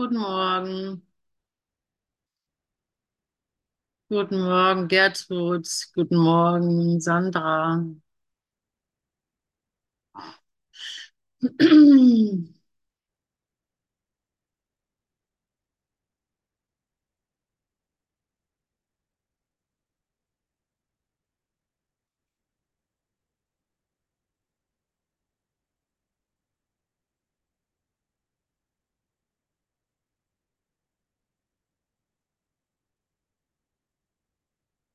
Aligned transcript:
Guten 0.00 0.16
Morgen. 0.16 1.02
Guten 4.10 4.40
Morgen, 4.42 4.88
Gertrud. 4.88 5.66
Guten 5.94 6.16
Morgen, 6.18 7.00
Sandra. 7.00 7.82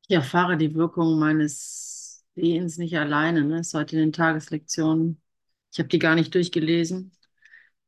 Ich 0.07 0.15
erfahre 0.15 0.57
die 0.57 0.75
Wirkung 0.75 1.17
meines 1.19 2.23
Sehens 2.35 2.77
nicht 2.77 2.95
alleine, 2.97 3.43
ne? 3.43 3.59
Ist 3.59 3.73
heute 3.73 3.95
in 3.95 4.01
den 4.03 4.13
Tageslektionen. 4.13 5.21
Ich 5.71 5.79
habe 5.79 5.89
die 5.89 5.99
gar 5.99 6.15
nicht 6.15 6.33
durchgelesen, 6.35 7.11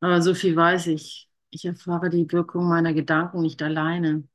aber 0.01 0.21
so 0.21 0.33
viel 0.35 0.55
weiß 0.55 0.87
ich. 0.87 1.29
Ich 1.51 1.65
erfahre 1.65 2.09
die 2.09 2.31
Wirkung 2.31 2.67
meiner 2.69 2.93
Gedanken 2.93 3.41
nicht 3.41 3.61
alleine. 3.61 4.27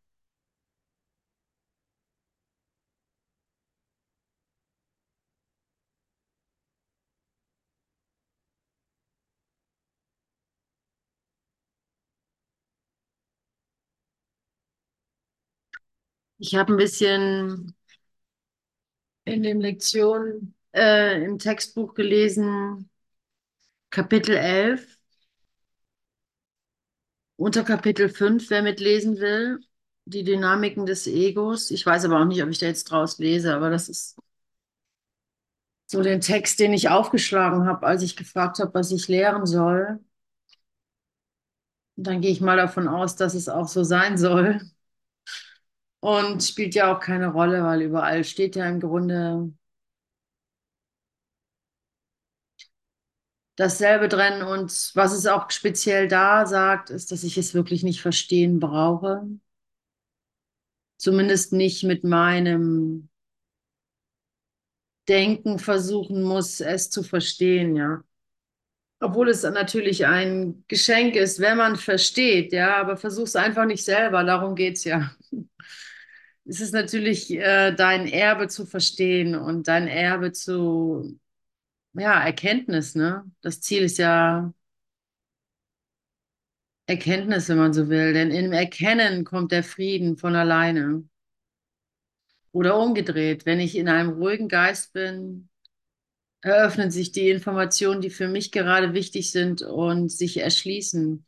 Ich 16.42 16.56
habe 16.56 16.72
ein 16.74 16.76
bisschen 16.76 17.74
in 19.24 19.42
den 19.42 19.60
Lektionen, 19.60 20.54
äh, 20.74 21.22
im 21.24 21.38
Textbuch 21.38 21.94
gelesen, 21.94 22.90
Kapitel 23.90 24.34
11. 24.36 24.98
Unter 27.36 27.62
Kapitel 27.64 28.08
5, 28.08 28.48
wer 28.50 28.62
mitlesen 28.62 29.18
will, 29.18 29.60
die 30.06 30.24
Dynamiken 30.24 30.86
des 30.86 31.06
Egos. 31.06 31.70
Ich 31.70 31.84
weiß 31.84 32.04
aber 32.06 32.20
auch 32.20 32.24
nicht, 32.24 32.42
ob 32.42 32.48
ich 32.50 32.58
da 32.58 32.66
jetzt 32.66 32.84
draus 32.84 33.18
lese, 33.18 33.54
aber 33.54 33.68
das 33.70 33.88
ist 33.88 34.16
so 35.86 36.02
den 36.02 36.20
Text, 36.20 36.58
den 36.60 36.72
ich 36.72 36.88
aufgeschlagen 36.88 37.66
habe, 37.66 37.86
als 37.86 38.02
ich 38.02 38.16
gefragt 38.16 38.58
habe, 38.58 38.74
was 38.74 38.90
ich 38.92 39.06
lehren 39.08 39.46
soll. 39.46 40.00
Und 41.96 42.06
dann 42.06 42.20
gehe 42.20 42.30
ich 42.30 42.40
mal 42.42 42.56
davon 42.56 42.86
aus, 42.88 43.16
dass 43.16 43.32
es 43.34 43.48
auch 43.48 43.68
so 43.68 43.82
sein 43.84 44.18
soll. 44.18 44.60
Und 46.02 46.42
spielt 46.44 46.74
ja 46.74 46.94
auch 46.94 47.00
keine 47.00 47.28
Rolle, 47.28 47.62
weil 47.64 47.80
überall 47.82 48.24
steht 48.24 48.56
ja 48.56 48.68
im 48.68 48.78
Grunde 48.80 49.52
dasselbe 53.56 54.08
drin. 54.08 54.42
Und 54.42 54.90
was 54.94 55.12
es 55.12 55.26
auch 55.26 55.50
speziell 55.50 56.08
da 56.08 56.46
sagt, 56.46 56.90
ist, 56.90 57.12
dass 57.12 57.24
ich 57.24 57.38
es 57.38 57.54
wirklich 57.54 57.82
nicht 57.82 58.00
verstehen 58.00 58.60
brauche. 58.60 59.22
Zumindest 60.96 61.52
nicht 61.52 61.82
mit 61.84 62.02
meinem 62.04 63.08
Denken 65.08 65.58
versuchen 65.58 66.22
muss, 66.22 66.60
es 66.60 66.90
zu 66.90 67.02
verstehen, 67.02 67.76
ja. 67.76 68.02
Obwohl 69.00 69.28
es 69.30 69.42
natürlich 69.42 70.06
ein 70.06 70.64
Geschenk 70.68 71.16
ist, 71.16 71.40
wenn 71.40 71.56
man 71.58 71.76
versteht, 71.76 72.52
ja, 72.52 72.76
aber 72.76 72.96
versuch 72.96 73.24
es 73.24 73.36
einfach 73.36 73.66
nicht 73.66 73.84
selber, 73.84 74.22
darum 74.24 74.54
geht's 74.54 74.84
ja. 74.84 75.10
Es 76.44 76.60
ist 76.60 76.72
natürlich 76.74 77.30
äh, 77.30 77.72
dein 77.74 78.06
Erbe 78.08 78.48
zu 78.48 78.66
verstehen 78.66 79.34
und 79.36 79.68
dein 79.68 79.86
Erbe 79.86 80.32
zu, 80.32 81.18
ja, 81.94 82.22
Erkenntnis, 82.24 82.94
ne? 82.96 83.24
Das 83.42 83.60
Ziel 83.60 83.84
ist 83.84 83.98
ja 83.98 84.52
Erkenntnis, 86.86 87.48
wenn 87.48 87.58
man 87.58 87.72
so 87.72 87.88
will, 87.88 88.12
denn 88.12 88.30
im 88.30 88.52
Erkennen 88.52 89.24
kommt 89.24 89.50
der 89.52 89.64
Frieden 89.64 90.16
von 90.16 90.36
alleine. 90.36 91.02
Oder 92.52 92.78
umgedreht, 92.78 93.46
wenn 93.46 93.60
ich 93.60 93.76
in 93.76 93.88
einem 93.88 94.10
ruhigen 94.10 94.48
Geist 94.48 94.92
bin, 94.92 95.48
eröffnen 96.42 96.90
sich 96.90 97.12
die 97.12 97.30
Informationen, 97.30 98.00
die 98.00 98.10
für 98.10 98.28
mich 98.28 98.52
gerade 98.52 98.94
wichtig 98.94 99.32
sind 99.32 99.62
und 99.62 100.10
sich 100.10 100.38
erschließen. 100.38 101.26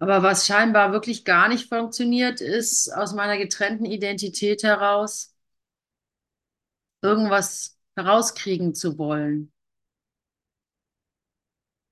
Aber 0.00 0.22
was 0.24 0.46
scheinbar 0.46 0.90
wirklich 0.92 1.24
gar 1.24 1.48
nicht 1.48 1.68
funktioniert, 1.68 2.40
ist 2.40 2.88
aus 2.92 3.14
meiner 3.14 3.38
getrennten 3.38 3.84
Identität 3.84 4.62
heraus 4.64 5.34
irgendwas 7.02 7.78
herauskriegen 7.96 8.74
zu 8.74 8.96
wollen. 8.98 9.52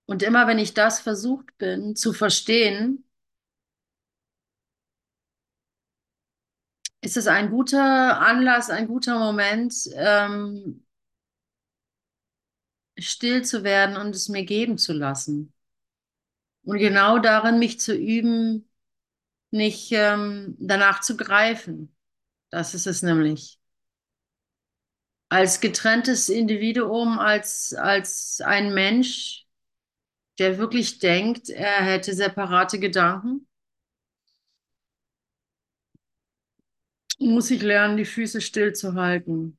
Und 0.06 0.22
immer 0.24 0.46
wenn 0.48 0.58
ich 0.58 0.74
das 0.74 0.98
versucht 1.00 1.56
bin 1.58 1.94
zu 1.94 2.12
verstehen, 2.12 3.04
ist 7.00 7.16
es 7.16 7.26
ein 7.26 7.50
guter 7.50 8.20
Anlass, 8.20 8.70
ein 8.70 8.86
guter 8.88 9.18
Moment, 9.18 9.74
ähm, 9.94 10.84
still 12.98 13.44
zu 13.44 13.64
werden 13.64 13.96
und 13.96 14.14
es 14.14 14.28
mir 14.28 14.44
geben 14.44 14.78
zu 14.78 14.92
lassen. 14.92 15.52
Und 16.68 16.76
genau 16.78 17.18
darin, 17.18 17.58
mich 17.58 17.80
zu 17.80 17.94
üben, 17.94 18.68
nicht 19.50 19.92
ähm, 19.92 20.56
danach 20.60 21.00
zu 21.00 21.16
greifen. 21.16 21.96
Das 22.50 22.74
ist 22.74 22.86
es 22.86 23.02
nämlich. 23.02 23.58
Als 25.30 25.60
getrenntes 25.60 26.28
Individuum, 26.28 27.18
als, 27.18 27.72
als 27.74 28.40
ein 28.44 28.74
Mensch, 28.74 29.46
der 30.38 30.58
wirklich 30.58 31.00
denkt, 31.00 31.50
er 31.50 31.82
hätte 31.84 32.14
separate 32.14 32.78
Gedanken, 32.80 33.46
muss 37.20 37.50
ich 37.52 37.62
lernen, 37.62 37.96
die 37.96 38.04
Füße 38.04 38.40
stillzuhalten. 38.40 39.57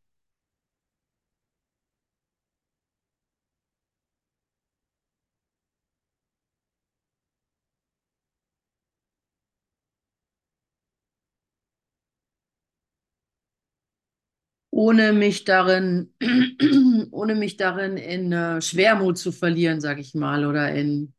Ohne 14.80 15.12
mich 15.12 15.44
darin, 15.44 16.14
ohne 17.12 17.36
mich 17.36 17.58
darin 17.58 17.98
in 17.98 18.32
äh, 18.32 18.62
Schwermut 18.62 19.18
zu 19.18 19.34
verlieren, 19.34 19.82
sag 19.82 20.00
ich 20.00 20.14
mal, 20.16 20.46
oder 20.46 20.74
in, 20.74 21.14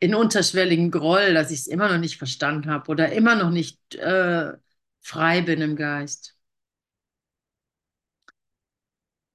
in 0.00 0.16
unterschwelligen 0.16 0.90
Groll, 0.90 1.32
dass 1.32 1.52
ich 1.52 1.60
es 1.60 1.66
immer 1.68 1.88
noch 1.88 1.98
nicht 1.98 2.18
verstanden 2.18 2.68
habe 2.68 2.90
oder 2.90 3.12
immer 3.12 3.36
noch 3.36 3.50
nicht 3.50 3.78
äh, 3.94 4.52
frei 5.00 5.42
bin 5.42 5.60
im 5.60 5.76
Geist. 5.76 6.36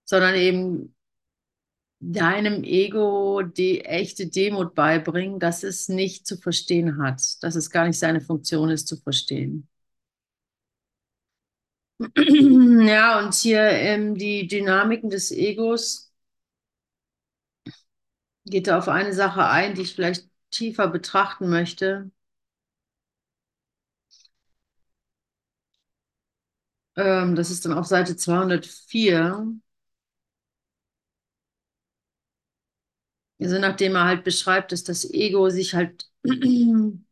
Sondern 0.04 0.36
eben 0.36 0.94
deinem 2.02 2.66
Ego 2.66 3.44
die 3.44 3.86
echte 3.86 4.28
Demut 4.28 4.76
beibringen, 4.76 5.40
dass 5.40 5.64
es 5.64 5.88
nicht 5.88 6.28
zu 6.28 6.36
verstehen 6.36 7.02
hat, 7.02 7.22
dass 7.44 7.56
es 7.56 7.70
gar 7.70 7.88
nicht 7.88 7.98
seine 7.98 8.20
Funktion 8.20 8.70
ist, 8.70 8.90
zu 8.90 8.98
verstehen. 8.98 9.69
Ja, 12.88 13.20
und 13.20 13.34
hier 13.34 13.62
ähm, 13.62 14.16
die 14.16 14.48
Dynamiken 14.48 15.10
des 15.10 15.32
Egos 15.32 16.12
geht 18.46 18.68
er 18.68 18.78
auf 18.80 18.88
eine 18.90 19.14
Sache 19.14 19.46
ein, 19.46 19.76
die 19.76 19.82
ich 19.84 19.96
vielleicht 19.96 20.28
tiefer 20.52 20.88
betrachten 20.90 21.50
möchte. 21.50 22.12
Ähm, 26.96 27.36
das 27.36 27.50
ist 27.52 27.66
dann 27.66 27.74
auf 27.74 27.86
Seite 27.88 28.16
204. 28.16 29.48
Also 33.40 33.58
nachdem 33.60 33.96
er 33.96 34.06
halt 34.06 34.24
beschreibt, 34.24 34.72
dass 34.72 34.84
das 34.84 35.06
Ego 35.10 35.50
sich 35.50 35.74
halt 35.76 36.10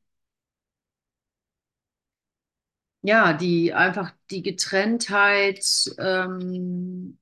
ja, 3.02 3.34
die 3.34 3.74
einfach 3.74 4.12
die 4.32 4.42
Getrenntheit 4.44 5.64
ähm, 5.98 7.20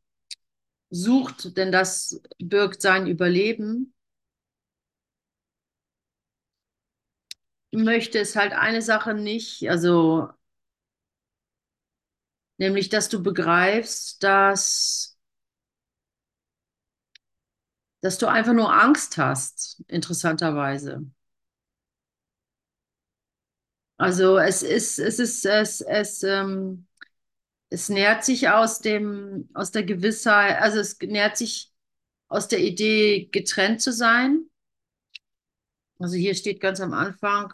sucht, 0.92 1.58
denn 1.58 1.72
das 1.72 2.22
birgt 2.40 2.82
sein 2.82 3.08
Überleben. 3.08 3.94
Möchte 7.72 8.18
es 8.20 8.36
halt 8.36 8.54
eine 8.54 8.82
Sache 8.82 9.14
nicht, 9.14 9.70
also 9.70 10.30
nämlich, 12.58 12.90
dass 12.90 13.10
du 13.10 13.22
begreifst, 13.24 14.24
dass, 14.24 15.18
dass 18.02 18.18
du 18.18 18.28
einfach 18.28 18.54
nur 18.54 18.74
Angst 18.74 19.18
hast, 19.18 19.84
interessanterweise. 19.88 21.06
Also 23.98 24.38
es 24.38 24.62
ist, 24.64 25.00
es 25.00 25.20
ist, 25.20 25.46
es, 25.46 25.82
es, 25.82 26.24
ähm, 26.24 26.86
es 27.70 27.90
nährt 27.90 28.26
sich 28.26 28.50
aus 28.50 28.80
dem, 28.82 29.50
aus 29.54 29.72
der 29.72 29.84
Gewissheit, 29.84 30.60
also 30.62 30.80
es 30.80 31.00
nährt 31.02 31.38
sich 31.38 31.74
aus 32.30 32.48
der 32.50 32.60
Idee, 32.62 33.30
getrennt 33.32 33.82
zu 33.82 33.94
sein. 33.94 34.50
Also 36.00 36.16
hier 36.16 36.36
steht 36.36 36.62
ganz 36.62 36.80
am 36.80 36.94
Anfang, 36.94 37.54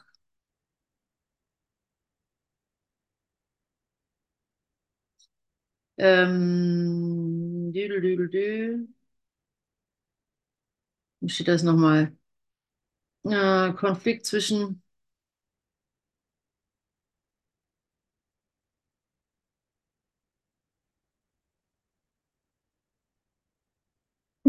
ähm, 5.98 7.72
düdel, 7.74 8.02
düdel, 8.02 8.30
düdel. 8.30 8.88
Wie 11.20 11.30
steht 11.30 11.48
das 11.48 11.64
nochmal? 11.64 12.16
Äh, 13.24 13.74
Konflikt 13.74 14.26
zwischen 14.28 14.82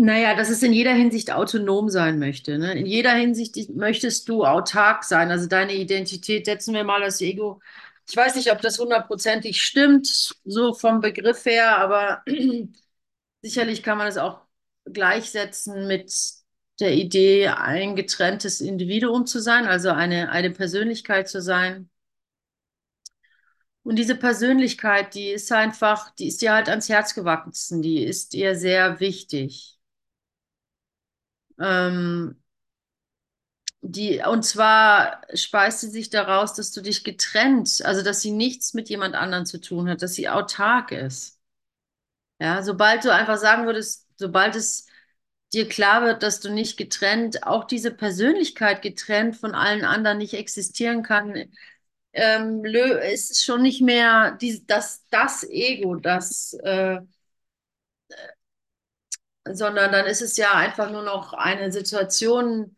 Naja, 0.04 0.34
dass 0.34 0.50
es 0.50 0.64
in 0.64 0.72
jeder 0.72 0.94
Hinsicht 0.94 1.30
autonom 1.30 1.88
sein 1.88 2.18
möchte. 2.18 2.58
Ne? 2.58 2.72
In 2.74 2.86
jeder 2.86 3.12
Hinsicht 3.12 3.70
möchtest 3.70 4.28
du 4.28 4.44
autark 4.44 5.04
sein. 5.04 5.30
Also 5.30 5.46
deine 5.46 5.74
Identität, 5.74 6.46
setzen 6.46 6.74
wir 6.74 6.82
mal 6.82 7.00
das 7.00 7.20
Ego. 7.20 7.60
Ich 8.08 8.16
weiß 8.16 8.34
nicht, 8.34 8.50
ob 8.50 8.60
das 8.60 8.80
hundertprozentig 8.80 9.62
stimmt, 9.62 10.08
so 10.44 10.74
vom 10.74 11.00
Begriff 11.00 11.44
her, 11.46 11.76
aber 11.78 12.24
sicherlich 13.42 13.84
kann 13.84 13.96
man 13.96 14.08
es 14.08 14.16
auch 14.18 14.40
gleichsetzen 14.86 15.86
mit 15.86 16.12
der 16.80 16.94
Idee, 16.94 17.48
ein 17.50 17.94
getrenntes 17.94 18.60
Individuum 18.60 19.24
zu 19.26 19.40
sein, 19.40 19.66
also 19.66 19.90
eine, 19.90 20.30
eine 20.30 20.50
Persönlichkeit 20.50 21.28
zu 21.28 21.40
sein. 21.40 21.90
Und 23.84 23.96
diese 23.96 24.16
Persönlichkeit, 24.16 25.14
die 25.14 25.28
ist 25.30 25.52
einfach, 25.52 26.10
die 26.16 26.26
ist 26.26 26.42
dir 26.42 26.54
halt 26.54 26.68
ans 26.68 26.88
Herz 26.88 27.14
gewachsen, 27.14 27.82
die 27.82 28.02
ist 28.02 28.32
dir 28.32 28.56
sehr 28.56 28.98
wichtig. 28.98 29.71
Ähm, 31.60 32.36
die, 33.82 34.22
und 34.24 34.44
zwar 34.44 35.22
speist 35.34 35.80
sie 35.80 35.88
sich 35.90 36.08
daraus, 36.10 36.54
dass 36.54 36.70
du 36.72 36.80
dich 36.82 37.04
getrennt, 37.04 37.82
also 37.84 38.02
dass 38.02 38.20
sie 38.22 38.30
nichts 38.30 38.74
mit 38.74 38.88
jemand 38.88 39.14
anderem 39.16 39.44
zu 39.46 39.60
tun 39.60 39.88
hat, 39.88 40.02
dass 40.02 40.14
sie 40.14 40.28
autark 40.28 40.92
ist. 40.92 41.38
Ja, 42.40 42.62
sobald 42.62 43.04
du 43.04 43.12
einfach 43.12 43.36
sagen 43.38 43.66
würdest, 43.66 44.08
sobald 44.16 44.56
es 44.56 44.86
dir 45.52 45.68
klar 45.68 46.02
wird, 46.04 46.22
dass 46.22 46.40
du 46.40 46.50
nicht 46.52 46.76
getrennt, 46.76 47.44
auch 47.46 47.64
diese 47.64 47.92
Persönlichkeit 47.92 48.82
getrennt 48.82 49.36
von 49.36 49.54
allen 49.54 49.84
anderen 49.84 50.18
nicht 50.18 50.34
existieren 50.34 51.02
kann, 51.02 51.52
ähm, 52.12 52.64
ist 52.64 53.44
schon 53.44 53.62
nicht 53.62 53.82
mehr 53.82 54.32
die, 54.40 54.66
das, 54.66 55.06
das 55.10 55.44
Ego, 55.44 55.96
das, 55.96 56.54
äh, 56.64 57.00
sondern 59.50 59.92
dann 59.92 60.06
ist 60.06 60.22
es 60.22 60.36
ja 60.36 60.52
einfach 60.54 60.90
nur 60.90 61.02
noch 61.02 61.32
eine 61.34 61.72
Situation, 61.72 62.76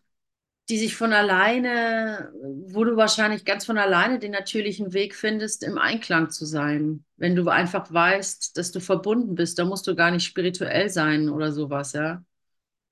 die 0.70 0.78
sich 0.78 0.96
von 0.96 1.12
alleine, 1.12 2.32
wo 2.68 2.84
du 2.84 2.96
wahrscheinlich 2.96 3.44
ganz 3.44 3.66
von 3.66 3.78
alleine 3.78 4.18
den 4.18 4.32
natürlichen 4.32 4.94
Weg 4.94 5.14
findest, 5.14 5.62
im 5.62 5.78
Einklang 5.78 6.30
zu 6.30 6.46
sein. 6.46 7.04
Wenn 7.16 7.36
du 7.36 7.48
einfach 7.50 7.92
weißt, 7.92 8.56
dass 8.56 8.72
du 8.72 8.80
verbunden 8.80 9.34
bist, 9.34 9.58
da 9.58 9.64
musst 9.66 9.86
du 9.86 9.94
gar 9.94 10.10
nicht 10.10 10.24
spirituell 10.24 10.88
sein 10.90 11.28
oder 11.28 11.52
sowas, 11.52 11.92
ja. 11.92 12.24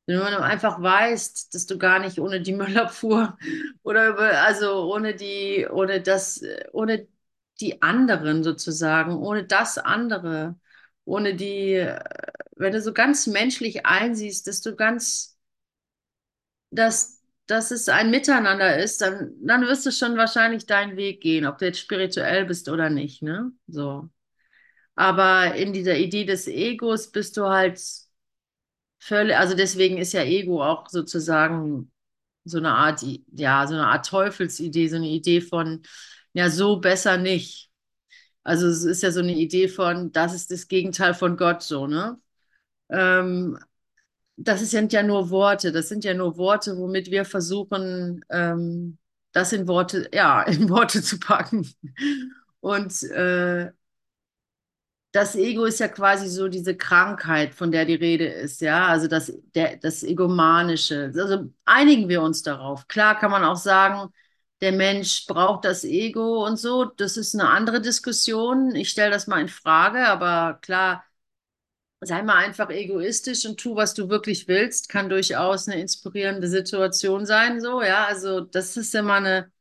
Wenn 0.07 0.19
du 0.19 0.43
einfach 0.43 0.83
weißt, 0.83 1.55
dass 1.55 1.67
du 1.67 1.79
gar 1.79 1.99
nicht 2.01 2.19
ohne 2.21 2.41
die 2.41 2.53
Müllabfuhr 2.55 3.39
oder 3.83 4.09
über, 4.09 4.43
also 4.43 4.93
ohne 4.93 5.15
die, 5.15 5.67
ohne 5.71 6.01
das, 6.03 6.43
ohne 6.73 7.07
die 7.61 7.83
anderen 7.83 8.43
sozusagen, 8.43 9.17
ohne 9.17 9.45
das 9.45 9.79
andere, 9.79 10.57
ohne 11.05 11.35
die, 11.35 11.87
wenn 12.56 12.72
du 12.72 12.81
so 12.81 12.93
ganz 12.93 13.26
menschlich 13.26 13.87
einsiehst, 13.87 14.46
dass 14.46 14.60
du 14.62 14.75
ganz, 14.76 15.37
dass, 16.70 17.20
dass 17.46 17.70
es 17.70 17.88
ein 17.88 18.10
Miteinander 18.10 18.78
ist, 18.78 19.00
dann, 19.00 19.32
dann 19.43 19.62
wirst 19.62 19.87
du 19.87 19.93
schon 19.93 20.16
wahrscheinlich 20.16 20.66
deinen 20.66 20.96
Weg 20.96 21.20
gehen, 21.20 21.46
ob 21.46 21.58
du 21.58 21.66
jetzt 21.66 21.81
spirituell 21.81 22.44
bist 22.46 22.69
oder 22.69 22.90
nicht, 22.90 23.22
ne? 23.22 23.52
So. 23.66 24.08
Aber 24.96 25.54
in 25.56 25.72
dieser 25.72 25.96
Idee 25.99 26.25
des 26.26 26.49
Egos 26.49 27.12
bist 27.12 27.37
du 27.38 27.46
halt 27.49 27.81
völlig, 28.99 29.37
also 29.37 29.54
deswegen 29.56 29.99
ist 29.99 30.12
ja 30.12 30.22
Ego 30.25 30.62
auch 30.64 30.88
sozusagen 30.88 31.90
so 32.44 32.58
eine 32.58 32.72
Art, 32.75 33.02
ja, 33.32 33.66
so 33.66 33.75
eine 33.75 33.87
Art 33.88 34.06
Teufelsidee, 34.08 34.88
so 34.88 34.96
eine 34.96 35.08
Idee 35.08 35.40
von, 35.40 35.82
ja, 36.34 36.50
so 36.50 36.81
besser 36.81 37.16
nicht. 37.19 37.70
Also 38.44 38.69
es 38.69 38.84
ist 38.84 39.04
ja 39.04 39.12
so 39.12 39.20
eine 39.22 39.34
Idee 39.37 39.69
von, 39.69 40.12
das 40.12 40.34
ist 40.34 40.52
das 40.52 40.69
Gegenteil 40.69 41.14
von 41.14 41.38
Gott, 41.38 41.62
so, 41.64 41.88
ne? 41.88 42.20
Ähm, 42.90 43.58
das 44.37 44.61
sind 44.70 44.93
ja 44.93 45.02
nur 45.02 45.31
Worte, 45.31 45.73
das 45.73 45.88
sind 45.88 46.05
ja 46.05 46.14
nur 46.14 46.37
Worte, 46.37 46.76
womit 46.79 47.11
wir 47.11 47.25
versuchen, 47.25 48.25
ähm, 48.31 48.99
das 49.32 49.52
in 49.52 49.69
Worte, 49.69 50.08
ja, 50.14 50.43
in 50.44 50.69
Worte 50.70 51.02
zu 51.02 51.19
packen. 51.19 51.69
Und 52.61 53.02
äh, 53.05 53.73
das 55.12 55.34
Ego 55.37 55.64
ist 55.67 55.81
ja 55.81 55.88
quasi 55.88 56.29
so 56.29 56.49
diese 56.49 56.75
Krankheit, 56.76 57.55
von 57.55 57.70
der 57.70 57.84
die 57.84 57.94
Rede 57.94 58.26
ist, 58.26 58.61
ja, 58.62 58.87
also 58.87 59.08
das, 59.08 59.31
der, 59.55 59.76
das 59.76 60.02
Egomanische. 60.02 61.12
Also 61.14 61.50
einigen 61.67 62.08
wir 62.08 62.23
uns 62.23 62.43
darauf. 62.43 62.88
Klar 62.88 63.19
kann 63.19 63.31
man 63.31 63.44
auch 63.44 63.56
sagen, 63.56 64.11
der 64.62 64.73
Mensch 64.73 65.26
braucht 65.26 65.64
das 65.67 65.85
Ego 65.85 66.46
und 66.46 66.56
so. 66.58 66.85
Das 66.87 67.17
ist 67.19 67.35
eine 67.35 67.50
andere 67.50 67.81
Diskussion. 67.82 68.75
Ich 68.75 68.88
stelle 68.90 69.11
das 69.11 69.26
mal 69.26 69.40
in 69.40 69.49
Frage, 69.49 70.06
aber 70.08 70.58
klar, 70.62 71.05
sei 72.02 72.22
mal 72.22 72.37
einfach 72.44 72.70
egoistisch 72.70 73.46
und 73.46 73.58
tu, 73.60 73.76
was 73.76 73.94
du 73.94 74.08
wirklich 74.08 74.49
willst, 74.49 74.88
kann 74.88 75.08
durchaus 75.08 75.69
eine 75.69 75.81
inspirierende 75.81 76.49
Situation 76.49 77.26
sein, 77.26 77.60
so, 77.60 77.82
ja. 77.82 78.04
Also 78.06 78.40
das 78.40 78.76
ist 78.76 78.94
immer 78.94 79.14
eine 79.14 79.52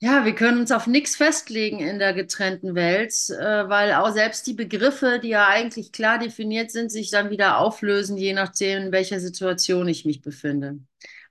ja, 0.00 0.24
wir 0.24 0.34
können 0.34 0.60
uns 0.60 0.70
auf 0.70 0.86
nichts 0.86 1.16
festlegen 1.16 1.80
in 1.80 1.98
der 1.98 2.12
getrennten 2.14 2.76
Welt, 2.76 3.12
äh, 3.30 3.68
weil 3.68 3.92
auch 3.94 4.12
selbst 4.12 4.46
die 4.46 4.54
Begriffe, 4.54 5.18
die 5.20 5.28
ja 5.30 5.48
eigentlich 5.48 5.90
klar 5.90 6.18
definiert 6.20 6.70
sind, 6.70 6.92
sich 6.92 7.10
dann 7.10 7.30
wieder 7.30 7.58
auflösen, 7.58 8.16
je 8.16 8.32
nachdem, 8.32 8.84
in 8.84 8.92
welcher 8.92 9.18
Situation 9.18 9.88
ich 9.88 10.04
mich 10.04 10.22
befinde. 10.22 10.78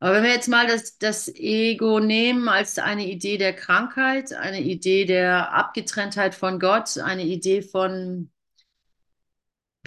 Aber 0.02 0.16
wenn 0.16 0.24
wir 0.24 0.32
jetzt 0.32 0.50
mal 0.50 0.68
das, 0.68 0.98
das 0.98 1.30
Ego 1.34 2.00
nehmen 2.02 2.50
als 2.50 2.78
eine 2.78 3.08
Idee 3.08 3.38
der 3.38 3.54
Krankheit, 3.54 4.34
eine 4.34 4.62
Idee 4.62 5.06
der 5.06 5.54
Abgetrenntheit 5.54 6.36
von 6.36 6.60
Gott, 6.60 6.98
eine 6.98 7.24
Idee 7.24 7.62
von 7.62 8.30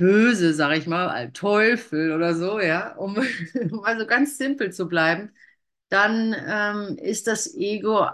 Böse, 0.01 0.55
sag 0.55 0.77
ich 0.79 0.87
mal, 0.87 1.31
Teufel 1.33 2.13
oder 2.13 2.35
so, 2.35 2.59
ja, 2.59 2.95
um, 2.97 3.17
um 3.71 3.85
also 3.85 4.07
ganz 4.07 4.39
simpel 4.39 4.73
zu 4.73 4.89
bleiben, 4.89 5.31
dann 5.91 6.35
ähm, 6.47 6.97
ist 6.99 7.27
das 7.27 7.55
Ego 7.55 8.09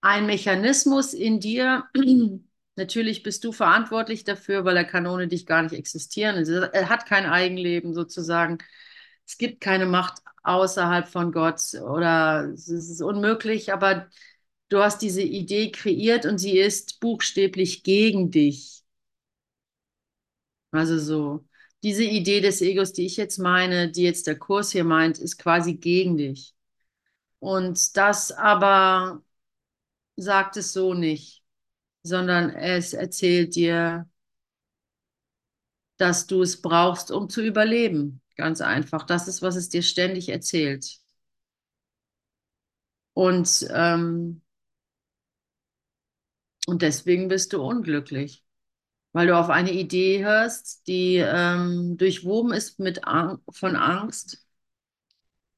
ein 0.00 0.26
Mechanismus 0.26 1.14
in 1.14 1.38
dir. 1.40 1.84
Natürlich 2.76 3.22
bist 3.22 3.44
du 3.44 3.52
verantwortlich 3.52 4.24
dafür, 4.24 4.64
weil 4.64 4.76
er 4.76 4.84
kann 4.84 5.06
ohne 5.06 5.28
dich 5.28 5.46
gar 5.46 5.62
nicht 5.62 5.74
existieren. 5.74 6.36
Er 6.72 6.88
hat 6.88 7.06
kein 7.06 7.26
Eigenleben 7.26 7.94
sozusagen. 7.94 8.58
Es 9.26 9.38
gibt 9.38 9.60
keine 9.60 9.86
Macht 9.86 10.22
außerhalb 10.42 11.08
von 11.08 11.32
Gott 11.32 11.60
oder 11.74 12.50
es 12.52 12.68
ist 12.68 13.02
unmöglich, 13.02 13.72
aber 13.72 14.08
du 14.70 14.78
hast 14.80 15.02
diese 15.02 15.22
Idee 15.22 15.70
kreiert 15.70 16.26
und 16.26 16.38
sie 16.38 16.58
ist 16.58 17.00
buchstäblich 17.00 17.82
gegen 17.84 18.30
dich. 18.30 18.77
Also 20.70 20.98
so, 20.98 21.46
diese 21.82 22.04
Idee 22.04 22.40
des 22.40 22.60
Egos, 22.60 22.92
die 22.92 23.06
ich 23.06 23.16
jetzt 23.16 23.38
meine, 23.38 23.90
die 23.90 24.02
jetzt 24.02 24.26
der 24.26 24.38
Kurs 24.38 24.72
hier 24.72 24.84
meint, 24.84 25.18
ist 25.18 25.38
quasi 25.38 25.74
gegen 25.74 26.16
dich. 26.16 26.54
Und 27.40 27.96
das 27.96 28.32
aber 28.32 29.22
sagt 30.16 30.56
es 30.58 30.72
so 30.72 30.94
nicht, 30.94 31.42
sondern 32.02 32.50
es 32.50 32.94
erzählt 32.94 33.56
dir, 33.56 34.08
dass 35.98 36.26
du 36.26 36.42
es 36.42 36.62
brauchst, 36.62 37.10
um 37.10 37.28
zu 37.28 37.42
überleben. 37.42 38.20
Ganz 38.36 38.60
einfach. 38.60 39.04
Das 39.04 39.28
ist, 39.28 39.42
was 39.42 39.56
es 39.56 39.68
dir 39.68 39.82
ständig 39.82 40.28
erzählt. 40.30 40.98
Und, 43.14 43.66
ähm, 43.70 44.40
und 46.66 46.82
deswegen 46.82 47.26
bist 47.28 47.52
du 47.52 47.60
unglücklich, 47.62 48.44
weil 49.18 49.26
du 49.26 49.36
auf 49.36 49.50
eine 49.50 49.72
Idee 49.72 50.24
hörst, 50.24 50.86
die 50.86 51.16
ähm, 51.16 51.96
durchwoben 51.98 52.52
ist 52.52 52.78
mit 52.78 53.04
Ang 53.04 53.40
von 53.50 53.76
Angst 53.76 54.46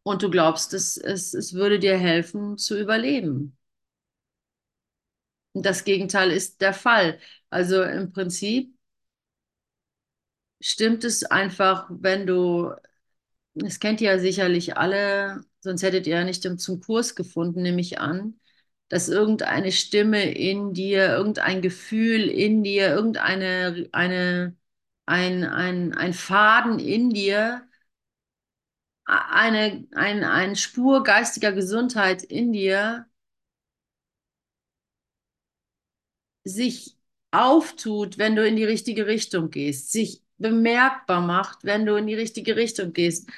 und 0.03 0.23
du 0.23 0.31
glaubst, 0.31 0.75
es, 0.75 0.97
es, 0.97 1.35
es 1.35 1.55
würde 1.55 1.79
dir 1.79 1.97
helfen 1.99 2.59
zu 2.59 2.79
überleben. 2.79 3.57
Das 5.55 5.85
Gegenteil 5.85 6.31
ist 6.31 6.61
der 6.61 6.73
Fall. 6.75 7.19
Also 7.51 7.83
im 7.83 8.13
Prinzip 8.13 8.75
stimmt 10.61 11.05
es 11.05 11.25
einfach, 11.25 11.87
wenn 11.91 12.27
du, 12.27 12.73
das 13.55 13.81
kennt 13.81 14.03
ihr 14.03 14.13
ja 14.13 14.21
sicherlich 14.21 14.79
alle, 14.79 15.45
sonst 15.63 15.85
hättet 15.85 16.09
ihr 16.09 16.17
ja 16.19 16.25
nicht 16.25 16.43
zum 16.61 16.81
Kurs 16.83 17.17
gefunden, 17.17 17.63
nehme 17.63 17.83
ich 17.83 18.01
an. 18.01 18.40
Dass 18.91 19.09
irgendeine 19.09 19.73
Stimme 19.73 20.33
in 20.35 20.75
dir, 20.75 21.09
irgendein 21.11 21.63
Gefühl 21.63 22.29
in 22.29 22.65
dir, 22.65 22.91
irgendeine 22.91 23.89
eine, 23.93 24.57
ein, 25.07 25.45
ein, 25.45 25.95
ein 25.95 26.15
Faden 26.15 26.79
in 26.81 27.11
dir, 27.11 27.69
eine, 29.05 29.87
ein, 29.95 30.25
ein 30.25 30.57
Spur 30.57 31.03
geistiger 31.05 31.53
Gesundheit 31.53 32.23
in 32.23 32.53
dir 32.53 33.07
sich 36.45 36.97
auftut, 37.31 38.19
wenn 38.19 38.37
du 38.37 38.47
in 38.47 38.57
die 38.57 38.65
richtige 38.65 39.07
Richtung 39.07 39.51
gehst, 39.51 39.93
sich 39.93 40.23
bemerkbar 40.39 41.21
macht, 41.21 41.65
wenn 41.65 41.87
du 41.87 41.97
in 41.97 42.07
die 42.07 42.15
richtige 42.15 42.57
Richtung 42.57 42.93
gehst, 42.93 43.29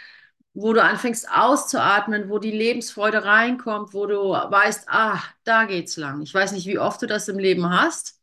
wo 0.55 0.73
du 0.73 0.83
anfängst 0.83 1.31
auszuatmen, 1.31 2.29
wo 2.29 2.39
die 2.39 2.51
Lebensfreude 2.51 3.25
reinkommt, 3.25 3.95
wo 3.95 4.07
du 4.07 4.17
weißt, 4.33 4.87
ah, 4.89 5.23
da 5.45 5.65
geht's 5.65 5.97
lang. 5.97 6.23
Ich 6.23 6.35
weiß 6.35 6.53
nicht, 6.53 6.67
wie 6.67 6.79
oft 6.79 7.01
du 7.03 7.07
das 7.07 7.29
im 7.29 7.39
Leben 7.39 7.71
hast. 7.71 8.21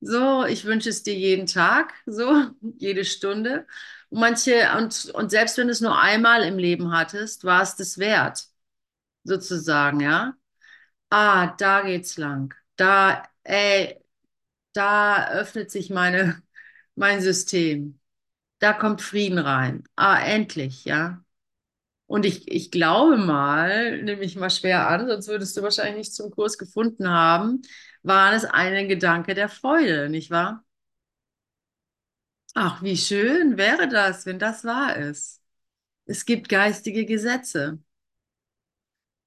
So, 0.00 0.44
ich 0.44 0.64
wünsche 0.66 0.90
es 0.90 1.02
dir 1.02 1.14
jeden 1.14 1.46
Tag, 1.46 1.94
so, 2.06 2.46
jede 2.78 3.04
Stunde. 3.04 3.66
Und 4.10 4.20
manche, 4.20 4.68
und, 4.78 5.06
und 5.14 5.30
selbst 5.30 5.56
wenn 5.58 5.66
du 5.68 5.72
es 5.72 5.80
nur 5.80 5.98
einmal 5.98 6.42
im 6.44 6.58
Leben 6.58 6.92
hattest, 6.92 7.44
war 7.44 7.62
es 7.62 7.76
das 7.76 7.98
wert, 7.98 8.46
sozusagen, 9.24 10.00
ja. 10.00 10.34
Ah, 11.10 11.48
da 11.58 11.82
geht's 11.82 12.16
lang. 12.18 12.54
Da, 12.76 13.24
ey, 13.44 14.00
da 14.74 15.28
öffnet 15.30 15.70
sich 15.70 15.90
meine, 15.90 16.42
mein 16.96 17.22
System. 17.22 18.00
Da 18.60 18.74
kommt 18.74 19.02
Frieden 19.02 19.38
rein. 19.40 19.84
Ah, 19.96 20.20
endlich, 20.20 20.84
ja. 20.86 21.23
Und 22.06 22.26
ich, 22.26 22.48
ich 22.50 22.70
glaube 22.70 23.16
mal, 23.16 24.02
nehme 24.02 24.22
ich 24.22 24.36
mal 24.36 24.50
schwer 24.50 24.88
an, 24.88 25.08
sonst 25.08 25.28
würdest 25.28 25.56
du 25.56 25.62
wahrscheinlich 25.62 25.96
nicht 25.96 26.14
zum 26.14 26.30
Kurs 26.30 26.58
gefunden 26.58 27.08
haben, 27.08 27.62
war 28.02 28.34
es 28.34 28.44
ein 28.44 28.88
Gedanke 28.88 29.34
der 29.34 29.48
Freude, 29.48 30.08
nicht 30.10 30.30
wahr? 30.30 30.64
Ach, 32.54 32.82
wie 32.82 32.96
schön 32.96 33.56
wäre 33.58 33.88
das, 33.88 34.26
wenn 34.26 34.38
das 34.38 34.64
wahr 34.64 34.96
ist. 34.96 35.40
Es 36.06 36.24
gibt 36.26 36.48
geistige 36.48 37.06
Gesetze. 37.06 37.80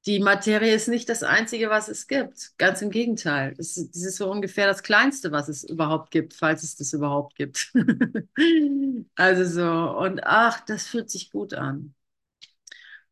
Die 0.05 0.19
Materie 0.19 0.73
ist 0.73 0.87
nicht 0.87 1.09
das 1.09 1.21
Einzige, 1.23 1.69
was 1.69 1.89
es 1.89 2.07
gibt. 2.07 2.57
Ganz 2.57 2.81
im 2.81 2.91
Gegenteil. 2.91 3.53
Das, 3.57 3.73
das 3.75 4.03
ist 4.03 4.15
so 4.15 4.31
ungefähr 4.31 4.65
das 4.65 4.81
Kleinste, 4.83 5.31
was 5.33 5.49
es 5.49 5.63
überhaupt 5.65 6.11
gibt, 6.11 6.33
falls 6.33 6.63
es 6.63 6.75
das 6.77 6.93
überhaupt 6.93 7.35
gibt. 7.35 7.73
also 9.15 9.43
so, 9.45 9.97
und 9.99 10.23
ach, 10.23 10.61
das 10.61 10.87
fühlt 10.87 11.09
sich 11.11 11.29
gut 11.29 11.53
an. 11.53 11.93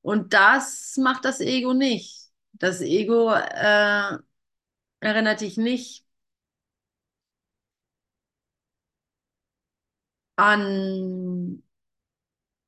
Und 0.05 0.33
das 0.33 0.97
macht 0.97 1.25
das 1.25 1.39
Ego 1.41 1.74
nicht. 1.74 2.29
Das 2.53 2.79
Ego 2.81 3.33
äh, 3.33 4.17
erinnert 5.01 5.41
dich 5.41 5.57
nicht 5.57 6.05
an, 10.38 11.62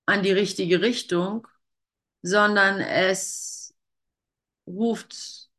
an 0.05 0.23
die 0.23 0.31
richtige 0.31 0.81
Richtung, 0.81 1.47
sondern 2.21 2.79
es 2.79 3.75
ruft 4.67 5.49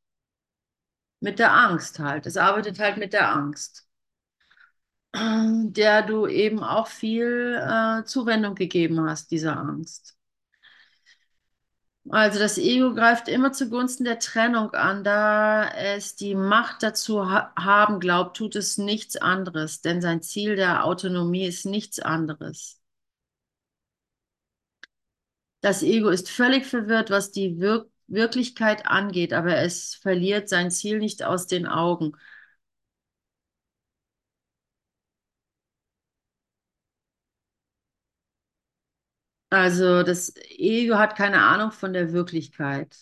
mit 1.20 1.38
der 1.38 1.52
Angst 1.52 1.99
halt. 2.00 2.26
Es 2.26 2.37
arbeitet 2.37 2.78
halt 2.80 2.97
mit 2.97 3.12
der 3.12 3.32
Angst, 3.32 3.88
der 5.14 6.02
du 6.02 6.26
eben 6.26 6.62
auch 6.62 6.87
viel 6.88 7.56
äh, 7.61 8.04
Zuwendung 8.04 8.54
gegeben 8.54 9.00
hast, 9.08 9.30
dieser 9.30 9.56
Angst. 9.56 10.17
Also 12.10 12.38
das 12.38 12.56
Ego 12.58 12.94
greift 12.94 13.28
immer 13.28 13.52
zugunsten 13.52 14.04
der 14.04 14.18
Trennung 14.18 14.72
an, 14.72 15.04
da 15.04 15.68
es 15.70 16.16
die 16.16 16.34
Macht 16.34 16.82
dazu 16.82 17.28
ha 17.30 17.52
haben 17.56 18.00
glaubt, 18.00 18.36
tut 18.36 18.56
es 18.56 18.78
nichts 18.78 19.16
anderes, 19.16 19.80
denn 19.82 20.00
sein 20.00 20.22
Ziel 20.22 20.56
der 20.56 20.84
Autonomie 20.84 21.46
ist 21.46 21.66
nichts 21.66 21.98
anderes. 21.98 22.80
Das 25.60 25.82
Ego 25.82 26.08
ist 26.08 26.30
völlig 26.30 26.66
verwirrt, 26.66 27.10
was 27.10 27.30
die 27.32 27.58
Wir 27.60 27.86
Wirklichkeit 28.06 28.86
angeht, 28.86 29.32
aber 29.34 29.56
es 29.58 29.94
verliert 29.94 30.48
sein 30.48 30.70
Ziel 30.70 30.98
nicht 30.98 31.22
aus 31.22 31.46
den 31.46 31.66
Augen. 31.66 32.12
Also 39.50 40.02
das 40.02 40.35
Ego 40.59 40.97
hat 40.99 41.17
keine 41.17 41.43
Ahnung 41.43 41.71
von 41.73 41.93
der 41.93 42.12
Wirklichkeit, 42.12 42.97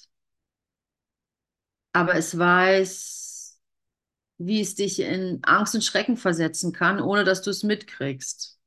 aber 1.92 2.14
es 2.14 2.38
weiß, 2.38 3.60
wie 4.38 4.60
es 4.60 4.74
dich 4.76 5.00
in 5.00 5.40
Angst 5.44 5.74
und 5.74 5.84
Schrecken 5.84 6.16
versetzen 6.16 6.72
kann, 6.72 7.00
ohne 7.00 7.24
dass 7.24 7.42
du 7.42 7.50
es 7.50 7.62
mitkriegst. 7.62 8.58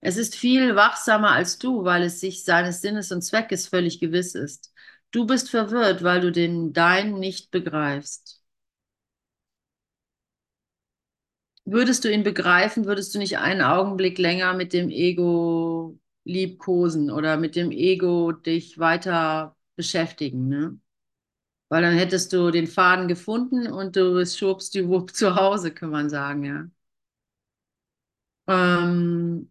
Es 0.00 0.16
ist 0.16 0.36
viel 0.36 0.76
wachsamer 0.76 1.30
als 1.32 1.58
du, 1.58 1.82
weil 1.84 2.02
es 2.04 2.20
sich 2.20 2.44
seines 2.44 2.80
Sinnes 2.80 3.10
und 3.10 3.22
Zweckes 3.22 3.66
völlig 3.68 3.98
gewiss 4.00 4.34
ist. 4.36 4.72
Du 5.10 5.26
bist 5.26 5.50
verwirrt, 5.50 6.02
weil 6.04 6.20
du 6.20 6.30
den 6.32 6.72
Dein 6.72 7.14
nicht 7.18 7.50
begreifst. 7.50 8.40
Würdest 11.66 12.04
du 12.04 12.10
ihn 12.12 12.22
begreifen, 12.22 12.84
würdest 12.86 13.14
du 13.14 13.18
nicht 13.18 13.38
einen 13.38 13.62
Augenblick 13.62 14.18
länger 14.18 14.52
mit 14.54 14.72
dem 14.72 14.90
Ego 14.90 15.98
liebkosen 16.24 17.10
oder 17.10 17.36
mit 17.36 17.56
dem 17.56 17.70
Ego 17.72 18.32
dich 18.32 18.78
weiter 18.78 19.56
beschäftigen, 19.76 20.48
ne? 20.48 20.78
Weil 21.70 21.82
dann 21.82 21.94
hättest 21.96 22.32
du 22.32 22.50
den 22.50 22.66
Faden 22.68 23.08
gefunden 23.08 23.68
und 23.68 23.96
du 23.96 24.24
schobst 24.26 24.74
die 24.74 24.88
Wupp 24.88 25.14
zu 25.14 25.36
Hause, 25.36 25.72
kann 25.72 25.90
man 25.90 26.10
sagen, 26.10 26.44
ja. 26.44 26.66
Ähm, 28.46 29.50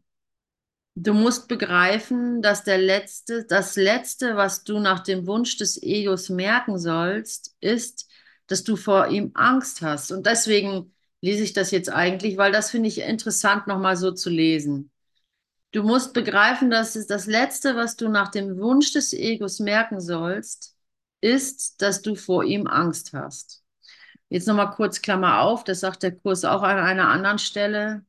du 0.95 1.13
musst 1.15 1.49
begreifen, 1.49 2.43
dass 2.43 2.65
der 2.65 2.79
letzte, 2.79 3.45
das 3.45 3.77
Letzte, 3.77 4.37
was 4.37 4.65
du 4.65 4.79
nach 4.79 5.01
dem 5.01 5.27
Wunsch 5.27 5.57
des 5.57 5.83
Egos 5.83 6.29
merken 6.29 6.79
sollst, 6.79 7.57
ist, 7.61 8.09
dass 8.47 8.65
du 8.65 8.77
vor 8.77 9.09
ihm 9.09 9.31
Angst 9.35 9.83
hast. 9.83 10.11
Und 10.13 10.27
deswegen 10.27 10.93
lese 11.21 11.43
ich 11.45 11.53
das 11.53 11.71
jetzt 11.71 11.91
eigentlich, 11.91 12.37
weil 12.37 12.53
das 12.53 12.71
finde 12.71 12.89
ich 12.89 12.99
interessant, 13.01 13.67
nochmal 13.67 13.97
so 13.97 14.13
zu 14.13 14.31
lesen. 14.31 14.91
Du 15.73 15.81
musst 15.81 16.13
begreifen, 16.13 16.69
dass 16.69 16.95
es 16.95 17.07
das 17.07 17.25
Letzte, 17.25 17.75
was 17.75 17.95
du 17.95 18.07
nach 18.07 18.29
dem 18.29 18.59
Wunsch 18.59 18.93
des 18.93 19.11
Egos 19.11 19.59
merken 19.59 19.99
sollst, 19.99 20.77
ist, 21.19 21.81
dass 21.81 22.03
du 22.03 22.13
vor 22.13 22.43
ihm 22.43 22.67
Angst 22.67 23.11
hast. 23.13 23.63
Jetzt 24.29 24.47
nochmal 24.47 24.69
kurz 24.69 25.01
Klammer 25.01 25.41
auf, 25.41 25.63
das 25.63 25.79
sagt 25.79 26.03
der 26.03 26.15
Kurs 26.15 26.45
auch 26.45 26.61
an 26.61 26.77
einer 26.77 27.09
anderen 27.09 27.39
Stelle. 27.39 28.05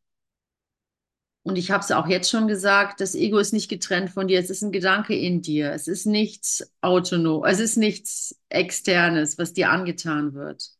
Und 1.43 1.57
ich 1.57 1.71
habe 1.71 1.83
es 1.83 1.91
auch 1.91 2.07
jetzt 2.07 2.29
schon 2.29 2.49
gesagt, 2.49 3.01
das 3.01 3.15
Ego 3.15 3.39
ist 3.39 3.55
nicht 3.55 3.71
getrennt 3.71 4.11
von 4.11 4.29
dir, 4.29 4.39
es 4.39 4.51
ist 4.51 4.63
ein 4.63 4.73
Gedanke 4.73 5.15
in 5.15 5.41
dir, 5.41 5.73
es 5.73 5.89
ist 5.89 6.05
nichts 6.05 6.71
autonom, 6.83 7.45
es 7.45 7.61
ist 7.61 7.77
nichts 7.77 8.39
externes, 8.51 9.39
was 9.39 9.55
dir 9.55 9.71
angetan 9.71 10.35
wird 10.35 10.74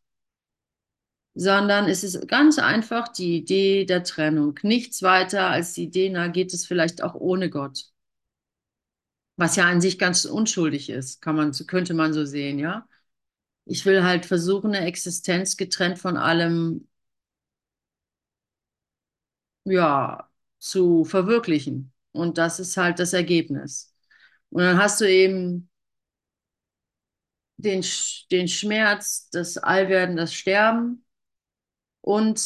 sondern 1.35 1.87
es 1.87 2.03
ist 2.03 2.27
ganz 2.27 2.59
einfach 2.59 3.09
die 3.09 3.37
Idee 3.37 3.85
der 3.85 4.03
Trennung. 4.03 4.57
Nichts 4.63 5.03
weiter 5.03 5.49
als 5.49 5.73
die 5.73 5.83
Idee, 5.85 6.09
na, 6.09 6.27
geht 6.29 6.53
es 6.53 6.65
vielleicht 6.65 7.03
auch 7.03 7.13
ohne 7.15 7.49
Gott. 7.49 7.85
Was 9.37 9.55
ja 9.57 9.65
an 9.67 9.81
sich 9.81 9.99
ganz 9.99 10.25
unschuldig 10.25 10.89
ist, 10.89 11.21
kann 11.21 11.35
man, 11.35 11.51
könnte 11.67 11.93
man 11.93 12.13
so 12.13 12.25
sehen, 12.25 12.59
ja. 12.59 12.87
Ich 13.65 13.85
will 13.85 14.03
halt 14.03 14.25
versuchen, 14.25 14.75
eine 14.75 14.85
Existenz 14.87 15.57
getrennt 15.57 15.99
von 15.99 16.17
allem, 16.17 16.87
ja, 19.65 20.29
zu 20.59 21.03
verwirklichen. 21.05 21.93
Und 22.11 22.37
das 22.37 22.59
ist 22.59 22.77
halt 22.77 22.99
das 22.99 23.13
Ergebnis. 23.13 23.93
Und 24.49 24.63
dann 24.63 24.77
hast 24.77 25.01
du 25.01 25.09
eben 25.09 25.69
den, 27.57 27.83
den 28.31 28.47
Schmerz, 28.47 29.29
das 29.31 29.57
Allwerden, 29.57 30.15
das 30.17 30.33
Sterben 30.33 31.04
und 32.05 32.39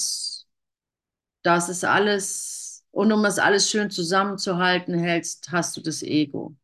das 1.44 1.68
ist 1.70 1.84
alles, 1.86 2.86
und 2.92 3.12
um 3.12 3.24
das 3.24 3.40
alles 3.40 3.70
schön 3.70 3.90
zusammenzuhalten 3.92 4.98
hältst, 4.98 5.52
hast 5.52 5.76
du 5.78 5.82
das 5.82 6.02
Ego. 6.04 6.56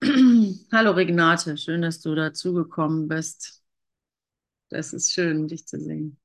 Hallo 0.72 0.92
Renate, 0.92 1.56
schön, 1.56 1.82
dass 1.82 2.00
du 2.00 2.14
dazugekommen 2.14 3.08
bist. 3.08 3.62
Das 4.70 4.92
ist 4.92 5.12
schön, 5.12 5.48
dich 5.48 5.66
zu 5.66 5.78
sehen. 5.80 6.18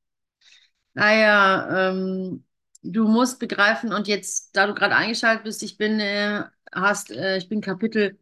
Naja, 0.93 1.89
ähm, 1.91 2.45
du 2.83 3.07
musst 3.07 3.39
begreifen, 3.39 3.93
und 3.93 4.07
jetzt, 4.07 4.55
da 4.55 4.67
du 4.67 4.73
gerade 4.73 4.95
eingeschaltet 4.95 5.43
bist, 5.45 5.63
ich 5.63 5.77
bin, 5.77 5.99
äh, 5.99 6.43
hast, 6.71 7.11
äh, 7.11 7.37
ich 7.37 7.49
bin 7.49 7.61
Kapitel 7.61 8.19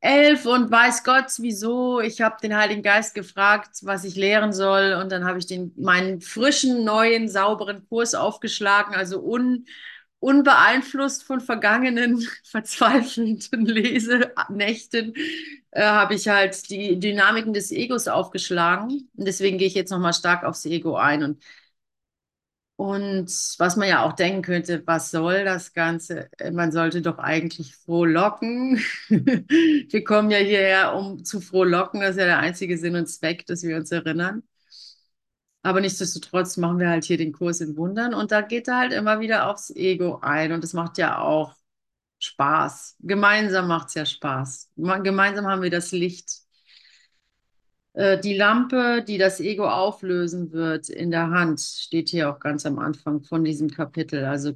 elf 0.00 0.46
und 0.46 0.70
weiß 0.70 1.04
Gott, 1.04 1.26
wieso. 1.38 2.00
Ich 2.00 2.20
habe 2.20 2.36
den 2.42 2.56
Heiligen 2.56 2.82
Geist 2.82 3.14
gefragt, 3.14 3.78
was 3.82 4.04
ich 4.04 4.14
lehren 4.16 4.52
soll. 4.52 4.94
Und 5.00 5.10
dann 5.10 5.24
habe 5.24 5.38
ich 5.38 5.46
den, 5.46 5.72
meinen 5.76 6.20
frischen, 6.20 6.84
neuen, 6.84 7.28
sauberen 7.28 7.86
Kurs 7.88 8.14
aufgeschlagen, 8.14 8.94
also 8.94 9.20
un, 9.22 9.66
unbeeinflusst 10.20 11.24
von 11.24 11.40
vergangenen, 11.40 12.20
verzweifelnden 12.44 13.66
Lesenächten. 13.66 15.14
äh, 15.72 15.82
habe 15.82 16.14
ich 16.14 16.28
halt 16.28 16.70
die 16.70 16.98
Dynamiken 17.00 17.52
des 17.52 17.70
Egos 17.72 18.08
aufgeschlagen. 18.08 19.08
Und 19.16 19.26
deswegen 19.26 19.58
gehe 19.58 19.68
ich 19.68 19.74
jetzt 19.74 19.90
nochmal 19.90 20.14
stark 20.14 20.44
aufs 20.44 20.64
Ego 20.66 20.96
ein. 20.96 21.22
Und, 21.22 21.42
und 22.76 23.28
was 23.58 23.76
man 23.76 23.88
ja 23.88 24.04
auch 24.04 24.12
denken 24.12 24.42
könnte, 24.42 24.82
was 24.86 25.10
soll 25.10 25.44
das 25.44 25.72
Ganze? 25.72 26.28
Man 26.52 26.72
sollte 26.72 27.00
doch 27.00 27.18
eigentlich 27.18 27.74
frohlocken. 27.74 28.76
Wir 29.08 30.04
kommen 30.04 30.30
ja 30.30 30.38
hierher, 30.38 30.94
um 30.94 31.24
zu 31.24 31.40
frohlocken. 31.40 32.00
Das 32.00 32.10
ist 32.12 32.18
ja 32.18 32.26
der 32.26 32.38
einzige 32.38 32.76
Sinn 32.76 32.96
und 32.96 33.06
Zweck, 33.06 33.46
dass 33.46 33.62
wir 33.62 33.76
uns 33.76 33.90
erinnern. 33.92 34.42
Aber 35.62 35.80
nichtsdestotrotz 35.80 36.56
machen 36.58 36.78
wir 36.78 36.88
halt 36.88 37.04
hier 37.04 37.16
den 37.18 37.32
Kurs 37.32 37.60
in 37.60 37.76
Wundern 37.76 38.14
und 38.14 38.30
da 38.30 38.40
geht 38.40 38.68
er 38.68 38.78
halt 38.78 38.92
immer 38.92 39.18
wieder 39.20 39.50
aufs 39.50 39.70
Ego 39.70 40.20
ein 40.22 40.52
und 40.52 40.62
das 40.62 40.74
macht 40.74 40.96
ja 40.98 41.18
auch 41.18 41.54
Spaß. 42.20 42.96
Gemeinsam 43.00 43.66
macht 43.68 43.88
es 43.88 43.94
ja 43.94 44.06
Spaß. 44.06 44.70
Gemeinsam 44.76 45.46
haben 45.46 45.62
wir 45.62 45.70
das 45.70 45.92
Licht. 45.92 46.45
Äh, 47.96 48.20
die 48.20 48.36
Lampe, 48.36 49.02
die 49.06 49.18
das 49.18 49.40
Ego 49.40 49.68
auflösen 49.68 50.52
wird 50.52 50.88
in 50.90 51.10
der 51.10 51.30
Hand, 51.30 51.60
steht 51.60 52.10
hier 52.10 52.30
auch 52.30 52.38
ganz 52.40 52.66
am 52.66 52.78
Anfang 52.78 53.22
von 53.22 53.42
diesem 53.44 53.70
Kapitel. 53.70 54.24
Also 54.26 54.52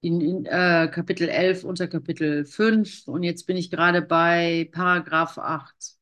in, 0.00 0.20
in 0.20 0.46
äh, 0.46 0.88
Kapitel 0.92 1.28
11 1.28 1.64
unter 1.64 1.88
Kapitel 1.88 2.44
5 2.44 3.06
und 3.08 3.22
jetzt 3.22 3.46
bin 3.46 3.56
ich 3.56 3.70
gerade 3.70 4.02
bei 4.02 4.68
Paragraph 4.72 5.38
8. 5.38 5.96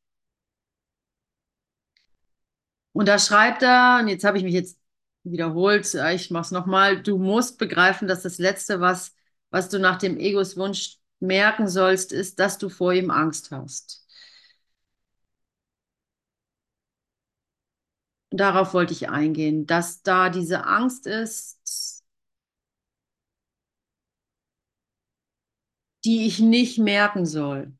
Und 2.93 3.07
da 3.07 3.19
schreibt 3.19 3.61
er, 3.63 3.99
und 4.01 4.07
jetzt 4.07 4.23
habe 4.23 4.37
ich 4.37 4.43
mich 4.43 4.53
jetzt 4.53 4.77
wiederholt, 5.23 5.93
ich 6.13 6.31
mache 6.31 6.45
es 6.45 6.51
nochmal, 6.51 7.01
du 7.01 7.17
musst 7.17 7.57
begreifen, 7.57 8.07
dass 8.07 8.23
das 8.23 8.37
Letzte, 8.37 8.79
was, 8.81 9.13
was 9.49 9.69
du 9.69 9.79
nach 9.79 9.97
dem 9.97 10.17
Egos 10.17 10.57
Wunsch 10.57 10.97
merken 11.19 11.67
sollst, 11.67 12.11
ist, 12.11 12.39
dass 12.39 12.57
du 12.57 12.69
vor 12.69 12.93
ihm 12.93 13.11
Angst 13.11 13.51
hast. 13.51 14.00
Darauf 18.31 18.73
wollte 18.73 18.93
ich 18.93 19.09
eingehen, 19.09 19.65
dass 19.67 20.03
da 20.03 20.29
diese 20.29 20.65
Angst 20.65 21.05
ist, 21.07 22.03
die 26.05 26.27
ich 26.27 26.39
nicht 26.39 26.77
merken 26.77 27.25
soll. 27.25 27.73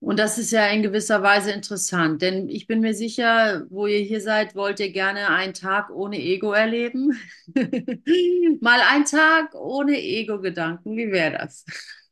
Und 0.00 0.18
das 0.18 0.36
ist 0.36 0.50
ja 0.50 0.66
in 0.66 0.82
gewisser 0.82 1.22
Weise 1.22 1.52
interessant, 1.52 2.22
denn 2.22 2.48
ich 2.48 2.66
bin 2.66 2.80
mir 2.80 2.92
sicher, 2.92 3.66
wo 3.70 3.86
ihr 3.86 4.00
hier 4.00 4.20
seid, 4.20 4.56
wollt 4.56 4.80
ihr 4.80 4.90
gerne 4.90 5.28
einen 5.28 5.54
Tag 5.54 5.90
ohne 5.90 6.18
Ego 6.18 6.52
erleben. 6.52 7.12
Mal 8.60 8.80
einen 8.90 9.04
Tag 9.04 9.54
ohne 9.54 9.96
Ego-Gedanken, 10.00 10.96
wie 10.96 11.12
wäre 11.12 11.38
das? 11.38 11.64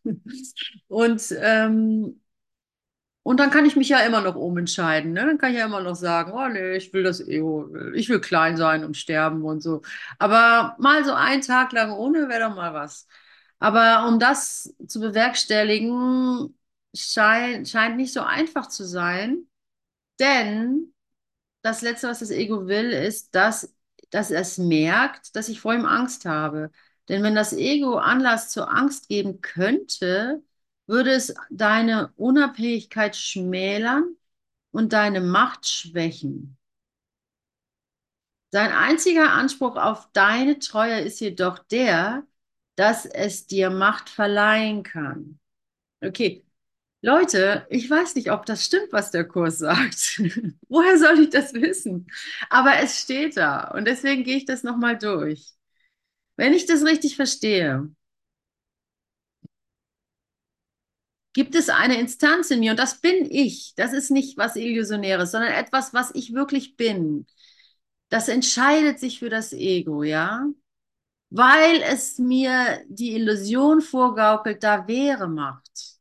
Und, 0.88 1.34
ähm, 1.40 2.19
und 3.22 3.38
dann 3.38 3.50
kann 3.50 3.66
ich 3.66 3.76
mich 3.76 3.88
ja 3.90 4.00
immer 4.00 4.20
noch 4.22 4.34
umentscheiden. 4.36 5.12
Ne? 5.12 5.20
Dann 5.26 5.38
kann 5.38 5.52
ich 5.52 5.58
ja 5.58 5.66
immer 5.66 5.80
noch 5.82 5.94
sagen, 5.94 6.32
oh 6.32 6.48
nee, 6.48 6.76
ich 6.76 6.92
will 6.92 7.02
das 7.02 7.20
Ego, 7.20 7.68
ich 7.94 8.08
will 8.08 8.20
klein 8.20 8.56
sein 8.56 8.84
und 8.84 8.96
sterben 8.96 9.44
und 9.44 9.62
so. 9.62 9.82
Aber 10.18 10.76
mal 10.78 11.04
so 11.04 11.12
einen 11.12 11.42
Tag 11.42 11.72
lang 11.72 11.92
ohne 11.92 12.28
wäre 12.28 12.48
doch 12.48 12.56
mal 12.56 12.72
was. 12.74 13.06
Aber 13.58 14.08
um 14.08 14.18
das 14.18 14.74
zu 14.86 15.00
bewerkstelligen, 15.00 16.56
scheint, 16.94 17.68
scheint 17.68 17.96
nicht 17.96 18.12
so 18.12 18.22
einfach 18.22 18.68
zu 18.68 18.84
sein, 18.86 19.46
denn 20.18 20.94
das 21.62 21.82
Letzte, 21.82 22.08
was 22.08 22.20
das 22.20 22.30
Ego 22.30 22.66
will, 22.68 22.90
ist, 22.92 23.34
dass, 23.34 23.74
dass 24.10 24.30
es 24.30 24.58
merkt, 24.58 25.36
dass 25.36 25.48
ich 25.48 25.60
vor 25.60 25.74
ihm 25.74 25.84
Angst 25.86 26.24
habe. 26.24 26.70
Denn 27.08 27.22
wenn 27.22 27.34
das 27.34 27.52
Ego 27.52 27.96
Anlass 27.96 28.50
zur 28.50 28.70
Angst 28.72 29.08
geben 29.08 29.40
könnte, 29.40 30.42
würde 30.90 31.12
es 31.12 31.34
deine 31.50 32.12
Unabhängigkeit 32.16 33.16
schmälern 33.16 34.16
und 34.72 34.92
deine 34.92 35.20
Macht 35.22 35.66
schwächen. 35.66 36.58
Sein 38.52 38.72
einziger 38.72 39.32
Anspruch 39.32 39.76
auf 39.76 40.10
deine 40.12 40.58
Treue 40.58 41.00
ist 41.00 41.20
jedoch 41.20 41.58
der, 41.60 42.26
dass 42.76 43.06
es 43.06 43.46
dir 43.46 43.70
Macht 43.70 44.08
verleihen 44.08 44.82
kann. 44.82 45.38
Okay, 46.02 46.44
Leute, 47.02 47.66
ich 47.70 47.90
weiß 47.90 48.14
nicht, 48.16 48.32
ob 48.32 48.46
das 48.46 48.64
stimmt, 48.66 48.92
was 48.92 49.10
der 49.12 49.26
Kurs 49.28 49.58
sagt. 49.58 50.20
Woher 50.68 50.98
soll 50.98 51.20
ich 51.20 51.30
das 51.30 51.54
wissen? 51.54 52.08
Aber 52.50 52.78
es 52.80 53.00
steht 53.02 53.36
da 53.36 53.70
und 53.72 53.86
deswegen 53.86 54.24
gehe 54.24 54.38
ich 54.38 54.46
das 54.46 54.64
nochmal 54.64 54.98
durch. 54.98 55.54
Wenn 56.36 56.54
ich 56.54 56.66
das 56.66 56.84
richtig 56.84 57.16
verstehe, 57.16 57.90
gibt 61.32 61.54
es 61.54 61.68
eine 61.68 61.98
Instanz 62.00 62.50
in 62.50 62.60
mir 62.60 62.72
und 62.72 62.78
das 62.78 63.00
bin 63.00 63.26
ich. 63.30 63.74
Das 63.76 63.92
ist 63.92 64.10
nicht 64.10 64.36
was 64.36 64.56
Illusionäres, 64.56 65.30
sondern 65.30 65.52
etwas, 65.52 65.94
was 65.94 66.10
ich 66.14 66.34
wirklich 66.34 66.76
bin. 66.76 67.26
Das 68.08 68.28
entscheidet 68.28 68.98
sich 68.98 69.20
für 69.20 69.30
das 69.30 69.52
Ego, 69.52 70.02
ja? 70.02 70.46
Weil 71.30 71.82
es 71.82 72.18
mir 72.18 72.82
die 72.88 73.14
Illusion 73.14 73.80
vorgaukelt, 73.80 74.64
da 74.64 74.88
wäre 74.88 75.28
Macht 75.28 76.00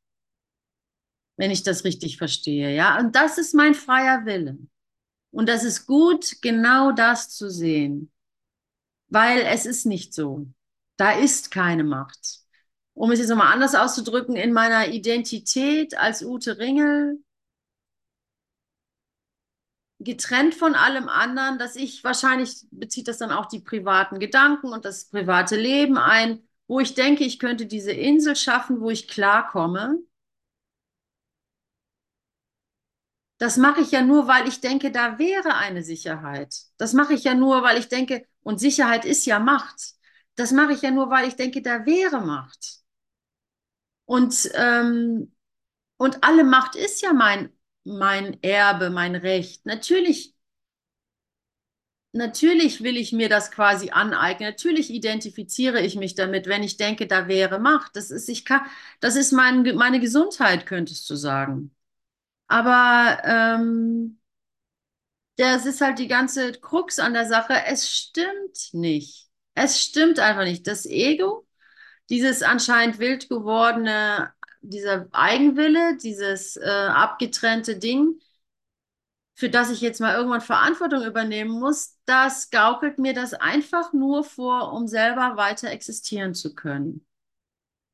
wenn 1.40 1.52
ich 1.52 1.64
das 1.64 1.86
richtig 1.86 2.18
verstehe. 2.18 2.76
Ja, 2.76 3.00
und 3.00 3.16
das 3.16 3.38
ist 3.38 3.56
mein 3.56 3.74
freier 3.74 4.26
Wille. 4.26 4.58
Und 5.32 5.48
das 5.48 5.64
ist 5.64 5.86
gut, 5.86 6.42
genau 6.42 6.92
das 6.92 7.30
zu 7.30 7.50
sehen, 7.50 8.12
weil 9.08 9.44
es 9.44 9.66
ist 9.66 9.86
nicht 9.86 10.14
so. 10.14 10.48
Da 10.98 11.14
ist 11.14 11.50
keine 11.50 11.86
Macht. 11.86 12.40
Um 13.00 13.12
es 13.12 13.20
jetzt 13.20 13.30
nochmal 13.30 13.54
anders 13.54 13.76
auszudrücken, 13.76 14.36
in 14.36 14.52
meiner 14.52 14.90
Identität 14.90 15.98
als 15.98 16.22
Ute 16.22 16.58
Ringel, 16.60 17.24
getrennt 20.00 20.56
von 20.56 20.76
allem 20.76 21.08
anderen, 21.10 21.58
dass 21.60 21.76
ich 21.76 22.04
wahrscheinlich 22.04 22.66
bezieht 22.72 23.08
das 23.08 23.18
dann 23.18 23.32
auch 23.32 23.46
die 23.48 23.60
privaten 23.60 24.20
Gedanken 24.20 24.68
und 24.70 24.86
das 24.86 25.06
private 25.06 25.56
Leben 25.58 25.98
ein, 25.98 26.42
wo 26.68 26.80
ich 26.80 26.94
denke, 26.94 27.24
ich 27.26 27.40
könnte 27.40 27.66
diese 27.66 27.92
Insel 27.92 28.36
schaffen, 28.36 28.80
wo 28.82 28.90
ich 28.90 29.08
klarkomme 29.08 29.98
Das 33.38 33.58
mache 33.58 33.82
ich 33.82 33.92
ja 33.92 34.02
nur, 34.02 34.28
weil 34.28 34.48
ich 34.48 34.60
denke, 34.62 34.92
da 34.92 35.18
wäre 35.18 35.56
eine 35.56 35.82
Sicherheit. 35.84 36.56
Das 36.78 36.94
mache 36.94 37.14
ich 37.14 37.24
ja 37.24 37.34
nur, 37.36 37.64
weil 37.64 37.78
ich 37.80 37.88
denke, 37.88 38.26
und 38.42 38.60
Sicherheit 38.60 39.06
ist 39.06 39.26
ja 39.26 39.40
Macht. 39.40 39.94
Das 40.36 40.52
mache 40.52 40.74
ich 40.74 40.82
ja 40.82 40.92
nur, 40.92 41.10
weil 41.10 41.28
ich 41.28 41.36
denke, 41.36 41.62
da 41.62 41.86
wäre 41.86 42.22
Macht. 42.22 42.79
Und, 44.10 44.50
ähm, 44.56 45.32
und 45.98 46.24
alle 46.24 46.44
Macht 46.44 46.76
ist 46.76 47.02
ja 47.04 47.14
mein, 47.14 47.52
mein 47.86 48.42
Erbe, 48.44 48.90
mein 48.90 49.16
Recht. 49.16 49.66
Natürlich, 49.68 50.36
natürlich 52.12 52.82
will 52.84 52.98
ich 52.98 53.12
mir 53.14 53.30
das 53.30 53.52
quasi 53.52 53.92
aneignen. 53.92 54.50
Natürlich 54.50 54.90
identifiziere 54.92 55.82
ich 55.82 55.96
mich 55.96 56.16
damit, 56.16 56.48
wenn 56.48 56.64
ich 56.64 56.78
denke, 56.78 57.08
da 57.08 57.28
wäre 57.28 57.60
Macht. 57.60 57.96
Das 57.96 58.12
ist, 58.12 58.30
ich 58.30 58.46
kann, 58.46 58.62
das 59.00 59.16
ist 59.16 59.32
mein, 59.32 59.64
meine 59.76 60.00
Gesundheit, 60.00 60.66
könntest 60.66 61.10
du 61.10 61.16
sagen. 61.16 61.72
Aber 62.48 63.20
ähm, 63.26 64.20
das 65.38 65.66
ist 65.66 65.82
halt 65.82 66.00
die 66.00 66.08
ganze 66.08 66.52
Krux 66.54 67.00
an 67.00 67.14
der 67.14 67.26
Sache. 67.26 67.54
Es 67.68 67.90
stimmt 67.90 68.70
nicht. 68.74 69.30
Es 69.56 69.82
stimmt 69.82 70.20
einfach 70.20 70.44
nicht. 70.44 70.68
Das 70.68 70.86
Ego, 70.86 71.48
dieses 72.10 72.44
anscheinend 72.44 73.00
wild 73.00 73.30
gewordene, 73.30 74.34
dieser 74.62 75.08
Eigenwille, 75.12 75.98
dieses 75.98 76.58
äh, 76.58 76.68
abgetrennte 76.70 77.78
Ding, 77.78 78.20
für 79.36 79.50
das 79.50 79.72
ich 79.72 79.80
jetzt 79.82 80.02
mal 80.02 80.16
irgendwann 80.16 80.42
Verantwortung 80.42 81.04
übernehmen 81.04 81.52
muss, 81.52 81.98
das 82.06 82.50
gaukelt 82.50 83.00
mir 83.00 83.14
das 83.14 83.34
einfach 83.34 83.94
nur 83.94 84.24
vor, 84.24 84.74
um 84.74 84.88
selber 84.88 85.38
weiter 85.38 85.70
existieren 85.72 86.34
zu 86.34 86.54
können. 86.56 87.06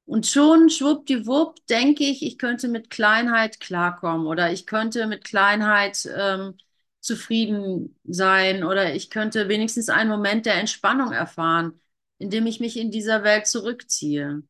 Und 0.05 0.27
schon 0.27 0.69
schwuppdiwupp 0.69 1.65
denke 1.67 2.03
ich, 2.03 2.23
ich 2.23 2.37
könnte 2.37 2.67
mit 2.67 2.89
Kleinheit 2.89 3.59
klarkommen 3.59 4.27
oder 4.27 4.51
ich 4.51 4.67
könnte 4.67 5.07
mit 5.07 5.23
Kleinheit 5.23 6.07
ähm, 6.15 6.57
zufrieden 6.99 7.97
sein 8.03 8.63
oder 8.63 8.93
ich 8.93 9.09
könnte 9.09 9.47
wenigstens 9.49 9.89
einen 9.89 10.09
Moment 10.09 10.45
der 10.45 10.55
Entspannung 10.55 11.11
erfahren, 11.11 11.79
indem 12.17 12.45
ich 12.47 12.59
mich 12.59 12.77
in 12.77 12.91
dieser 12.91 13.23
Welt 13.23 13.47
zurückziehe. 13.47 14.43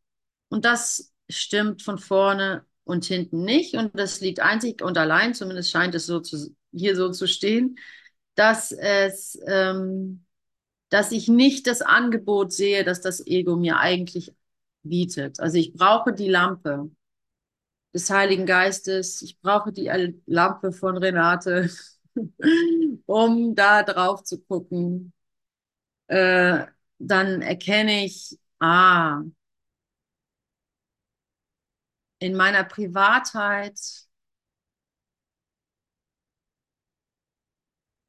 Und 0.50 0.66
das 0.66 1.14
stimmt 1.30 1.82
von 1.82 1.98
vorne 1.98 2.66
und 2.84 3.06
hinten 3.06 3.44
nicht. 3.44 3.76
Und 3.76 3.98
das 3.98 4.22
liegt 4.22 4.40
einzig 4.40 4.82
und 4.82 4.98
allein, 4.98 5.34
zumindest 5.34 5.72
scheint 5.72 5.96
es 5.96 6.06
so 6.06 6.20
zu, 6.20 6.56
hier 6.72 6.96
so 6.96 7.12
zu 7.12 7.28
stehen, 7.28 7.78
dass 8.36 8.72
es, 8.72 9.40
ähm, 9.48 10.26
dass 10.90 11.12
ich 11.12 11.28
nicht 11.28 11.68
das 11.68 11.82
Angebot 11.82 12.54
sehe, 12.54 12.84
dass 12.84 13.02
das 13.02 13.26
Ego 13.26 13.56
mir 13.56 13.80
eigentlich 13.80 14.34
bietet. 14.84 15.40
Also 15.40 15.58
ich 15.58 15.74
brauche 15.74 16.14
die 16.14 16.30
Lampe 16.30 16.92
des 17.94 18.10
Heiligen 18.10 18.46
Geistes, 18.46 19.22
ich 19.22 19.40
brauche 19.40 19.72
die 19.72 19.90
Lampe 20.26 20.72
von 20.72 20.98
Renate, 20.98 21.70
um 23.06 23.56
da 23.56 23.84
drauf 23.84 24.24
zu 24.24 24.40
gucken. 24.42 25.14
Äh, 26.08 26.66
dann 27.00 27.42
erkenne 27.42 28.06
ich, 28.06 28.38
ah, 28.60 29.22
in 32.20 32.36
meiner 32.36 32.64
Privatheit, 32.66 33.80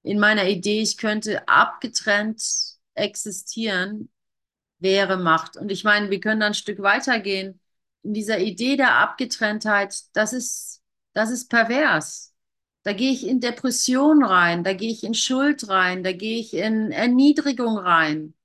in 0.02 0.18
meiner 0.18 0.46
Idee, 0.48 0.82
ich 0.82 0.96
könnte 0.98 1.46
abgetrennt 1.48 2.42
existieren, 2.94 4.10
wäre 4.80 5.18
Macht. 5.18 5.56
Und 5.58 5.72
ich 5.72 5.84
meine, 5.84 6.10
wir 6.10 6.20
können 6.20 6.40
dann 6.40 6.52
ein 6.52 6.54
Stück 6.54 6.80
weitergehen. 6.82 7.60
In 8.04 8.14
dieser 8.14 8.40
Idee 8.40 8.76
der 8.78 8.96
Abgetrenntheit, 8.96 9.96
das 10.14 10.34
ist, 10.34 10.82
das 11.14 11.30
ist 11.32 11.50
pervers. 11.50 12.34
Da 12.84 12.94
gehe 12.94 13.12
ich 13.12 13.26
in 13.28 13.40
Depression 13.40 14.24
rein, 14.24 14.64
da 14.64 14.74
gehe 14.74 14.92
ich 14.92 15.04
in 15.04 15.14
Schuld 15.14 15.68
rein, 15.70 16.04
da 16.04 16.12
gehe 16.12 16.40
ich 16.40 16.54
in 16.54 16.92
Erniedrigung 16.92 17.78
rein. 17.78 18.35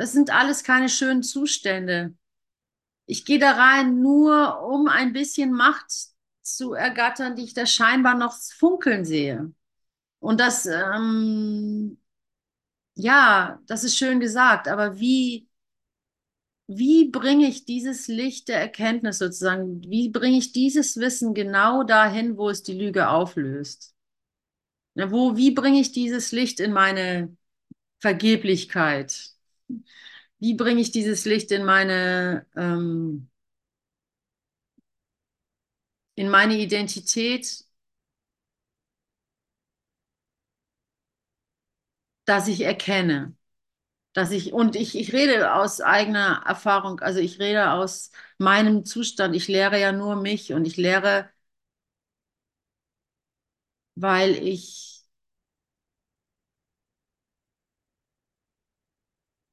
Das 0.00 0.12
sind 0.12 0.30
alles 0.30 0.64
keine 0.64 0.88
schönen 0.88 1.22
Zustände. 1.22 2.14
Ich 3.04 3.26
gehe 3.26 3.38
da 3.38 3.50
rein 3.52 4.00
nur, 4.00 4.62
um 4.62 4.88
ein 4.88 5.12
bisschen 5.12 5.52
Macht 5.52 5.92
zu 6.40 6.72
ergattern, 6.72 7.36
die 7.36 7.44
ich 7.44 7.52
da 7.52 7.66
scheinbar 7.66 8.14
noch 8.14 8.32
funkeln 8.32 9.04
sehe. 9.04 9.52
Und 10.18 10.40
das, 10.40 10.64
ähm, 10.64 12.00
ja, 12.94 13.60
das 13.66 13.84
ist 13.84 13.98
schön 13.98 14.20
gesagt, 14.20 14.68
aber 14.68 14.98
wie, 14.98 15.50
wie 16.66 17.10
bringe 17.10 17.46
ich 17.46 17.66
dieses 17.66 18.08
Licht 18.08 18.48
der 18.48 18.58
Erkenntnis 18.58 19.18
sozusagen, 19.18 19.82
wie 19.82 20.08
bringe 20.08 20.38
ich 20.38 20.52
dieses 20.52 20.96
Wissen 20.96 21.34
genau 21.34 21.82
dahin, 21.82 22.38
wo 22.38 22.48
es 22.48 22.62
die 22.62 22.72
Lüge 22.72 23.10
auflöst? 23.10 23.94
Na, 24.94 25.10
wo, 25.10 25.36
wie 25.36 25.50
bringe 25.50 25.78
ich 25.78 25.92
dieses 25.92 26.32
Licht 26.32 26.58
in 26.58 26.72
meine 26.72 27.36
Vergeblichkeit? 27.98 29.38
Wie 30.38 30.54
bringe 30.54 30.80
ich 30.80 30.90
dieses 30.92 31.24
Licht 31.26 31.50
in 31.52 31.64
meine, 31.64 32.46
ähm, 32.56 33.28
in 36.14 36.28
meine 36.30 36.56
Identität, 36.58 37.64
dass 42.24 42.48
ich 42.48 42.62
erkenne? 42.62 43.34
dass 44.14 44.32
ich, 44.32 44.52
und 44.52 44.76
ich, 44.76 44.98
ich 44.98 45.12
rede 45.14 45.54
aus 45.54 45.80
eigener 45.82 46.42
Erfahrung, 46.46 47.00
also 47.00 47.20
ich 47.20 47.38
rede 47.40 47.70
aus 47.72 48.12
meinem 48.38 48.84
Zustand. 48.84 49.36
Ich 49.36 49.48
lehre 49.48 49.80
ja 49.80 49.92
nur 49.92 50.16
mich 50.16 50.52
und 50.54 50.66
ich 50.66 50.76
lehre, 50.76 51.30
weil 53.94 54.34
ich, 54.46 54.89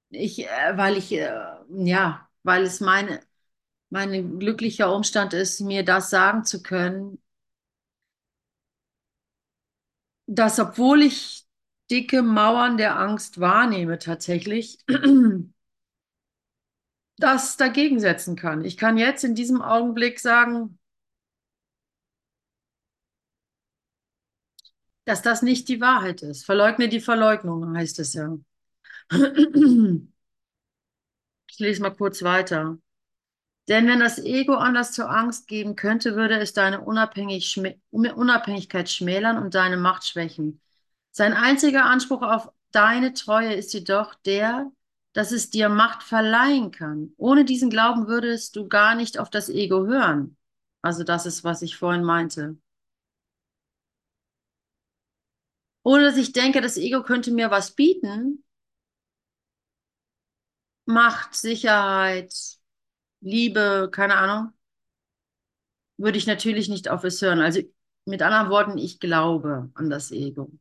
ich, 0.09 0.45
äh, 0.47 0.77
weil 0.77 0.97
ich, 0.97 1.11
äh, 1.13 1.29
ja, 1.69 2.27
weil 2.43 2.63
es 2.63 2.79
meine, 2.79 3.21
mein 3.89 4.39
glücklicher 4.39 4.93
Umstand 4.95 5.33
ist, 5.33 5.61
mir 5.61 5.83
das 5.85 6.09
sagen 6.09 6.45
zu 6.45 6.63
können, 6.63 7.19
dass 10.27 10.59
obwohl 10.59 11.01
ich 11.03 11.45
dicke 11.91 12.21
Mauern 12.21 12.77
der 12.77 12.97
Angst 12.99 13.39
wahrnehme 13.39 13.97
tatsächlich, 13.99 14.79
das 17.17 17.57
dagegen 17.57 17.99
setzen 17.99 18.35
kann. 18.35 18.63
Ich 18.65 18.75
kann 18.77 18.97
jetzt 18.97 19.23
in 19.23 19.35
diesem 19.35 19.61
Augenblick 19.61 20.19
sagen, 20.19 20.79
dass 25.05 25.21
das 25.23 25.41
nicht 25.41 25.69
die 25.69 25.81
Wahrheit 25.81 26.21
ist. 26.21 26.45
Verleugne 26.45 26.87
die 26.89 26.99
Verleugnung, 26.99 27.75
heißt 27.75 27.97
es 27.99 28.13
ja. 28.13 28.37
Ich 31.49 31.59
lese 31.59 31.81
mal 31.81 31.91
kurz 31.91 32.23
weiter. 32.23 32.77
Denn 33.67 33.87
wenn 33.87 33.99
das 33.99 34.19
Ego 34.19 34.55
Anlass 34.55 34.93
zur 34.93 35.09
Angst 35.09 35.47
geben 35.47 35.75
könnte, 35.75 36.15
würde 36.15 36.39
es 36.39 36.53
deine 36.53 36.81
Unabhängig 36.81 37.59
Unabhängigkeit 37.91 38.89
schmälern 38.89 39.37
und 39.37 39.55
deine 39.55 39.77
Macht 39.77 40.05
schwächen. 40.07 40.61
Sein 41.11 41.33
einziger 41.33 41.85
Anspruch 41.85 42.21
auf 42.21 42.51
deine 42.71 43.13
Treue 43.13 43.53
ist 43.53 43.73
jedoch 43.73 44.13
der, 44.15 44.71
dass 45.13 45.31
es 45.31 45.49
dir 45.49 45.67
Macht 45.67 46.03
verleihen 46.03 46.71
kann. 46.71 47.13
Ohne 47.17 47.43
diesen 47.43 47.69
Glauben 47.69 48.07
würdest 48.07 48.55
du 48.55 48.67
gar 48.67 48.95
nicht 48.95 49.17
auf 49.17 49.29
das 49.29 49.49
Ego 49.49 49.85
hören. 49.85 50.37
Also 50.81 51.03
das 51.03 51.25
ist, 51.25 51.43
was 51.43 51.61
ich 51.61 51.75
vorhin 51.75 52.03
meinte. 52.03 52.57
Ohne 55.83 56.03
dass 56.03 56.17
ich 56.17 56.33
denke, 56.33 56.61
das 56.61 56.77
Ego 56.77 57.01
könnte 57.01 57.31
mir 57.31 57.49
was 57.49 57.71
bieten, 57.71 58.43
Macht, 60.87 61.35
Sicherheit, 61.35 62.33
Liebe, 63.21 63.89
keine 63.91 64.15
Ahnung, 64.17 64.53
würde 65.97 66.17
ich 66.17 66.27
natürlich 66.27 66.69
nicht 66.69 66.89
auf 66.89 67.03
es 67.03 67.21
hören. 67.21 67.39
Also 67.39 67.61
mit 68.05 68.21
anderen 68.21 68.49
Worten, 68.49 68.77
ich 68.77 68.99
glaube 68.99 69.69
an 69.73 69.89
das 69.89 70.11
Ego. 70.11 70.51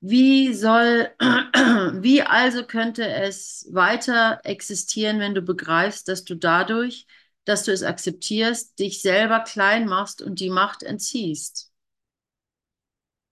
Wie 0.00 0.54
soll, 0.54 1.10
wie 1.20 2.22
also 2.22 2.64
könnte 2.64 3.06
es 3.08 3.68
weiter 3.72 4.40
existieren, 4.44 5.18
wenn 5.20 5.34
du 5.34 5.42
begreifst, 5.42 6.08
dass 6.08 6.24
du 6.24 6.36
dadurch, 6.36 7.06
dass 7.44 7.64
du 7.64 7.72
es 7.72 7.82
akzeptierst, 7.82 8.78
dich 8.78 9.02
selber 9.02 9.40
klein 9.40 9.86
machst 9.88 10.22
und 10.22 10.40
die 10.40 10.50
Macht 10.50 10.82
entziehst? 10.82 11.72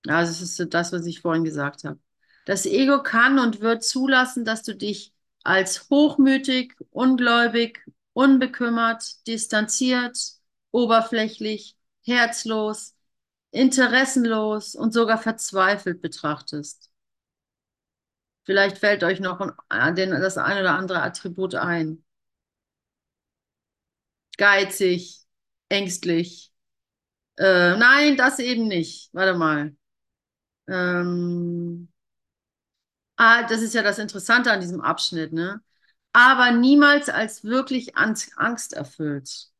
Also 0.08 0.32
es 0.32 0.40
ist 0.40 0.56
so 0.56 0.64
das, 0.64 0.92
was 0.92 1.06
ich 1.06 1.20
vorhin 1.20 1.44
gesagt 1.44 1.84
habe. 1.84 1.98
Das 2.44 2.64
Ego 2.66 3.02
kann 3.02 3.38
und 3.38 3.60
wird 3.60 3.82
zulassen, 3.82 4.44
dass 4.44 4.62
du 4.62 4.74
dich 4.74 5.12
als 5.46 5.88
hochmütig, 5.90 6.74
ungläubig, 6.90 7.85
unbekümmert, 8.12 9.26
distanziert, 9.26 10.18
oberflächlich, 10.72 11.76
herzlos, 12.04 12.94
interessenlos 13.50 14.74
und 14.74 14.92
sogar 14.92 15.18
verzweifelt 15.18 16.02
betrachtest. 16.02 16.90
Vielleicht 18.44 18.78
fällt 18.78 19.02
euch 19.04 19.20
noch 19.20 19.40
das 19.68 20.38
ein 20.38 20.59
oder 20.59 20.74
andere 20.78 21.02
Attribut 21.02 21.54
ein. 21.54 22.04
Geizig, 24.38 25.20
ängstlich. 25.68 26.52
Äh, 27.38 27.76
nein, 27.76 28.16
das 28.16 28.38
eben 28.38 28.68
nicht. 28.68 29.11
Warte 29.14 29.38
mal. 29.38 29.76
Ähm, 30.68 31.88
ah, 33.16 33.42
das 33.46 33.62
ist 33.62 33.74
ja 33.74 33.83
das 33.83 33.98
Interessante 33.98 34.50
an 34.52 34.61
diesem 34.61 34.81
Abschnitt, 34.81 35.33
ne? 35.33 35.62
Aber 36.12 36.50
niemals 36.52 37.09
als 37.09 37.44
wirklich 37.44 37.96
Angst 37.96 38.72
erfüllt. 38.72 39.50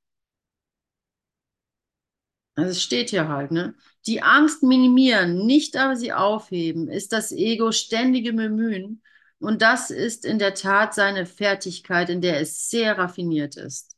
Also 2.55 2.71
es 2.71 2.83
steht 2.83 3.11
hier 3.11 3.29
halt, 3.29 3.51
ne? 3.51 3.75
Die 4.07 4.23
Angst 4.23 4.63
minimieren, 4.63 5.45
nicht 5.47 5.77
aber 5.77 5.97
sie 5.97 6.13
aufheben, 6.13 6.89
ist 6.89 7.13
das 7.13 7.33
Ego 7.33 7.73
ständige 7.73 8.33
Bemühen. 8.33 9.03
Und 9.39 9.61
das 9.63 9.91
ist 9.91 10.25
in 10.25 10.39
der 10.39 10.55
Tat 10.55 10.95
seine 10.95 11.27
Fertigkeit, 11.27 12.09
in 12.09 12.21
der 12.23 12.41
es 12.41 12.71
sehr 12.71 12.97
raffiniert 12.99 13.57
ist. 13.57 13.95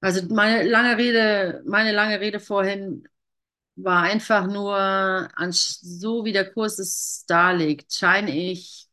Also 0.00 0.22
meine 0.34 0.64
lange 0.68 0.96
Rede, 0.98 1.62
meine 1.66 1.92
lange 1.92 2.20
Rede 2.20 2.40
vorhin 2.40 3.06
war 3.76 4.02
einfach 4.02 4.46
nur, 4.46 5.28
so 5.52 6.24
wie 6.24 6.32
der 6.32 6.52
Kurs 6.52 6.78
es 6.78 7.24
darlegt, 7.26 7.92
scheine 7.94 8.30
ich 8.36 8.88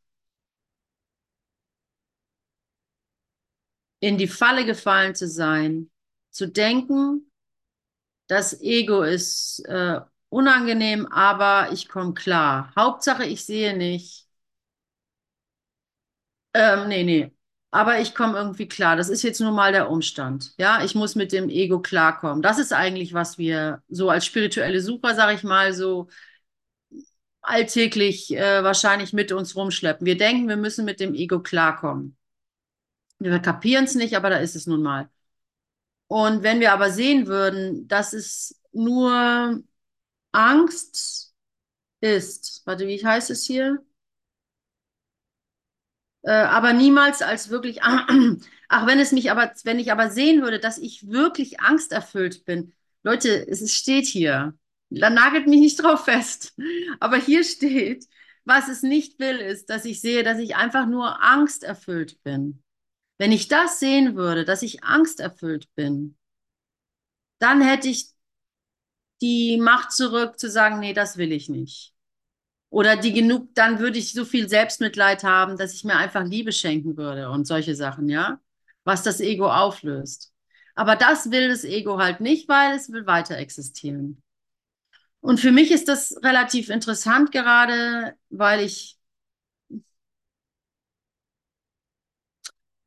in 4.00 4.18
die 4.18 4.28
Falle 4.28 4.66
gefallen 4.66 5.16
zu 5.16 5.28
sein, 5.28 5.90
zu 6.32 6.48
denken, 6.48 7.32
das 8.28 8.62
Ego 8.62 9.04
ist 9.04 9.62
äh, 9.68 10.02
unangenehm, 10.30 11.08
aber 11.08 11.72
ich 11.74 11.90
komme 11.90 12.14
klar. 12.14 12.74
Hauptsache, 12.78 13.26
ich 13.26 13.46
sehe 13.46 13.76
nicht. 13.78 14.28
Ähm, 16.54 16.88
nee, 16.88 17.04
nee. 17.04 17.32
Aber 17.72 18.00
ich 18.00 18.16
komme 18.16 18.38
irgendwie 18.38 18.68
klar. 18.68 18.96
Das 18.96 19.10
ist 19.10 19.22
jetzt 19.22 19.40
nun 19.42 19.54
mal 19.54 19.72
der 19.72 19.92
Umstand. 19.92 20.54
Ja, 20.58 20.84
ich 20.84 20.96
muss 20.96 21.16
mit 21.16 21.32
dem 21.32 21.50
Ego 21.50 21.80
klarkommen. 21.80 22.42
Das 22.42 22.58
ist 22.58 22.74
eigentlich, 22.74 23.14
was 23.14 23.38
wir 23.38 23.84
so 23.90 24.10
als 24.10 24.26
spirituelle 24.26 24.82
Sucher, 24.82 25.14
sage 25.14 25.36
ich 25.36 25.44
mal, 25.44 25.74
so 25.74 26.08
alltäglich 27.42 28.36
äh, 28.36 28.64
wahrscheinlich 28.64 29.14
mit 29.14 29.32
uns 29.32 29.56
rumschleppen. 29.56 30.06
Wir 30.06 30.18
denken, 30.18 30.48
wir 30.48 30.58
müssen 30.58 30.86
mit 30.86 31.00
dem 31.00 31.14
Ego 31.14 31.42
klarkommen. 31.42 32.18
Wir 33.20 33.40
kapieren 33.40 33.86
es 33.86 33.96
nicht, 33.96 34.16
aber 34.16 34.30
da 34.30 34.38
ist 34.38 34.56
es 34.56 34.66
nun 34.68 34.82
mal. 34.82 35.10
Und 36.08 36.44
wenn 36.44 36.60
wir 36.60 36.74
aber 36.74 36.92
sehen 36.92 37.28
würden, 37.28 37.88
dass 37.88 38.14
es 38.14 38.60
nur 38.72 39.62
Angst 40.32 41.34
ist, 42.02 42.64
warte, 42.66 42.88
wie 42.88 43.06
heißt 43.06 43.30
es 43.32 43.46
hier? 43.46 43.84
Äh, 46.30 46.34
aber 46.34 46.74
niemals 46.74 47.24
als 47.24 47.50
wirklich, 47.50 47.82
ach, 48.68 48.86
wenn 48.86 49.00
es 49.00 49.12
mich 49.12 49.32
aber, 49.32 49.52
wenn 49.64 49.80
ich 49.80 49.92
aber 49.92 50.12
sehen 50.12 50.44
würde, 50.44 50.60
dass 50.60 50.78
ich 50.78 51.10
wirklich 51.10 51.60
angsterfüllt 51.60 52.46
bin, 52.46 52.72
Leute, 53.02 53.48
es 53.48 53.74
steht 53.74 54.06
hier, 54.06 54.54
da 54.92 55.10
nagelt 55.10 55.48
mich 55.48 55.60
nicht 55.60 55.82
drauf 55.82 56.06
fest, 56.06 56.54
aber 57.00 57.18
hier 57.18 57.44
steht, 57.44 58.06
was 58.46 58.68
es 58.68 58.84
nicht 58.84 59.18
will, 59.18 59.38
ist, 59.38 59.72
dass 59.72 59.86
ich 59.86 60.02
sehe, 60.02 60.22
dass 60.22 60.38
ich 60.38 60.56
einfach 60.56 60.86
nur 60.86 61.20
angsterfüllt 61.20 62.22
bin. 62.22 62.62
Wenn 63.18 63.32
ich 63.32 63.48
das 63.48 63.80
sehen 63.80 64.16
würde, 64.16 64.46
dass 64.46 64.62
ich 64.62 64.84
angsterfüllt 64.84 65.68
bin, 65.74 66.16
dann 67.40 67.60
hätte 67.60 67.88
ich 67.88 68.12
die 69.22 69.58
Macht 69.58 69.94
zurück 69.94 70.38
zu 70.38 70.48
sagen, 70.48 70.80
nee, 70.80 70.94
das 70.94 71.18
will 71.18 71.32
ich 71.32 71.50
nicht. 71.50 71.96
Oder 72.70 72.98
die 72.98 73.14
genug, 73.14 73.54
dann 73.56 73.80
würde 73.80 73.98
ich 73.98 74.14
so 74.14 74.26
viel 74.26 74.48
Selbstmitleid 74.50 75.24
haben, 75.24 75.58
dass 75.58 75.74
ich 75.74 75.84
mir 75.84 75.96
einfach 75.96 76.24
Liebe 76.26 76.52
schenken 76.52 76.98
würde 76.98 77.30
und 77.32 77.46
solche 77.48 77.76
Sachen, 77.76 78.10
ja, 78.10 78.40
was 78.84 79.04
das 79.04 79.20
Ego 79.22 79.52
auflöst. 79.52 80.34
Aber 80.76 80.96
das 80.96 81.32
will 81.32 81.50
das 81.50 81.64
Ego 81.64 81.98
halt 82.00 82.22
nicht, 82.22 82.48
weil 82.48 82.76
es 82.76 82.92
will 82.92 83.06
weiter 83.08 83.38
existieren. 83.38 84.22
Und 85.22 85.40
für 85.40 85.52
mich 85.52 85.72
ist 85.72 85.88
das 85.88 86.16
relativ 86.24 86.70
interessant 86.70 87.32
gerade, 87.32 88.16
weil 88.30 88.62
ich, 88.62 88.98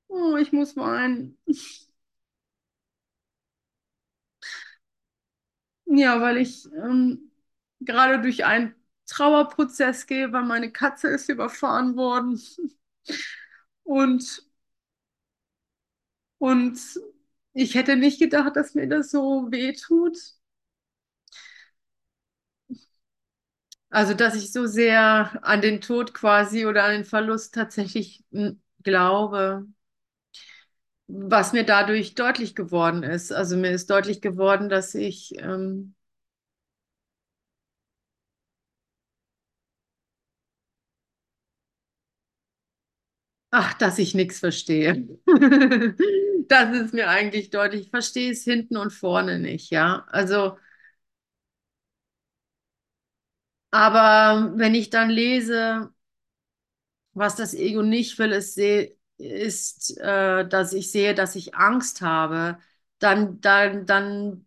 oh, 0.09 0.37
ich 0.37 0.53
muss 0.53 0.77
weinen. 0.77 1.38
Ja, 5.87 6.21
weil 6.21 6.38
ich 6.38 6.66
ähm, 6.73 7.31
gerade 7.81 8.21
durch 8.23 8.45
einen 8.45 8.75
Trauerprozess 9.12 10.07
gehe, 10.07 10.33
weil 10.33 10.44
meine 10.44 10.72
Katze 10.72 11.09
ist 11.09 11.29
überfahren 11.29 11.96
worden. 11.96 12.40
Und, 13.85 14.42
und 16.38 16.79
ich 17.55 17.75
hätte 17.75 17.96
nicht 17.96 18.18
gedacht, 18.18 18.57
dass 18.57 18.75
mir 18.75 18.88
das 18.88 19.11
so 19.11 19.48
weh 19.51 19.72
tut. 19.75 20.16
Also, 23.90 24.14
dass 24.14 24.35
ich 24.35 24.53
so 24.53 24.66
sehr 24.66 25.38
an 25.44 25.61
den 25.61 25.81
Tod 25.81 26.14
quasi 26.14 26.64
oder 26.66 26.85
an 26.85 26.92
den 26.92 27.05
Verlust 27.05 27.55
tatsächlich 27.55 28.25
m, 28.33 28.61
glaube, 28.83 29.66
was 31.07 31.53
mir 31.53 31.64
dadurch 31.64 32.14
deutlich 32.14 32.55
geworden 32.55 33.03
ist. 33.03 33.33
Also 33.33 33.57
mir 33.57 33.70
ist 33.72 33.90
deutlich 33.90 34.20
geworden, 34.20 34.68
dass 34.68 34.94
ich 34.94 35.33
ähm, 35.38 35.94
Ach, 43.53 43.75
dass 43.75 43.99
ich 43.99 44.15
nichts 44.15 44.41
verstehe. 44.41 45.09
Das 46.49 46.75
ist 46.77 46.93
mir 46.93 47.09
eigentlich 47.09 47.51
deutlich. 47.51 47.83
Ich 47.83 47.91
verstehe 47.91 48.33
es 48.33 48.43
hinten 48.45 48.77
und 48.77 48.91
vorne 48.93 49.38
nicht, 49.38 49.71
ja. 49.71 50.05
Also, 50.11 50.59
aber 53.71 54.53
wenn 54.57 54.75
ich 54.75 54.91
dann 54.91 55.11
lese, 55.11 55.93
was 57.15 57.37
das 57.37 57.55
Ego 57.55 57.83
nicht 57.83 58.19
will, 58.19 58.33
ist, 58.33 58.59
ist 59.19 59.99
äh, 59.99 60.47
dass 60.49 60.73
ich 60.73 60.91
sehe, 60.91 61.15
dass 61.15 61.37
ich 61.37 61.55
Angst 61.55 62.01
habe, 62.03 62.59
dann, 62.99 63.41
dann, 63.41 63.87
dann 63.87 64.45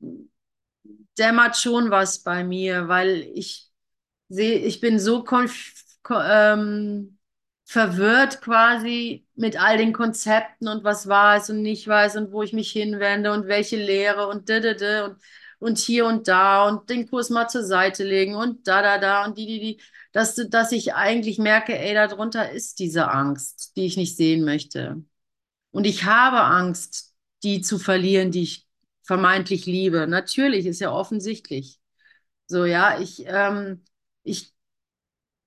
dämmert 1.17 1.57
schon 1.57 1.89
was 1.91 2.19
bei 2.23 2.43
mir, 2.43 2.87
weil 2.87 3.21
ich 3.33 3.71
sehe, 4.29 4.59
ich 4.59 4.81
bin 4.81 4.99
so 4.99 5.23
konf 5.23 5.73
ko 6.03 6.15
ähm, 6.21 7.14
verwirrt 7.65 8.41
quasi 8.41 9.25
mit 9.35 9.61
all 9.61 9.77
den 9.77 9.91
Konzepten 9.91 10.67
und 10.67 10.83
was 10.83 11.07
weiß 11.07 11.49
und 11.49 11.61
nicht 11.61 11.87
weiß 11.87 12.15
und 12.15 12.31
wo 12.31 12.43
ich 12.43 12.53
mich 12.53 12.71
hinwende 12.71 13.31
und 13.33 13.47
welche 13.47 13.77
Lehre 13.77 14.27
und 14.27 14.49
da 14.49 15.05
und, 15.05 15.17
und 15.59 15.77
hier 15.79 16.05
und 16.05 16.27
da 16.27 16.67
und 16.67 16.89
den 16.89 17.09
Kurs 17.09 17.29
mal 17.31 17.47
zur 17.47 17.63
Seite 17.63 18.03
legen 18.03 18.35
und 18.35 18.67
da, 18.67 18.81
da, 18.81 18.99
da 18.99 19.25
und 19.25 19.37
die, 19.37 19.47
die, 19.47 19.59
die, 19.59 19.81
dass, 20.11 20.35
dass 20.35 20.71
ich 20.71 20.93
eigentlich 20.93 21.39
merke, 21.39 21.77
ey, 21.77 21.93
darunter 21.95 22.51
ist 22.51 22.79
diese 22.79 23.09
Angst, 23.09 23.73
die 23.75 23.85
ich 23.85 23.97
nicht 23.97 24.15
sehen 24.15 24.45
möchte. 24.45 25.03
Und 25.71 25.85
ich 25.85 26.05
habe 26.05 26.41
Angst, 26.41 27.15
die 27.43 27.61
zu 27.61 27.79
verlieren, 27.79 28.31
die 28.31 28.43
ich 28.43 28.67
vermeintlich 29.03 29.65
liebe. 29.65 30.07
Natürlich, 30.07 30.65
ist 30.67 30.79
ja 30.81 30.91
offensichtlich. 30.91 31.79
So, 32.47 32.65
ja, 32.65 32.99
ich, 32.99 33.25
ähm, 33.27 33.83
ich, 34.23 34.53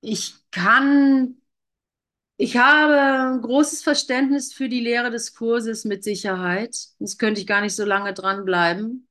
ich 0.01 0.35
kann 0.51 1.38
ich 2.41 2.57
habe 2.57 3.41
großes 3.41 3.83
Verständnis 3.83 4.53
für 4.53 4.69
die 4.69 4.81
Lehre 4.81 5.11
des 5.11 5.35
Kurses 5.35 5.85
mit 5.85 6.05
Sicherheit. 6.05 6.73
Sonst 6.99 7.19
könnte 7.19 7.41
ich 7.41 7.49
gar 7.49 7.61
nicht 7.61 7.75
so 7.75 7.85
lange 7.85 8.15
dranbleiben. 8.15 9.09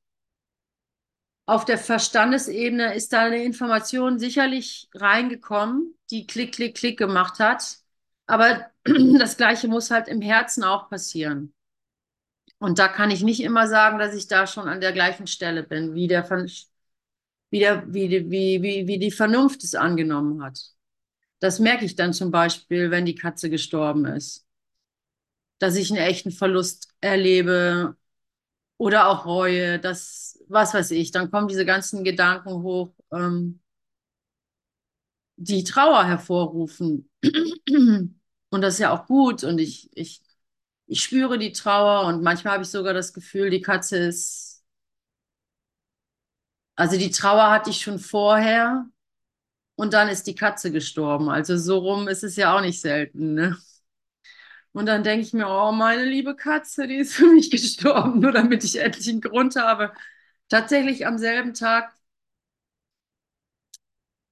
Auf 1.45 1.65
der 1.65 1.77
Verstandesebene 1.77 2.95
ist 2.95 3.11
da 3.11 3.25
eine 3.25 3.43
Information 3.43 4.17
sicherlich 4.17 4.89
reingekommen, 4.93 5.93
die 6.09 6.25
Klick, 6.25 6.53
Klick, 6.55 6.75
Klick 6.75 6.97
gemacht 6.97 7.39
hat. 7.39 7.79
Aber 8.27 8.65
das 9.19 9.35
Gleiche 9.35 9.67
muss 9.67 9.91
halt 9.91 10.07
im 10.07 10.21
Herzen 10.21 10.63
auch 10.63 10.89
passieren. 10.89 11.53
Und 12.59 12.79
da 12.79 12.87
kann 12.87 13.11
ich 13.11 13.23
nicht 13.23 13.41
immer 13.41 13.67
sagen, 13.67 13.99
dass 13.99 14.15
ich 14.15 14.27
da 14.27 14.47
schon 14.47 14.69
an 14.69 14.79
der 14.79 14.93
gleichen 14.93 15.27
Stelle 15.27 15.63
bin, 15.63 15.93
wie, 15.93 16.07
der, 16.07 16.29
wie, 17.51 17.59
der, 17.59 17.93
wie, 17.93 18.09
wie, 18.09 18.61
wie, 18.63 18.87
wie 18.87 18.99
die 18.99 19.11
Vernunft 19.11 19.65
es 19.65 19.75
angenommen 19.75 20.41
hat. 20.41 20.76
Das 21.39 21.59
merke 21.59 21.85
ich 21.85 21.95
dann 21.95 22.13
zum 22.13 22.31
Beispiel, 22.31 22.91
wenn 22.91 23.05
die 23.05 23.15
Katze 23.15 23.49
gestorben 23.49 24.05
ist. 24.05 24.45
Dass 25.59 25.75
ich 25.75 25.89
einen 25.91 25.99
echten 26.01 26.31
Verlust 26.31 26.89
erlebe 27.01 27.95
oder 28.77 29.09
auch 29.09 29.25
Reue, 29.25 29.79
das, 29.79 30.39
was 30.49 30.73
weiß 30.73 30.91
ich, 30.91 31.11
dann 31.11 31.31
kommen 31.31 31.47
diese 31.49 31.65
ganzen 31.65 32.03
Gedanken 32.03 32.63
hoch, 32.63 32.93
ähm, 33.11 33.61
die 35.35 35.63
Trauer 35.63 36.05
hervorrufen. 36.05 37.09
Und 38.49 38.61
das 38.61 38.75
ist 38.75 38.79
ja 38.79 38.91
auch 38.93 39.07
gut 39.07 39.43
und 39.43 39.59
ich, 39.59 39.89
ich, 39.93 40.21
ich 40.85 41.03
spüre 41.03 41.37
die 41.37 41.51
Trauer 41.51 42.07
und 42.07 42.23
manchmal 42.23 42.53
habe 42.53 42.63
ich 42.63 42.69
sogar 42.69 42.93
das 42.93 43.11
Gefühl, 43.13 43.49
die 43.49 43.59
Katze 43.61 43.97
ist, 43.97 44.63
also 46.75 46.97
die 46.97 47.11
Trauer 47.11 47.49
hatte 47.51 47.69
ich 47.71 47.81
schon 47.81 47.99
vorher 47.99 48.87
und 49.77 49.93
dann 49.93 50.09
ist 50.09 50.27
die 50.27 50.35
Katze 50.35 50.71
gestorben. 50.73 51.29
Also 51.29 51.57
so 51.57 51.79
rum 51.79 52.09
ist 52.09 52.25
es 52.25 52.37
ja 52.37 52.57
auch 52.57 52.61
nicht 52.61 52.81
selten, 52.81 53.35
ne? 53.35 53.57
Und 54.73 54.85
dann 54.85 55.03
denke 55.03 55.25
ich 55.25 55.33
mir, 55.33 55.47
oh, 55.49 55.71
meine 55.71 56.05
liebe 56.05 56.35
Katze, 56.35 56.87
die 56.87 56.97
ist 56.97 57.13
für 57.15 57.27
mich 57.27 57.49
gestorben, 57.51 58.19
nur 58.19 58.31
damit 58.31 58.63
ich 58.63 58.77
endlich 58.79 59.09
einen 59.09 59.21
Grund 59.21 59.55
habe. 59.55 59.93
Tatsächlich 60.49 61.07
am 61.07 61.17
selben 61.17 61.53
Tag, 61.53 61.93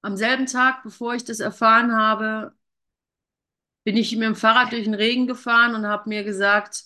am 0.02 0.16
selben 0.18 0.46
Tag, 0.46 0.84
bevor 0.84 1.16
ich 1.16 1.24
das 1.26 1.40
erfahren 1.42 1.94
habe, 1.96 2.54
bin 3.84 3.98
ich 3.98 4.12
mit 4.16 4.24
dem 4.24 4.36
Fahrrad 4.36 4.72
durch 4.72 4.84
den 4.86 4.94
Regen 4.94 5.28
gefahren 5.28 5.76
und 5.76 5.86
habe 5.88 6.10
mir 6.10 6.24
gesagt, 6.24 6.86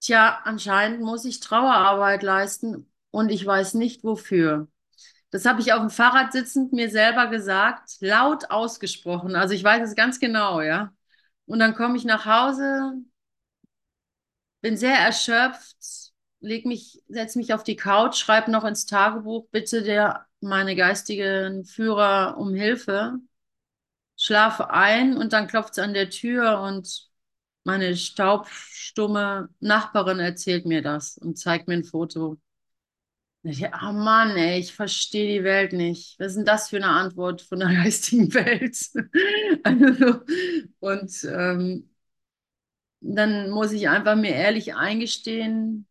tja, 0.00 0.40
anscheinend 0.44 1.00
muss 1.02 1.24
ich 1.24 1.40
Trauerarbeit 1.40 2.22
leisten 2.22 2.90
und 3.10 3.30
ich 3.30 3.44
weiß 3.46 3.74
nicht 3.74 4.04
wofür. 4.04 4.68
Das 5.36 5.44
habe 5.44 5.60
ich 5.60 5.74
auf 5.74 5.80
dem 5.80 5.90
Fahrrad 5.90 6.32
sitzend 6.32 6.72
mir 6.72 6.88
selber 6.88 7.26
gesagt, 7.26 7.90
laut 8.00 8.50
ausgesprochen. 8.50 9.36
Also 9.36 9.52
ich 9.52 9.62
weiß 9.62 9.86
es 9.86 9.94
ganz 9.94 10.18
genau, 10.18 10.62
ja. 10.62 10.94
Und 11.44 11.58
dann 11.58 11.74
komme 11.74 11.98
ich 11.98 12.06
nach 12.06 12.24
Hause, 12.24 12.94
bin 14.62 14.78
sehr 14.78 14.96
erschöpft, 14.96 15.76
leg 16.40 16.64
mich, 16.64 17.02
setze 17.08 17.36
mich 17.38 17.52
auf 17.52 17.64
die 17.64 17.76
Couch, 17.76 18.16
schreibe 18.16 18.50
noch 18.50 18.64
ins 18.64 18.86
Tagebuch, 18.86 19.46
bitte 19.50 19.82
der 19.82 20.24
meine 20.40 20.74
geistigen 20.74 21.66
Führer 21.66 22.38
um 22.38 22.54
Hilfe, 22.54 23.18
schlafe 24.16 24.70
ein 24.70 25.18
und 25.18 25.34
dann 25.34 25.48
klopft 25.48 25.72
es 25.72 25.80
an 25.80 25.92
der 25.92 26.08
Tür 26.08 26.60
und 26.62 27.10
meine 27.64 27.94
staubstumme 27.94 29.50
Nachbarin 29.60 30.18
erzählt 30.18 30.64
mir 30.64 30.80
das 30.80 31.18
und 31.18 31.36
zeigt 31.38 31.68
mir 31.68 31.74
ein 31.74 31.84
Foto. 31.84 32.38
Ja, 33.48 33.70
oh 33.88 33.92
Mann, 33.92 34.36
ey, 34.36 34.58
ich 34.58 34.72
verstehe 34.74 35.38
die 35.38 35.44
Welt 35.44 35.72
nicht. 35.72 36.18
Was 36.18 36.28
ist 36.28 36.36
denn 36.36 36.44
das 36.44 36.68
für 36.70 36.76
eine 36.76 36.88
Antwort 36.88 37.42
von 37.42 37.60
der 37.60 37.68
geistigen 37.84 38.32
Welt? 38.34 38.76
Also, 39.64 40.20
und 40.80 41.24
ähm, 41.24 41.88
dann 43.00 43.48
muss 43.50 43.72
ich 43.72 43.88
einfach 43.88 44.16
mir 44.16 44.34
ehrlich 44.34 44.74
eingestehen, 44.74 45.86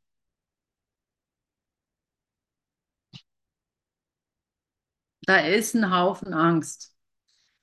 da 5.21 5.37
ist 5.39 5.73
ein 5.75 5.91
Haufen 5.95 6.33
Angst. 6.33 6.93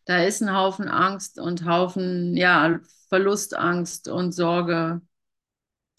Da 0.07 0.25
ist 0.25 0.43
ein 0.43 0.55
Haufen 0.57 0.89
Angst 0.89 1.39
und 1.41 1.67
Haufen, 1.67 2.37
ja, 2.37 2.81
Verlustangst 3.09 4.09
und 4.09 4.33
Sorge. 4.33 5.03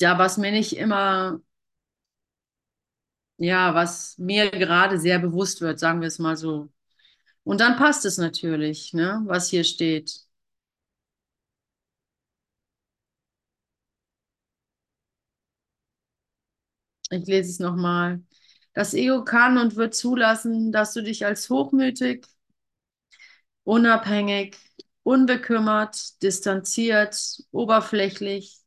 Ja, 0.02 0.18
was 0.20 0.38
mir 0.38 0.52
nicht 0.52 0.78
immer 0.78 1.42
ja, 3.44 3.74
was 3.76 4.18
mir 4.18 4.50
gerade 4.52 5.00
sehr 5.00 5.20
bewusst 5.20 5.62
wird, 5.62 5.80
sagen 5.80 6.02
wir 6.02 6.08
es 6.08 6.20
mal 6.20 6.38
so. 6.38 6.70
Und 7.44 7.62
dann 7.62 7.78
passt 7.78 8.06
es 8.06 8.18
natürlich, 8.18 8.94
ne, 8.94 9.24
was 9.28 9.50
hier 9.50 9.64
steht. 9.64 10.22
Ich 17.12 17.26
lese 17.28 17.50
es 17.52 17.60
nochmal. 17.60 18.22
Das 18.74 18.94
Ego 18.94 19.24
kann 19.24 19.58
und 19.58 19.76
wird 19.76 19.94
zulassen, 19.96 20.72
dass 20.72 20.94
du 20.94 21.02
dich 21.04 21.26
als 21.26 21.50
hochmütig, 21.50 22.26
unabhängig, 23.64 24.58
unbekümmert, 25.04 26.22
distanziert, 26.22 27.42
oberflächlich, 27.52 28.60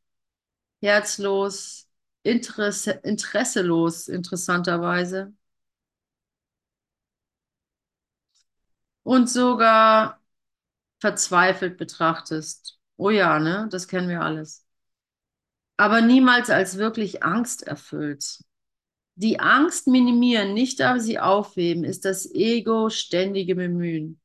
herzlos, 0.82 1.85
interesse, 2.26 2.92
interesselos, 3.04 4.08
interessanterweise. 4.08 5.32
Und 9.02 9.30
sogar 9.30 10.20
verzweifelt 11.00 11.76
betrachtest. 11.78 12.78
Oh 12.96 13.10
ja, 13.10 13.38
ne? 13.38 13.68
Das 13.70 13.88
kennen 13.88 14.08
wir 14.08 14.22
alles. 14.22 14.66
Aber 15.76 16.00
niemals 16.00 16.50
als 16.50 16.78
wirklich 16.78 17.22
angsterfüllt. 17.22 18.40
Die 19.16 19.40
Angst 19.40 19.86
minimieren, 19.88 20.54
nicht 20.54 20.80
aber 20.82 21.00
sie 21.00 21.18
aufheben, 21.18 21.84
ist 21.84 22.04
das 22.04 22.26
Ego 22.34 22.90
ständige 22.90 23.54
Bemühen. 23.54 24.20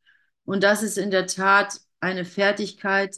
Und 0.45 0.63
das 0.63 0.83
ist 0.83 0.97
in 0.97 1.11
der 1.11 1.27
Tat 1.27 1.79
eine 2.01 2.25
Fertigkeit, 2.25 3.17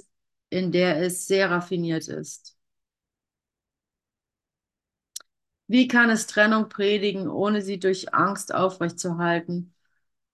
in 0.50 0.72
der 0.72 1.02
es 1.02 1.28
sehr 1.28 1.50
raffiniert 1.52 2.08
ist. 2.08 2.53
Wie 5.74 5.90
kann 5.90 6.10
es 6.10 6.26
Trennung 6.28 6.70
predigen, 6.70 7.28
ohne 7.28 7.62
sie 7.62 7.78
durch 7.80 8.14
Angst 8.14 8.54
aufrechtzuerhalten? 8.56 9.74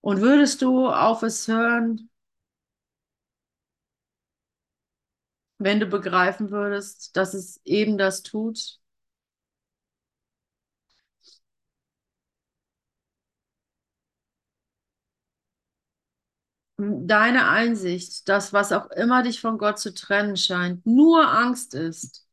Und 0.02 0.22
würdest 0.22 0.62
du 0.62 0.90
auf 0.90 1.24
es 1.24 1.48
hören, 1.48 2.10
wenn 5.58 5.80
du 5.80 5.86
begreifen 5.88 6.52
würdest, 6.52 7.16
dass 7.16 7.34
es 7.34 7.62
eben 7.66 7.98
das 7.98 8.24
tut? 8.24 8.80
Deine 16.78 17.48
Einsicht, 17.50 18.28
dass 18.30 18.54
was 18.54 18.72
auch 18.72 18.90
immer 18.92 19.22
dich 19.24 19.40
von 19.42 19.58
Gott 19.58 19.80
zu 19.80 19.94
trennen 19.94 20.36
scheint, 20.38 20.86
nur 20.86 21.30
Angst 21.30 21.74
ist, 21.76 22.26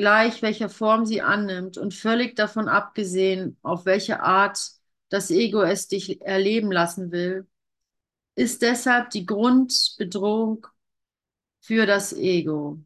gleich 0.00 0.42
welcher 0.42 0.70
Form 0.70 1.04
sie 1.06 1.20
annimmt 1.22 1.76
und 1.78 1.94
völlig 1.94 2.34
davon 2.36 2.68
abgesehen, 2.68 3.58
auf 3.62 3.84
welche 3.84 4.20
Art 4.22 4.58
das 5.10 5.30
Ego 5.30 5.62
es 5.62 5.88
dich 5.88 6.22
erleben 6.22 6.72
lassen 6.72 7.12
will, 7.12 7.46
ist 8.34 8.62
deshalb 8.62 9.10
die 9.10 9.26
Grundbedrohung 9.26 10.66
für 11.60 11.86
das 11.86 12.12
Ego. 12.14 12.80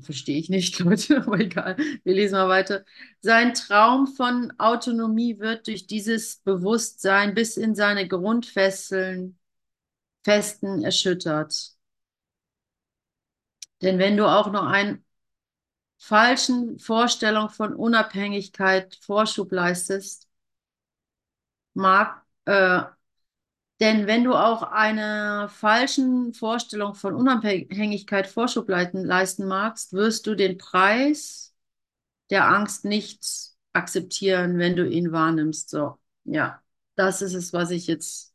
Verstehe 0.00 0.38
ich 0.38 0.48
nicht, 0.48 0.78
Leute, 0.80 1.18
aber 1.18 1.38
egal. 1.38 1.76
Wir 2.04 2.14
lesen 2.14 2.34
mal 2.34 2.48
weiter. 2.48 2.84
Sein 3.20 3.54
Traum 3.54 4.06
von 4.06 4.52
Autonomie 4.58 5.38
wird 5.38 5.66
durch 5.66 5.86
dieses 5.86 6.36
Bewusstsein 6.38 7.34
bis 7.34 7.56
in 7.56 7.74
seine 7.74 8.08
Grundfesseln 8.08 9.38
Festen 10.24 10.82
erschüttert. 10.82 11.71
Denn 13.82 13.98
wenn 13.98 14.16
du 14.16 14.26
auch 14.26 14.50
nur 14.50 14.66
einen 14.66 15.04
falschen 15.98 16.78
Vorstellung 16.78 17.50
von 17.50 17.74
Unabhängigkeit 17.74 18.96
Vorschub 19.02 19.52
leistest, 19.52 20.28
mag, 21.74 22.22
äh, 22.44 22.82
denn 23.80 24.06
wenn 24.06 24.24
du 24.24 24.34
auch 24.34 24.62
einer 24.62 25.48
falschen 25.48 26.34
Vorstellung 26.34 26.94
von 26.94 27.14
Unabhängigkeit 27.14 28.26
Vorschub 28.28 28.68
leiten, 28.68 29.04
leisten 29.04 29.46
magst, 29.46 29.92
wirst 29.92 30.26
du 30.26 30.34
den 30.36 30.56
Preis 30.58 31.54
der 32.30 32.48
Angst 32.48 32.84
nicht 32.84 33.24
akzeptieren, 33.74 34.58
wenn 34.58 34.76
du 34.76 34.88
ihn 34.88 35.12
wahrnimmst. 35.12 35.70
So, 35.70 35.98
ja, 36.24 36.62
das 36.96 37.22
ist 37.22 37.34
es, 37.34 37.52
was 37.52 37.70
ich 37.72 37.86
jetzt 37.88 38.34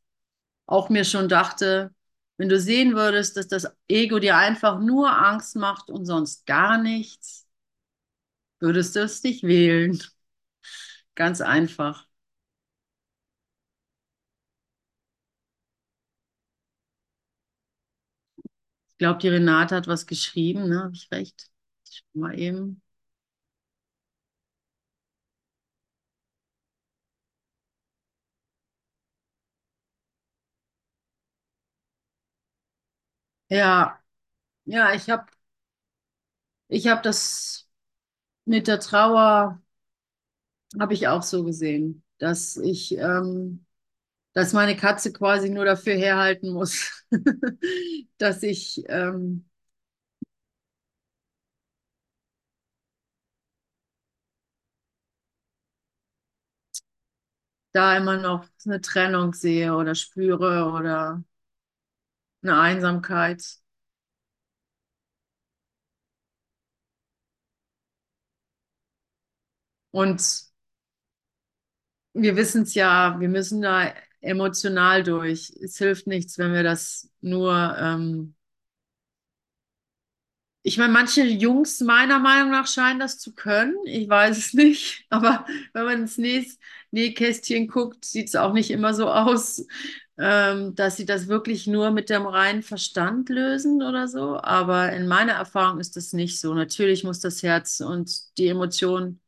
auch 0.68 0.90
mir 0.90 1.06
schon 1.06 1.30
dachte. 1.30 1.94
Wenn 2.38 2.50
du 2.50 2.60
sehen 2.60 2.96
würdest, 2.96 3.38
dass 3.38 3.48
das 3.48 3.68
Ego 3.88 4.20
dir 4.20 4.38
einfach 4.38 4.80
nur 4.80 5.10
Angst 5.26 5.56
macht 5.56 5.90
und 5.90 6.06
sonst 6.06 6.46
gar 6.46 6.78
nichts, 6.82 7.48
würdest 8.60 8.96
du 8.96 9.00
es 9.04 9.24
nicht 9.24 9.44
wählen. 9.44 10.00
Ganz 11.16 11.42
einfach. 11.42 12.08
Ich 18.92 18.98
glaube, 19.00 19.20
die 19.20 19.28
Renate 19.30 19.76
hat 19.76 19.88
was 19.88 20.06
geschrieben, 20.08 20.70
ne? 20.70 20.84
Habe 20.84 20.96
ich 20.96 21.10
recht? 21.12 21.50
Ich 21.90 22.04
mal 22.14 22.38
eben. 22.38 22.82
Ja, 33.50 34.02
ja, 34.66 34.94
ich 34.96 35.10
habe 35.12 35.28
ich 36.68 36.88
hab 36.88 37.04
das 37.04 37.68
mit 38.46 38.68
der 38.68 38.80
Trauer, 38.82 39.62
habe 40.80 40.94
ich 40.94 41.08
auch 41.08 41.24
so 41.24 41.44
gesehen, 41.44 42.04
dass 42.20 42.58
ich, 42.58 42.98
ähm, 42.98 43.66
dass 44.34 44.54
meine 44.54 44.76
Katze 44.78 45.14
quasi 45.14 45.50
nur 45.50 45.66
dafür 45.66 45.96
herhalten 45.96 46.52
muss, 46.54 47.06
dass 48.20 48.44
ich 48.44 48.84
ähm, 48.90 49.46
da 57.72 57.96
immer 57.98 58.18
noch 58.18 58.46
eine 58.66 58.82
Trennung 58.82 59.34
sehe 59.34 59.74
oder 59.76 59.96
spüre 59.96 60.72
oder 60.74 61.24
eine 62.42 62.60
Einsamkeit. 62.60 63.44
Und 69.92 70.48
wir 72.14 72.36
wissen 72.36 72.64
es 72.64 72.74
ja, 72.74 73.20
wir 73.20 73.30
müssen 73.30 73.62
da 73.62 73.94
emotional 74.22 75.04
durch. 75.04 75.52
Es 75.62 75.78
hilft 75.78 76.08
nichts, 76.08 76.38
wenn 76.38 76.54
wir 76.54 76.64
das 76.64 77.10
nur. 77.22 77.76
Ähm 77.80 78.34
ich 80.64 80.78
meine, 80.78 80.92
manche 80.92 81.24
Jungs 81.24 81.80
meiner 81.80 82.20
Meinung 82.20 82.52
nach 82.52 82.68
scheinen 82.68 83.00
das 83.00 83.20
zu 83.20 83.34
können. 83.34 83.76
Ich 83.86 84.10
weiß 84.10 84.38
es 84.38 84.54
nicht. 84.54 85.06
Aber 85.10 85.46
wenn 85.74 85.86
man 85.86 86.02
ins 86.02 86.18
Näh 86.18 86.46
Nähkästchen 86.92 87.68
guckt, 87.68 88.04
sieht 88.06 88.28
es 88.30 88.36
auch 88.36 88.54
nicht 88.54 88.72
immer 88.72 88.94
so 88.94 89.10
aus, 89.10 89.66
ähm, 90.20 90.76
dass 90.76 90.98
sie 90.98 91.06
das 91.06 91.28
wirklich 91.28 91.68
nur 91.68 91.92
mit 91.92 92.10
dem 92.10 92.26
reinen 92.26 92.64
Verstand 92.64 93.30
lösen 93.30 93.84
oder 93.84 94.08
so. 94.08 94.38
Aber 94.42 94.92
in 94.94 95.08
meiner 95.08 95.34
Erfahrung 95.34 95.80
ist 95.80 95.96
das 95.96 96.14
nicht 96.14 96.40
so. 96.40 96.54
Natürlich 96.54 97.04
muss 97.04 97.20
das 97.20 97.44
Herz 97.44 97.80
und 97.82 98.38
die 98.38 98.48
Emotion 98.48 99.20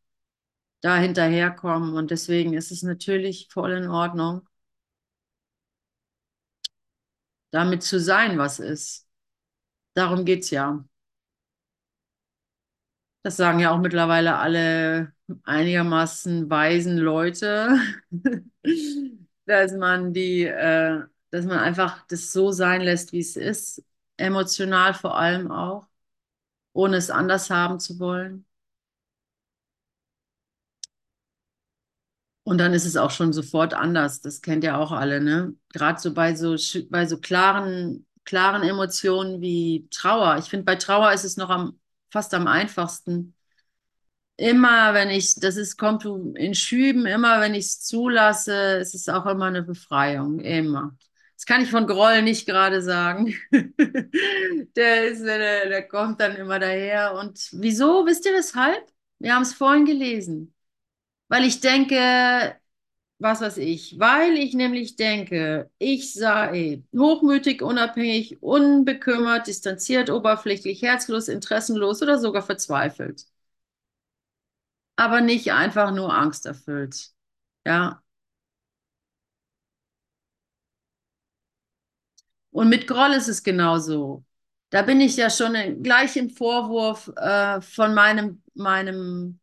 da 0.81 0.97
hinterherkommen. 0.97 1.95
Und 1.95 2.11
deswegen 2.11 2.53
ist 2.53 2.71
es 2.71 2.83
natürlich 2.83 3.49
voll 3.51 3.71
in 3.73 3.89
Ordnung, 3.89 4.47
damit 7.51 7.83
zu 7.83 7.99
sein, 7.99 8.37
was 8.37 8.59
ist. 8.59 9.07
Darum 9.95 10.25
geht 10.25 10.43
es 10.43 10.51
ja. 10.51 10.85
Das 13.23 13.35
sagen 13.37 13.59
ja 13.59 13.71
auch 13.71 13.79
mittlerweile 13.79 14.37
alle 14.37 15.13
einigermaßen 15.43 16.49
weisen 16.49 16.97
Leute, 16.97 17.77
dass 19.49 19.73
man 19.73 20.13
die, 20.13 20.43
äh, 20.45 21.03
dass 21.31 21.45
man 21.45 21.59
einfach 21.59 22.05
das 22.07 22.31
so 22.31 22.51
sein 22.51 22.81
lässt, 22.81 23.11
wie 23.13 23.19
es 23.19 23.35
ist, 23.35 23.83
emotional 24.17 24.93
vor 24.93 25.17
allem 25.17 25.51
auch, 25.51 25.87
ohne 26.73 26.97
es 26.97 27.09
anders 27.11 27.49
haben 27.51 27.79
zu 27.79 27.99
wollen. 27.99 28.45
Und 32.43 32.57
dann 32.57 32.73
ist 32.73 32.85
es 32.85 32.97
auch 32.97 33.11
schon 33.11 33.31
sofort 33.33 33.73
anders. 33.73 34.21
Das 34.21 34.41
kennt 34.41 34.63
ja 34.63 34.77
auch 34.77 34.91
alle, 34.91 35.21
ne? 35.21 35.55
Gerade 35.69 35.99
so 35.99 36.13
bei 36.13 36.35
so, 36.35 36.55
bei 36.89 37.05
so 37.05 37.19
klaren, 37.19 38.07
klaren 38.25 38.63
Emotionen 38.63 39.41
wie 39.41 39.87
Trauer. 39.91 40.37
Ich 40.39 40.45
finde, 40.45 40.65
bei 40.65 40.75
Trauer 40.75 41.11
ist 41.13 41.25
es 41.25 41.37
noch 41.37 41.49
am, 41.49 41.79
fast 42.11 42.33
am 42.33 42.47
einfachsten. 42.47 43.35
Immer, 44.39 44.93
wenn 44.93 45.09
ich, 45.09 45.35
das 45.35 45.57
ist, 45.57 45.77
kommt 45.77 46.05
in 46.05 46.55
Schüben, 46.55 47.05
immer 47.05 47.41
wenn 47.41 47.53
ich 47.53 47.65
es 47.65 47.81
zulasse, 47.81 48.77
ist 48.77 48.95
es 48.95 49.09
auch 49.09 49.25
immer 49.25 49.45
eine 49.45 49.63
Befreiung. 49.63 50.39
Immer. 50.39 50.97
Das 51.35 51.45
kann 51.45 51.61
ich 51.61 51.69
von 51.69 51.87
Groll 51.87 52.21
nicht 52.21 52.45
gerade 52.45 52.81
sagen. 52.81 53.33
Der 54.75 55.07
ist, 55.07 55.23
der, 55.23 55.67
der 55.69 55.87
kommt 55.87 56.19
dann 56.21 56.35
immer 56.35 56.59
daher. 56.59 57.15
Und 57.15 57.49
wieso? 57.53 58.05
Wisst 58.05 58.25
ihr 58.25 58.33
weshalb? 58.33 58.81
Wir 59.19 59.35
haben 59.35 59.41
es 59.41 59.53
vorhin 59.53 59.85
gelesen. 59.85 60.53
Weil 61.29 61.45
ich 61.45 61.59
denke, 61.61 62.55
was 63.19 63.41
weiß 63.41 63.57
ich, 63.57 63.99
weil 63.99 64.37
ich 64.37 64.53
nämlich 64.55 64.95
denke, 64.95 65.69
ich 65.79 66.13
sei 66.13 66.83
hochmütig, 66.97 67.61
unabhängig, 67.61 68.41
unbekümmert, 68.43 69.47
distanziert, 69.47 70.09
oberflächlich, 70.09 70.81
herzlos, 70.81 71.27
interessenlos 71.29 72.01
oder 72.01 72.19
sogar 72.19 72.43
verzweifelt. 72.43 73.25
Aber 74.99 75.21
nicht 75.21 75.53
einfach 75.53 75.91
nur 75.91 76.13
angsterfüllt. 76.13 77.11
Ja. 77.65 78.03
Und 82.51 82.67
mit 82.67 82.85
Groll 82.85 83.13
ist 83.13 83.29
es 83.29 83.43
genauso. 83.43 84.25
Da 84.71 84.81
bin 84.81 84.99
ich 84.99 85.15
ja 85.15 85.29
schon 85.29 85.55
in, 85.55 85.83
gleich 85.83 86.17
im 86.17 86.29
Vorwurf 86.29 87.09
äh, 87.15 87.61
von 87.61 87.93
meinem, 87.93 88.43
meinem 88.55 89.39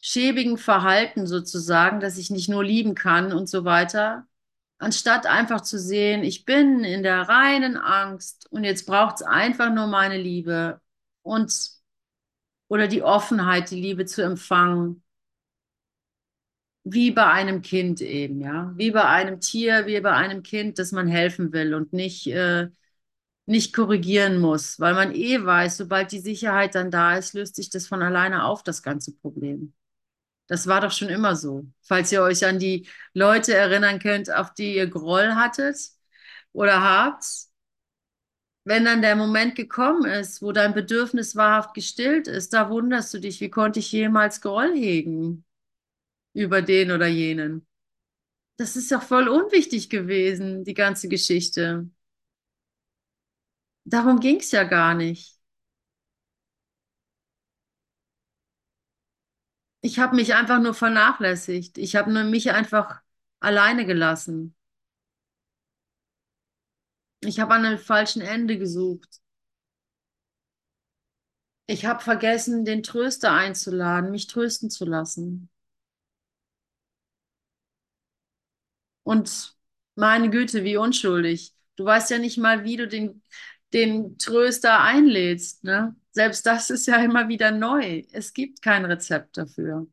schäbigen 0.00 0.56
Verhalten 0.56 1.26
sozusagen, 1.26 1.98
dass 1.98 2.16
ich 2.16 2.30
nicht 2.30 2.48
nur 2.48 2.62
lieben 2.62 2.94
kann 2.94 3.32
und 3.32 3.48
so 3.48 3.64
weiter, 3.64 4.28
anstatt 4.78 5.26
einfach 5.26 5.62
zu 5.62 5.80
sehen, 5.80 6.22
ich 6.22 6.44
bin 6.44 6.84
in 6.84 7.02
der 7.02 7.22
reinen 7.22 7.76
Angst 7.76 8.46
und 8.52 8.62
jetzt 8.62 8.86
braucht 8.86 9.16
es 9.16 9.22
einfach 9.22 9.74
nur 9.74 9.88
meine 9.88 10.16
Liebe 10.16 10.80
und 11.22 11.79
oder 12.70 12.88
die 12.88 13.04
Offenheit, 13.04 13.70
die 13.72 13.82
Liebe 13.82 14.06
zu 14.06 14.22
empfangen, 14.24 15.04
wie 16.84 17.10
bei 17.10 17.26
einem 17.26 17.62
Kind 17.62 18.00
eben, 18.00 18.40
ja, 18.40 18.72
wie 18.76 18.90
bei 18.90 19.04
einem 19.04 19.40
Tier, 19.40 19.86
wie 19.86 20.00
bei 20.00 20.12
einem 20.12 20.42
Kind, 20.42 20.78
das 20.78 20.92
man 20.92 21.08
helfen 21.08 21.52
will 21.52 21.74
und 21.74 21.92
nicht 21.92 22.26
äh, 22.28 22.68
nicht 23.46 23.74
korrigieren 23.74 24.38
muss, 24.40 24.80
weil 24.80 24.94
man 24.94 25.14
eh 25.14 25.44
weiß, 25.44 25.78
sobald 25.78 26.12
die 26.12 26.20
Sicherheit 26.20 26.74
dann 26.76 26.90
da 26.92 27.16
ist, 27.18 27.34
löst 27.34 27.56
sich 27.56 27.70
das 27.70 27.88
von 27.88 28.02
alleine 28.02 28.44
auf, 28.44 28.62
das 28.62 28.82
ganze 28.82 29.12
Problem. 29.16 29.74
Das 30.48 30.66
war 30.66 30.80
doch 30.82 30.92
schon 30.92 31.08
immer 31.10 31.36
so. 31.36 31.66
Falls 31.82 32.12
ihr 32.12 32.22
euch 32.22 32.46
an 32.46 32.58
die 32.58 32.88
Leute 33.14 33.54
erinnern 33.54 33.98
könnt, 34.00 34.32
auf 34.34 34.54
die 34.54 34.76
ihr 34.76 34.88
Groll 34.88 35.34
hattet 35.34 35.78
oder 36.52 36.82
habt, 36.82 37.24
wenn 38.64 38.84
dann 38.84 39.02
der 39.02 39.16
Moment 39.16 39.54
gekommen 39.56 40.04
ist, 40.10 40.42
wo 40.42 40.52
dein 40.52 40.74
Bedürfnis 40.74 41.36
wahrhaft 41.36 41.74
gestillt 41.74 42.28
ist, 42.28 42.52
da 42.52 42.70
wunderst 42.70 43.12
du 43.14 43.18
dich, 43.18 43.40
wie 43.40 43.50
konnte 43.50 43.80
ich 43.80 43.92
jemals 43.92 44.40
Groll 44.40 44.74
hegen 44.74 45.44
über 46.34 46.62
den 46.62 46.92
oder 46.92 47.06
jenen? 47.08 47.66
Das 48.58 48.76
ist 48.76 48.92
doch 48.92 49.02
voll 49.02 49.28
unwichtig 49.28 49.90
gewesen, 49.90 50.64
die 50.64 50.74
ganze 50.74 51.08
Geschichte. 51.08 51.90
Darum 53.84 54.20
ging 54.20 54.36
es 54.40 54.52
ja 54.52 54.64
gar 54.64 54.94
nicht. 54.94 55.38
Ich 59.82 59.98
habe 59.98 60.16
mich 60.16 60.34
einfach 60.34 60.60
nur 60.60 60.74
vernachlässigt. 60.74 61.78
Ich 61.78 61.96
habe 61.96 62.10
mich 62.24 62.50
einfach 62.52 63.00
alleine 63.40 63.86
gelassen. 63.86 64.54
Ich 67.22 67.40
habe 67.40 67.54
an 67.54 67.64
einem 67.64 67.78
falschen 67.78 68.20
Ende 68.20 68.58
gesucht. 68.58 69.20
Ich 71.66 71.86
habe 71.86 72.02
vergessen, 72.04 72.66
den 72.66 72.82
Tröster 72.82 73.32
einzuladen, 73.32 74.10
mich 74.10 74.26
trösten 74.26 74.68
zu 74.68 74.84
lassen. 74.84 75.48
Und 79.02 79.56
meine 79.94 80.30
Güte, 80.30 80.64
wie 80.64 80.76
unschuldig. 80.76 81.54
Du 81.76 81.84
weißt 81.84 82.10
ja 82.10 82.18
nicht 82.18 82.38
mal, 82.38 82.64
wie 82.64 82.76
du 82.76 82.86
den, 82.88 83.22
den 83.72 84.18
Tröster 84.18 84.80
einlädst, 84.80 85.64
ne? 85.64 85.96
Selbst 86.12 86.44
das 86.46 86.70
ist 86.70 86.86
ja 86.86 86.96
immer 87.02 87.28
wieder 87.28 87.50
neu. 87.52 88.02
Es 88.12 88.32
gibt 88.32 88.62
kein 88.62 88.84
Rezept 88.84 89.36
dafür. 89.38 89.86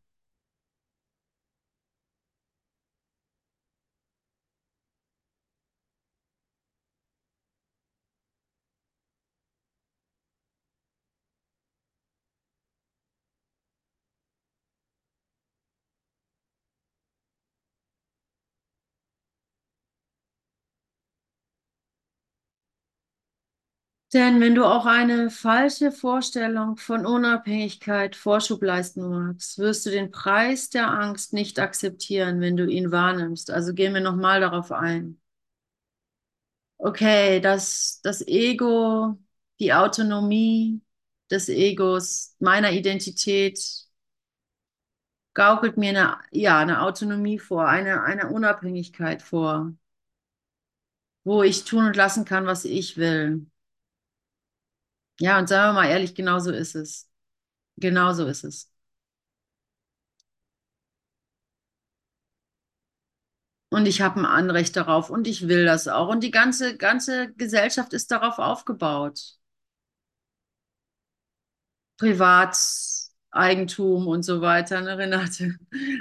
Denn 24.18 24.42
wenn 24.42 24.56
du 24.56 24.66
auch 24.66 24.88
eine 24.88 25.30
falsche 25.30 25.92
Vorstellung 25.92 26.76
von 26.78 27.06
Unabhängigkeit 27.06 28.16
Vorschub 28.16 28.64
leisten 28.64 29.08
magst, 29.08 29.60
wirst 29.60 29.86
du 29.86 29.92
den 29.92 30.10
Preis 30.10 30.72
der 30.72 30.90
Angst 30.90 31.34
nicht 31.34 31.60
akzeptieren, 31.60 32.42
wenn 32.42 32.58
du 32.58 32.66
ihn 32.66 32.92
wahrnimmst. 32.92 33.52
Also 33.52 33.76
gehen 33.76 33.94
wir 33.94 34.02
nochmal 34.02 34.42
darauf 34.42 34.72
ein. 34.72 35.22
Okay, 36.80 37.40
das, 37.42 38.00
das 38.02 38.26
Ego, 38.28 39.20
die 39.60 39.74
Autonomie 39.74 40.82
des 41.30 41.48
Egos, 41.50 42.36
meiner 42.40 42.72
Identität, 42.72 43.60
gaukelt 45.36 45.78
mir 45.78 45.90
eine, 45.90 46.18
ja, 46.32 46.58
eine 46.60 46.82
Autonomie 46.82 47.38
vor, 47.38 47.68
eine, 47.68 48.02
eine 48.04 48.30
Unabhängigkeit 48.32 49.22
vor, 49.22 49.74
wo 51.24 51.44
ich 51.44 51.66
tun 51.66 51.86
und 51.86 51.96
lassen 51.96 52.26
kann, 52.26 52.48
was 52.48 52.66
ich 52.66 52.98
will. 52.98 53.46
Ja, 55.20 55.40
und 55.40 55.48
sagen 55.50 55.70
wir 55.76 55.82
mal 55.82 55.90
ehrlich, 55.90 56.14
genau 56.16 56.40
so 56.40 56.52
ist 56.52 56.76
es. 56.76 57.10
Genau 57.78 58.14
so 58.14 58.28
ist 58.28 58.46
es. 58.46 58.72
Und 63.70 63.86
ich 63.88 64.02
habe 64.02 64.20
ein 64.20 64.26
Anrecht 64.26 64.76
darauf 64.76 65.10
und 65.10 65.26
ich 65.28 65.48
will 65.48 65.66
das 65.66 65.88
auch. 65.88 66.10
Und 66.10 66.22
die 66.24 66.32
ganze, 66.32 66.76
ganze 66.78 67.34
Gesellschaft 67.36 67.94
ist 67.94 68.12
darauf 68.12 68.40
aufgebaut. 68.40 69.38
Privateigentum 71.98 74.08
und 74.08 74.24
so 74.24 74.42
weiter, 74.42 74.82
ne, 74.82 74.98
Renate? 74.98 75.58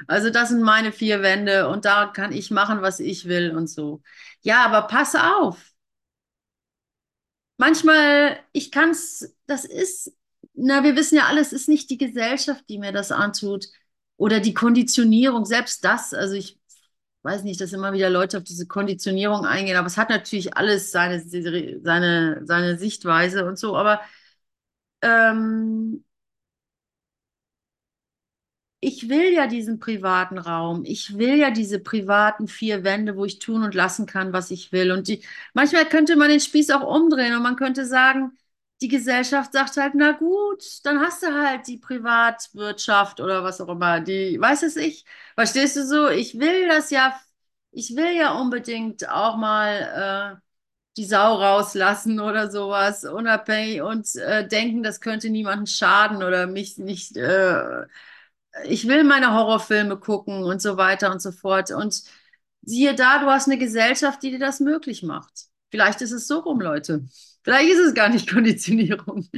Also 0.09 0.31
das 0.31 0.51
sind 0.51 0.63
meine 0.63 0.93
vier 0.93 1.23
Wände 1.23 1.69
und 1.69 1.85
da 1.85 2.07
kann 2.07 2.33
ich 2.33 2.51
machen, 2.51 2.83
was 2.83 3.01
ich 3.01 3.27
will 3.29 3.55
und 3.57 3.69
so. 3.69 4.03
Ja, 4.43 4.65
aber 4.65 4.83
pass 4.87 5.15
auf. 5.17 5.73
Manchmal, 7.59 8.39
ich 8.53 8.71
kann 8.71 8.91
es, 8.91 9.35
das 9.47 9.65
ist, 9.65 10.13
na, 10.55 10.85
wir 10.85 10.97
wissen 10.97 11.17
ja 11.17 11.25
alles, 11.27 11.49
es 11.49 11.63
ist 11.63 11.69
nicht 11.69 11.91
die 11.91 11.99
Gesellschaft, 11.99 12.65
die 12.69 12.79
mir 12.79 12.93
das 12.93 13.13
antut 13.13 13.67
oder 14.17 14.41
die 14.41 14.55
Konditionierung, 14.55 15.45
selbst 15.47 15.85
das, 15.85 16.13
also 16.15 16.35
ich 16.35 16.59
weiß 17.23 17.45
nicht, 17.45 17.61
dass 17.61 17.73
immer 17.73 17.93
wieder 17.93 18.11
Leute 18.11 18.39
auf 18.39 18.45
diese 18.45 18.67
Konditionierung 18.67 19.47
eingehen, 19.47 19.77
aber 19.77 19.87
es 19.89 19.97
hat 19.99 20.11
natürlich 20.11 20.57
alles 20.57 20.91
seine, 20.93 21.21
seine, 21.83 22.43
seine 22.45 22.79
Sichtweise 22.79 23.47
und 23.47 23.59
so, 23.59 23.77
aber 23.77 24.01
ähm, 25.03 26.05
ich 28.81 29.09
will 29.09 29.33
ja 29.33 29.47
diesen 29.47 29.79
privaten 29.81 30.39
Raum. 30.39 30.85
Ich 30.85 31.19
will 31.19 31.37
ja 31.37 31.51
diese 31.51 31.81
privaten 31.81 32.47
vier 32.49 32.85
Wände, 32.85 33.17
wo 33.17 33.25
ich 33.25 33.39
tun 33.39 33.63
und 33.63 33.75
lassen 33.75 34.07
kann, 34.07 34.33
was 34.33 34.51
ich 34.51 34.71
will. 34.73 34.93
Und 34.93 35.09
die, 35.09 35.25
manchmal 35.55 35.87
könnte 35.89 36.15
man 36.17 36.29
den 36.29 36.41
Spieß 36.41 36.71
auch 36.71 36.83
umdrehen 36.83 37.35
und 37.35 37.43
man 37.43 37.57
könnte 37.57 37.87
sagen, 37.87 38.37
die 38.83 38.89
Gesellschaft 38.89 39.53
sagt 39.53 39.77
halt, 39.79 39.95
na 39.95 40.13
gut, 40.13 40.63
dann 40.85 41.01
hast 41.01 41.23
du 41.23 41.29
halt 41.33 41.67
die 41.67 41.79
Privatwirtschaft 41.79 43.21
oder 43.21 43.43
was 43.43 43.61
auch 43.61 43.69
immer, 43.71 44.01
die, 44.01 44.39
weiß 44.41 44.63
es 44.65 44.77
ich, 44.77 45.05
verstehst 45.35 45.77
du 45.77 45.87
so? 45.87 46.09
Ich 46.09 46.39
will 46.39 46.69
das 46.69 46.91
ja, 46.91 47.19
ich 47.73 47.97
will 47.97 48.15
ja 48.17 48.39
unbedingt 48.39 49.09
auch 49.09 49.37
mal 49.37 50.37
äh, 50.39 50.41
die 50.99 51.05
Sau 51.05 51.35
rauslassen 51.37 52.21
oder 52.21 52.51
sowas, 52.51 53.05
unabhängig 53.05 53.83
und 53.83 54.15
äh, 54.17 54.47
denken, 54.49 54.83
das 54.83 55.01
könnte 55.01 55.31
niemandem 55.31 55.67
schaden 55.67 56.23
oder 56.23 56.47
mich 56.47 56.79
nicht 56.79 57.17
äh, 57.17 57.85
ich 58.65 58.89
will 58.89 59.05
meine 59.05 59.33
Horrorfilme 59.35 59.97
gucken 59.99 60.43
und 60.45 60.61
so 60.63 60.77
weiter 60.77 61.11
und 61.13 61.21
so 61.23 61.33
fort. 61.33 61.71
Und 61.71 62.03
siehe 62.63 62.95
da, 62.95 63.19
du 63.21 63.27
hast 63.27 63.49
eine 63.49 63.59
Gesellschaft, 63.59 64.23
die 64.23 64.31
dir 64.33 64.39
das 64.39 64.61
möglich 64.61 65.03
macht. 65.03 65.47
Vielleicht 65.71 66.01
ist 66.01 66.13
es 66.13 66.27
so 66.27 66.39
rum, 66.41 66.61
Leute. 66.61 67.05
Vielleicht 67.43 67.71
ist 67.71 67.79
es 67.81 67.95
gar 67.95 68.09
nicht 68.09 68.29
Konditionierung. 68.31 69.29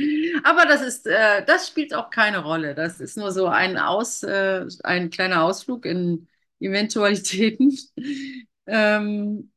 Aber 0.44 0.66
das 0.66 0.82
ist, 0.82 1.06
äh, 1.06 1.44
das 1.44 1.68
spielt 1.68 1.94
auch 1.94 2.10
keine 2.10 2.38
Rolle. 2.42 2.74
Das 2.74 3.00
ist 3.00 3.16
nur 3.16 3.32
so 3.32 3.46
ein 3.46 3.78
Aus, 3.78 4.22
äh, 4.22 4.66
ein 4.84 5.10
kleiner 5.10 5.42
Ausflug 5.44 5.84
in 5.86 6.28
Eventualitäten. 6.60 7.76
Ähm, 8.70 9.50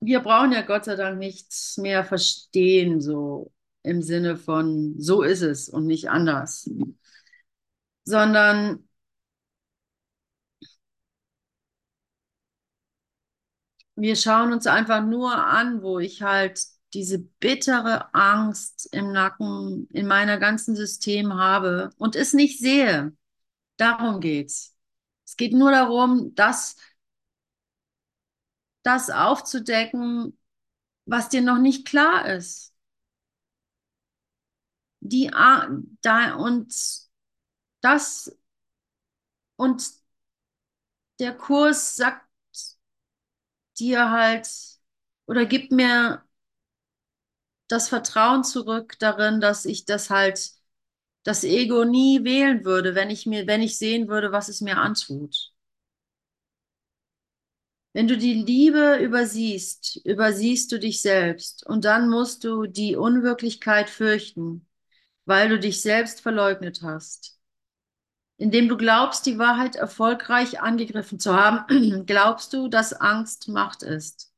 wir 0.00 0.20
brauchen 0.20 0.52
ja 0.52 0.62
Gott 0.62 0.84
sei 0.84 0.96
Dank 0.96 1.18
nichts 1.18 1.76
mehr 1.78 2.04
verstehen, 2.04 3.00
so 3.00 3.52
im 3.82 4.02
Sinne 4.02 4.36
von, 4.36 4.94
so 5.00 5.22
ist 5.22 5.42
es 5.42 5.68
und 5.68 5.86
nicht 5.86 6.10
anders 6.10 6.68
sondern 8.04 8.82
wir 13.96 14.16
schauen 14.16 14.52
uns 14.52 14.66
einfach 14.66 15.04
nur 15.04 15.34
an, 15.46 15.82
wo 15.82 15.98
ich 15.98 16.22
halt 16.22 16.62
diese 16.94 17.18
bittere 17.18 18.12
Angst 18.14 18.88
im 18.92 19.12
Nacken, 19.12 19.88
in 19.92 20.06
meiner 20.06 20.38
ganzen 20.38 20.74
System 20.76 21.34
habe 21.34 21.90
und 21.98 22.16
es 22.16 22.32
nicht 22.32 22.58
sehe. 22.60 23.12
Darum 23.76 24.20
geht's. 24.20 24.76
Es 25.26 25.36
geht 25.36 25.52
nur 25.52 25.72
darum, 25.72 26.34
das, 26.34 26.76
das 28.82 29.10
aufzudecken, 29.10 30.38
was 31.06 31.28
dir 31.28 31.42
noch 31.42 31.58
nicht 31.58 31.86
klar 31.86 32.26
ist. 32.26 32.74
Die, 35.08 35.30
da, 36.02 36.34
und 36.36 36.74
das 37.80 38.30
und 39.58 39.82
der 41.20 41.36
Kurs 41.36 41.94
sagt 41.96 42.26
dir 43.78 44.10
halt 44.10 44.48
oder 45.26 45.46
gibt 45.46 45.72
mir 45.72 46.24
das 47.68 47.88
Vertrauen 47.88 48.44
zurück 48.44 48.96
darin, 48.98 49.40
dass 49.40 49.64
ich 49.64 49.84
das 49.86 50.10
halt, 50.10 50.50
das 51.24 51.44
Ego 51.44 51.84
nie 51.84 52.24
wählen 52.24 52.64
würde, 52.64 52.94
wenn 52.96 53.10
ich 53.10 53.26
mir, 53.26 53.46
wenn 53.48 53.62
ich 53.62 53.78
sehen 53.78 54.08
würde, 54.08 54.32
was 54.32 54.48
es 54.50 54.60
mir 54.62 54.78
antut. 54.78 55.52
Wenn 57.92 58.08
du 58.08 58.16
die 58.16 58.32
Liebe 58.34 58.96
übersiehst, 58.96 60.00
übersiehst 60.04 60.72
du 60.72 60.78
dich 60.78 61.02
selbst 61.02 61.66
und 61.66 61.84
dann 61.84 62.08
musst 62.08 62.44
du 62.44 62.66
die 62.66 62.96
Unwirklichkeit 62.96 63.90
fürchten, 63.90 64.66
weil 65.28 65.48
du 65.50 65.58
dich 65.60 65.82
selbst 65.82 66.22
verleugnet 66.22 66.80
hast. 66.82 67.38
Indem 68.36 68.68
du 68.68 68.76
glaubst, 68.76 69.26
die 69.26 69.38
Wahrheit 69.38 69.76
erfolgreich 69.76 70.60
angegriffen 70.60 71.18
zu 71.20 71.34
haben, 71.36 72.04
glaubst 72.06 72.52
du, 72.52 72.68
dass 72.68 72.92
Angst 72.92 73.48
Macht 73.48 73.82
ist. 73.82 74.32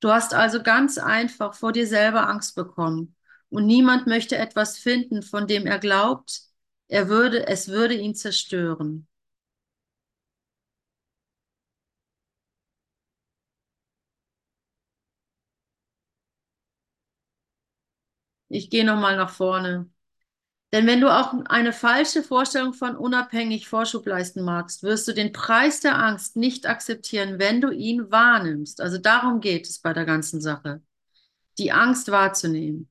Du 0.00 0.10
hast 0.12 0.34
also 0.34 0.62
ganz 0.62 0.98
einfach 0.98 1.54
vor 1.54 1.72
dir 1.72 1.86
selber 1.86 2.28
Angst 2.28 2.56
bekommen 2.56 3.16
und 3.50 3.66
niemand 3.66 4.06
möchte 4.06 4.36
etwas 4.38 4.78
finden, 4.78 5.22
von 5.22 5.46
dem 5.48 5.66
er 5.66 5.78
glaubt, 5.80 6.42
er 6.88 7.08
würde, 7.08 7.46
es 7.48 7.68
würde 7.68 7.94
ihn 7.94 8.14
zerstören. 8.16 9.08
Ich 18.48 18.68
gehe 18.70 18.84
nochmal 18.84 19.16
nach 19.16 19.30
vorne. 19.30 19.88
Denn 20.72 20.86
wenn 20.86 21.00
du 21.00 21.08
auch 21.08 21.32
eine 21.46 21.72
falsche 21.72 22.22
Vorstellung 22.22 22.74
von 22.74 22.94
unabhängig 22.94 23.68
Vorschub 23.68 24.06
leisten 24.06 24.42
magst, 24.42 24.82
wirst 24.82 25.08
du 25.08 25.14
den 25.14 25.32
Preis 25.32 25.80
der 25.80 25.98
Angst 25.98 26.36
nicht 26.36 26.66
akzeptieren, 26.66 27.38
wenn 27.38 27.62
du 27.62 27.70
ihn 27.70 28.10
wahrnimmst. 28.10 28.80
Also 28.82 28.98
darum 28.98 29.40
geht 29.40 29.66
es 29.66 29.78
bei 29.78 29.94
der 29.94 30.04
ganzen 30.04 30.42
Sache, 30.42 30.82
die 31.58 31.72
Angst 31.72 32.10
wahrzunehmen. 32.10 32.90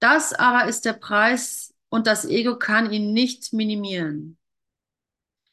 Das 0.00 0.32
aber 0.32 0.66
ist 0.66 0.86
der 0.86 0.94
Preis 0.94 1.74
und 1.90 2.06
das 2.06 2.24
Ego 2.24 2.58
kann 2.58 2.90
ihn 2.90 3.12
nicht 3.12 3.52
minimieren. 3.52 4.38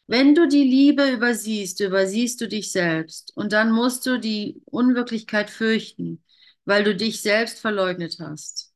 Wenn 0.07 0.35
du 0.35 0.47
die 0.47 0.63
Liebe 0.63 1.09
übersiehst, 1.09 1.79
übersiehst 1.79 2.41
du 2.41 2.47
dich 2.47 2.71
selbst 2.71 3.31
und 3.35 3.53
dann 3.53 3.71
musst 3.71 4.05
du 4.05 4.19
die 4.19 4.61
Unwirklichkeit 4.65 5.49
fürchten, 5.49 6.23
weil 6.65 6.83
du 6.83 6.95
dich 6.95 7.21
selbst 7.21 7.59
verleugnet 7.59 8.17
hast. 8.19 8.70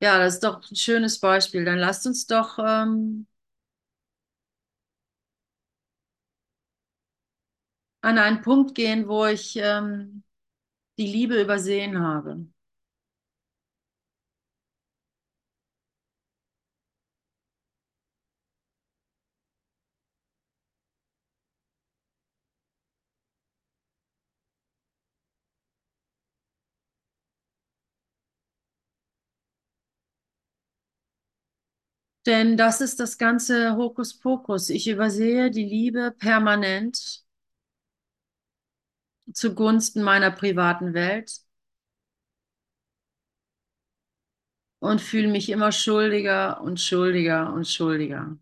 Ja, 0.00 0.18
das 0.18 0.34
ist 0.34 0.44
doch 0.44 0.60
ein 0.70 0.76
schönes 0.76 1.18
Beispiel. 1.20 1.64
Dann 1.64 1.78
lasst 1.78 2.06
uns 2.06 2.26
doch 2.26 2.58
ähm, 2.58 3.26
an 8.00 8.18
einen 8.18 8.42
Punkt 8.42 8.74
gehen, 8.74 9.08
wo 9.08 9.26
ich 9.26 9.56
ähm, 9.56 10.22
die 10.98 11.06
Liebe 11.08 11.40
übersehen 11.42 12.00
habe. 12.00 12.46
Denn 32.28 32.56
das 32.56 32.80
ist 32.80 33.00
das 33.00 33.18
ganze 33.18 33.74
Hokuspokus. 33.76 34.70
Ich 34.70 34.86
übersehe 34.88 35.50
die 35.50 35.64
Liebe 35.64 36.12
permanent 36.16 37.24
zugunsten 39.32 40.02
meiner 40.02 40.30
privaten 40.30 40.92
Welt 40.94 41.40
und 44.80 45.00
fühle 45.00 45.28
mich 45.28 45.50
immer 45.50 45.70
schuldiger 45.72 46.60
und 46.62 46.80
schuldiger 46.80 47.52
und 47.52 47.66
schuldiger. 47.68 48.36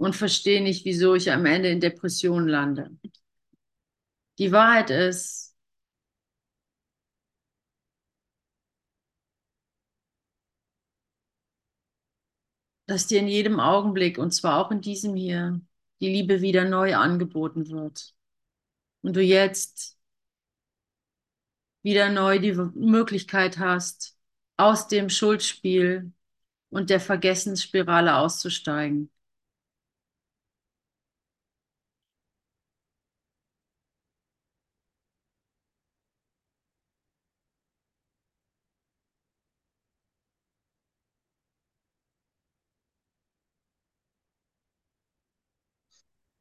Und 0.00 0.16
verstehe 0.16 0.62
nicht, 0.62 0.86
wieso 0.86 1.14
ich 1.14 1.30
am 1.30 1.44
Ende 1.44 1.68
in 1.68 1.78
Depressionen 1.78 2.48
lande. 2.48 2.90
Die 4.38 4.50
Wahrheit 4.50 4.88
ist, 4.88 5.54
dass 12.86 13.08
dir 13.08 13.18
in 13.18 13.28
jedem 13.28 13.60
Augenblick, 13.60 14.16
und 14.16 14.30
zwar 14.30 14.64
auch 14.64 14.70
in 14.70 14.80
diesem 14.80 15.16
hier, 15.16 15.60
die 16.00 16.08
Liebe 16.08 16.40
wieder 16.40 16.64
neu 16.64 16.96
angeboten 16.96 17.68
wird. 17.68 18.14
Und 19.02 19.16
du 19.16 19.20
jetzt 19.20 19.98
wieder 21.82 22.08
neu 22.08 22.38
die 22.38 22.54
Möglichkeit 22.54 23.58
hast, 23.58 24.16
aus 24.56 24.88
dem 24.88 25.10
Schuldspiel 25.10 26.10
und 26.70 26.88
der 26.88 27.00
Vergessensspirale 27.00 28.16
auszusteigen. 28.16 29.10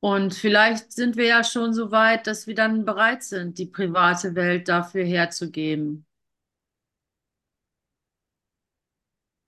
Und 0.02 0.34
vielleicht 0.34 0.92
sind 0.92 1.16
wir 1.18 1.26
ja 1.26 1.44
schon 1.44 1.74
so 1.74 1.92
weit, 1.92 2.28
dass 2.28 2.48
wir 2.48 2.56
dann 2.56 2.84
bereit 2.86 3.24
sind, 3.24 3.58
die 3.58 3.66
private 3.66 4.36
Welt 4.36 4.68
dafür 4.68 5.06
herzugeben. 5.06 6.06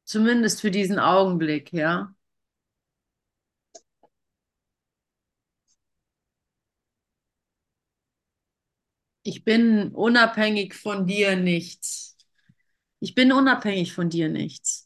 Zumindest 0.03 0.61
für 0.61 0.69
diesen 0.71 0.99
Augenblick, 0.99 1.73
ja. 1.73 2.13
Ich 9.23 9.43
bin 9.43 9.89
unabhängig 9.93 10.73
von 10.75 11.05
dir 11.07 11.35
nichts. 11.35 12.17
Ich 12.99 13.15
bin 13.15 13.31
unabhängig 13.31 13.93
von 13.93 14.09
dir 14.09 14.29
nichts. 14.29 14.80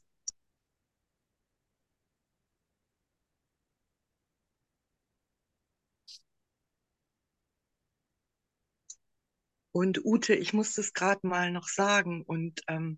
Und 9.76 10.04
Ute, 10.04 10.34
ich 10.34 10.54
muss 10.54 10.74
das 10.74 10.94
gerade 10.94 11.28
mal 11.28 11.52
noch 11.52 11.68
sagen 11.68 12.24
und 12.24 12.62
ähm, 12.68 12.98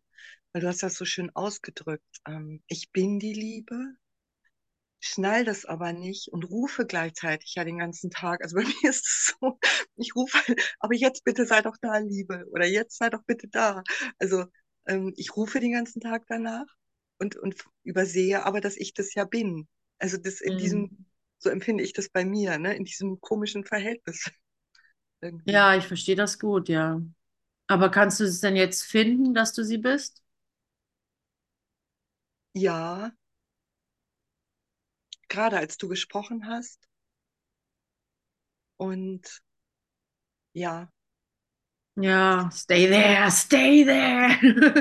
weil 0.54 0.62
du 0.62 0.68
hast 0.70 0.82
das 0.84 0.96
so 0.96 1.04
schön 1.04 1.30
ausgedrückt. 1.36 2.22
Ähm, 2.26 2.64
ich 2.68 2.92
bin 2.94 3.20
die 3.20 3.34
Liebe, 3.34 3.96
schnall 5.00 5.46
das 5.46 5.66
aber 5.66 5.94
nicht 5.94 6.28
und 6.30 6.50
rufe 6.50 6.86
gleichzeitig 6.86 7.54
ja 7.56 7.64
den 7.64 7.78
ganzen 7.80 8.10
Tag. 8.12 8.42
Also 8.44 8.56
bei 8.56 8.64
mir 8.84 8.90
ist 8.90 9.06
es 9.08 9.36
so, 9.40 9.60
ich 9.96 10.16
rufe, 10.16 10.38
aber 10.80 10.96
jetzt 10.96 11.24
bitte 11.24 11.46
sei 11.46 11.62
doch 11.62 11.78
da, 11.82 11.98
Liebe, 11.98 12.46
oder 12.52 12.66
jetzt 12.68 12.98
sei 12.98 13.10
doch 13.10 13.24
bitte 13.26 13.48
da. 13.48 13.84
Also 14.20 14.46
ähm, 14.88 15.14
ich 15.18 15.36
rufe 15.36 15.60
den 15.60 15.72
ganzen 15.74 16.02
Tag 16.02 16.26
danach 16.28 16.66
und, 17.20 17.36
und 17.38 17.56
übersehe 17.84 18.46
aber, 18.46 18.62
dass 18.62 18.78
ich 18.78 18.94
das 18.94 19.14
ja 19.14 19.26
bin. 19.26 19.68
Also 20.00 20.18
das 20.18 20.42
in 20.42 20.54
Mhm. 20.54 20.58
diesem, 20.58 20.92
so 21.40 21.50
empfinde 21.50 21.84
ich 21.84 21.94
das 21.94 22.10
bei 22.10 22.26
mir, 22.26 22.58
ne, 22.60 22.76
in 22.76 22.84
diesem 22.86 23.20
komischen 23.22 23.64
Verhältnis. 23.66 24.30
Irgendwie. 25.22 25.62
Ja, 25.62 25.76
ich 25.78 25.88
verstehe 25.88 26.16
das 26.16 26.38
gut, 26.40 26.70
ja. 26.70 27.02
Aber 27.68 27.92
kannst 27.92 28.20
du 28.20 28.26
es 28.26 28.42
denn 28.42 28.56
jetzt 28.58 28.84
finden, 28.84 29.34
dass 29.36 29.54
du 29.54 29.64
sie 29.64 29.78
bist? 29.80 30.24
Ja, 32.54 33.14
gerade 35.30 35.56
als 35.58 35.78
du 35.78 35.88
gesprochen 35.88 36.48
hast. 36.48 36.86
Und 38.78 39.42
ja, 40.54 40.90
Ja, 42.00 42.50
stay 42.52 42.88
there, 42.88 43.30
stay 43.32 43.84
there. 43.84 44.38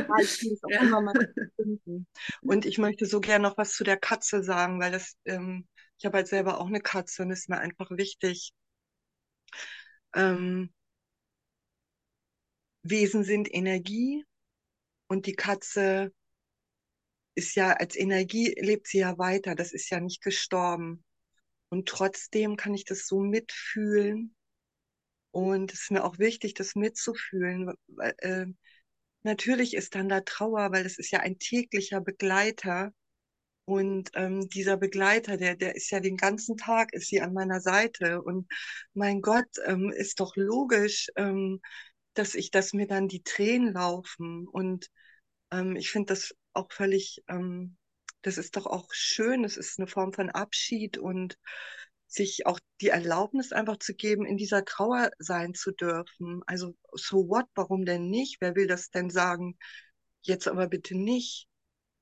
ja, 0.08 0.14
ich 0.22 0.38
immer 0.80 1.00
mal 1.00 1.14
finden. 1.56 2.06
Und 2.42 2.66
ich 2.66 2.78
möchte 2.78 3.06
so 3.06 3.20
gern 3.20 3.42
noch 3.42 3.58
was 3.58 3.72
zu 3.74 3.84
der 3.84 3.96
Katze 3.98 4.42
sagen, 4.42 4.80
weil 4.80 4.92
das, 4.92 5.16
ähm, 5.24 5.66
ich 5.98 6.04
habe 6.06 6.18
halt 6.18 6.28
selber 6.28 6.60
auch 6.60 6.66
eine 6.66 6.80
Katze 6.80 7.22
und 7.22 7.30
es 7.30 7.40
ist 7.40 7.48
mir 7.48 7.58
einfach 7.58 7.90
wichtig. 7.90 8.52
Ähm, 10.16 10.70
Wesen 12.82 13.22
sind 13.22 13.52
Energie 13.52 14.24
und 15.08 15.26
die 15.26 15.34
Katze 15.34 16.12
ist 17.34 17.54
ja 17.54 17.72
als 17.74 17.96
Energie, 17.96 18.54
lebt 18.58 18.88
sie 18.88 18.98
ja 18.98 19.18
weiter. 19.18 19.54
Das 19.54 19.72
ist 19.72 19.90
ja 19.90 20.00
nicht 20.00 20.22
gestorben. 20.22 21.04
Und 21.68 21.88
trotzdem 21.88 22.56
kann 22.56 22.74
ich 22.74 22.84
das 22.84 23.06
so 23.06 23.20
mitfühlen. 23.20 24.34
Und 25.32 25.72
es 25.72 25.82
ist 25.82 25.90
mir 25.90 26.04
auch 26.04 26.18
wichtig, 26.18 26.54
das 26.54 26.74
mitzufühlen, 26.76 27.74
äh, 27.98 28.46
natürlich 29.22 29.74
ist 29.74 29.94
dann 29.94 30.08
da 30.08 30.22
Trauer, 30.22 30.72
weil 30.72 30.86
es 30.86 30.98
ist 30.98 31.10
ja 31.10 31.20
ein 31.20 31.38
täglicher 31.38 32.00
Begleiter. 32.00 32.92
Und 33.66 34.10
ähm, 34.14 34.48
dieser 34.48 34.76
Begleiter, 34.76 35.36
der, 35.36 35.56
der 35.56 35.74
ist 35.74 35.90
ja 35.90 36.00
den 36.00 36.16
ganzen 36.16 36.56
Tag, 36.56 36.92
ist 36.92 37.08
sie 37.08 37.20
an 37.20 37.32
meiner 37.34 37.60
Seite. 37.60 38.22
Und 38.22 38.48
mein 38.94 39.20
Gott, 39.20 39.48
ähm, 39.66 39.90
ist 39.90 40.20
doch 40.20 40.36
logisch, 40.36 41.08
ähm, 41.16 41.60
dass 42.14 42.34
ich, 42.34 42.50
dass 42.52 42.72
mir 42.72 42.86
dann 42.86 43.08
die 43.08 43.24
Tränen 43.24 43.72
laufen. 43.74 44.46
Und 44.46 44.88
ähm, 45.50 45.76
ich 45.76 45.90
finde 45.90 46.14
das 46.14 46.32
auch 46.52 46.72
völlig, 46.72 47.22
ähm, 47.28 47.76
das 48.22 48.38
ist 48.38 48.56
doch 48.56 48.66
auch 48.66 48.86
schön, 48.92 49.42
das 49.42 49.56
ist 49.56 49.78
eine 49.78 49.88
Form 49.88 50.12
von 50.12 50.30
Abschied 50.30 50.96
und 50.96 51.36
sich 52.06 52.46
auch 52.46 52.60
die 52.80 52.88
Erlaubnis 52.88 53.52
einfach 53.52 53.78
zu 53.78 53.94
geben, 53.94 54.24
in 54.24 54.36
dieser 54.36 54.64
Trauer 54.64 55.10
sein 55.18 55.54
zu 55.54 55.72
dürfen. 55.72 56.42
Also, 56.46 56.76
so 56.92 57.28
what, 57.28 57.46
warum 57.56 57.84
denn 57.84 58.08
nicht? 58.10 58.36
Wer 58.40 58.54
will 58.54 58.68
das 58.68 58.90
denn 58.90 59.10
sagen? 59.10 59.58
Jetzt 60.22 60.46
aber 60.46 60.68
bitte 60.68 60.96
nicht. 60.96 61.48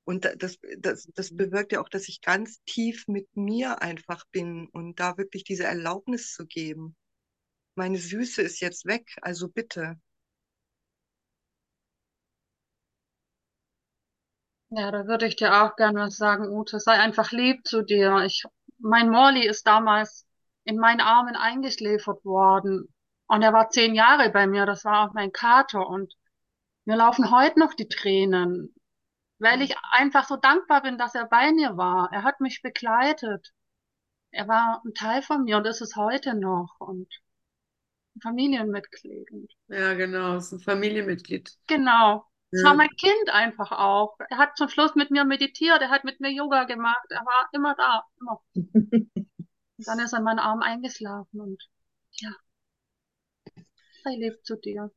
Und 0.05 0.25
das, 0.37 0.59
das, 0.77 1.09
das 1.15 1.35
bewirkt 1.35 1.71
ja 1.71 1.81
auch, 1.81 1.89
dass 1.89 2.07
ich 2.07 2.21
ganz 2.21 2.61
tief 2.65 3.07
mit 3.07 3.35
mir 3.35 3.81
einfach 3.81 4.23
bin 4.31 4.67
und 4.67 4.99
da 4.99 5.17
wirklich 5.17 5.43
diese 5.43 5.63
Erlaubnis 5.63 6.33
zu 6.33 6.45
geben. 6.45 6.95
Meine 7.75 7.97
Süße 7.97 8.41
ist 8.41 8.61
jetzt 8.61 8.85
weg, 8.85 9.17
also 9.21 9.49
bitte. 9.49 9.99
Ja, 14.69 14.91
da 14.91 15.07
würde 15.07 15.25
ich 15.25 15.35
dir 15.35 15.63
auch 15.63 15.75
gerne 15.75 16.01
was 16.01 16.17
sagen, 16.17 16.49
Ute. 16.49 16.79
Sei 16.79 16.93
einfach 16.93 17.31
lieb 17.31 17.65
zu 17.65 17.81
dir. 17.81 18.23
Ich, 18.25 18.43
mein 18.77 19.09
Morley 19.09 19.47
ist 19.47 19.65
damals 19.65 20.25
in 20.65 20.77
meinen 20.77 21.01
Armen 21.01 21.35
eingeschläfert 21.35 22.23
worden. 22.25 22.93
Und 23.27 23.41
er 23.41 23.53
war 23.53 23.69
zehn 23.69 23.95
Jahre 23.95 24.29
bei 24.31 24.47
mir. 24.47 24.65
Das 24.65 24.85
war 24.85 25.07
auch 25.07 25.13
mein 25.13 25.31
Kater. 25.31 25.87
Und 25.87 26.13
mir 26.85 26.97
laufen 26.97 27.31
heute 27.31 27.59
noch 27.59 27.73
die 27.73 27.87
Tränen, 27.87 28.75
weil 29.39 29.61
ich 29.61 29.75
einfach 29.91 30.27
so 30.27 30.35
dankbar 30.37 30.81
bin, 30.83 30.97
dass 30.97 31.15
er 31.15 31.25
bei 31.27 31.51
mir 31.53 31.77
war. 31.77 32.11
Er 32.13 32.23
hat 32.23 32.41
mich 32.41 32.61
begleitet. 32.61 33.53
Er 34.31 34.47
war 34.47 34.81
ein 34.85 34.93
Teil 34.95 35.21
von 35.23 35.43
mir 35.45 35.57
und 35.57 35.67
ist 35.67 35.81
es 35.81 35.95
heute 35.97 36.35
noch. 36.35 36.75
Und 36.79 37.09
ein 38.17 38.21
Familienmitglied. 38.21 39.29
Ja, 39.67 39.93
genau, 39.93 40.37
ist 40.37 40.51
ein 40.51 40.59
Familienmitglied. 40.59 41.55
Genau. 41.67 42.25
Es 42.51 42.63
Ja. 42.63 42.63
war 42.63 42.73
mein 42.73 42.89
Kind 42.89 43.29
einfach 43.31 43.71
auch. 43.71 44.17
Er 44.29 44.37
hat 44.37 44.57
zum 44.57 44.67
Schluss 44.69 44.95
mit 44.95 45.11
mir 45.11 45.25
meditiert, 45.25 45.79
er 45.81 45.89
hat 45.89 46.03
mit 46.05 46.19
mir 46.21 46.31
Yoga 46.31 46.63
gemacht, 46.63 47.05
er 47.09 47.23
war 47.25 47.49
immer 47.53 47.75
da, 47.75 48.03
immer. 48.19 48.41
Und 49.77 49.87
dann 49.87 49.99
ist 49.99 50.11
er 50.11 50.19
in 50.19 50.25
meinen 50.25 50.39
Arm 50.39 50.61
eingeschlafen 50.61 51.39
und 51.39 51.63
ja, 52.19 52.29
sei 54.03 54.15
lieb 54.15 54.37
zu 54.45 54.55
dir. 54.55 54.89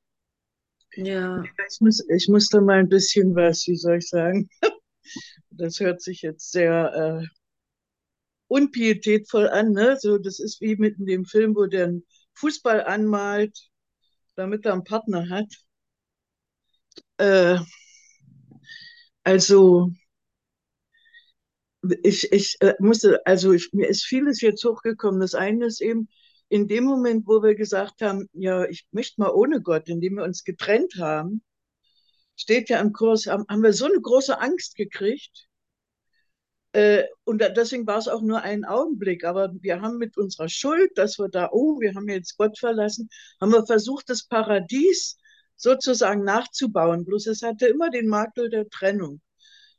Ja, 0.97 1.43
Ich 1.71 1.81
muss, 1.81 2.05
ich 2.09 2.29
muss 2.29 2.49
da 2.49 2.61
mal 2.61 2.79
ein 2.81 2.89
bisschen 2.89 3.35
was, 3.35 3.67
wie 3.67 3.77
soll 3.77 3.99
ich 3.99 4.09
sagen? 4.09 4.49
Das 5.51 5.81
hört 5.81 6.03
sich 6.03 6.23
jetzt 6.23 6.53
sehr 6.53 7.23
äh, 7.25 7.27
unpietätvoll 8.49 9.49
an, 9.49 9.73
ne? 9.73 9.97
So, 9.99 10.19
das 10.19 10.39
ist 10.39 10.61
wie 10.61 10.77
mit 10.77 10.97
dem 10.99 11.25
Film, 11.25 11.55
wo 11.57 11.67
der 11.67 11.85
einen 11.87 12.07
Fußball 12.35 12.85
anmalt, 12.85 13.71
damit 14.37 14.67
er 14.67 14.75
einen 14.75 14.85
Partner 14.85 15.29
hat. 15.31 15.47
Äh, 17.19 17.59
also 19.25 19.91
ich, 22.03 22.33
ich 22.33 22.57
äh, 22.61 22.75
musste, 22.79 23.25
also 23.27 23.53
ich, 23.53 23.71
mir 23.73 23.89
ist 23.89 24.05
vieles 24.05 24.41
jetzt 24.41 24.65
hochgekommen. 24.65 25.21
Das 25.21 25.35
eine 25.35 25.67
ist 25.67 25.81
eben 25.81 26.09
in 26.49 26.67
dem 26.69 26.85
Moment, 26.85 27.27
wo 27.27 27.43
wir 27.43 27.55
gesagt 27.55 28.03
haben, 28.03 28.29
ja, 28.33 28.65
ich 28.65 28.87
möchte 28.91 29.21
mal 29.21 29.31
ohne 29.31 29.61
Gott, 29.61 29.89
indem 29.89 30.17
wir 30.17 30.25
uns 30.25 30.45
getrennt 30.45 30.95
haben, 30.99 31.43
steht 32.37 32.71
ja 32.71 32.81
im 32.81 32.93
Kurs, 32.93 33.27
haben, 33.27 33.45
haben 33.49 33.63
wir 33.63 33.73
so 33.73 33.87
eine 33.87 34.01
große 34.01 34.41
Angst 34.41 34.77
gekriegt. 34.77 35.49
Äh, 36.73 37.05
und 37.25 37.41
deswegen 37.41 37.87
war 37.87 37.99
es 37.99 38.09
auch 38.09 38.23
nur 38.23 38.43
ein 38.43 38.65
Augenblick. 38.65 39.25
Aber 39.25 39.53
wir 39.61 39.81
haben 39.81 39.99
mit 39.99 40.17
unserer 40.17 40.49
Schuld, 40.49 40.97
dass 40.97 41.19
wir 41.19 41.29
da, 41.29 41.51
oh, 41.53 41.81
wir 41.81 41.95
haben 41.95 42.09
jetzt 42.09 42.37
Gott 42.37 42.59
verlassen, 42.59 43.09
haben 43.41 43.53
wir 43.53 43.67
versucht, 43.67 44.09
das 44.09 44.25
Paradies 44.25 45.19
sozusagen 45.57 46.25
nachzubauen. 46.25 47.05
Bloß 47.05 47.27
es 47.27 47.43
hatte 47.43 47.67
immer 47.67 47.91
den 47.91 48.09
Makel 48.09 48.49
der 48.49 48.69
Trennung. 48.69 49.21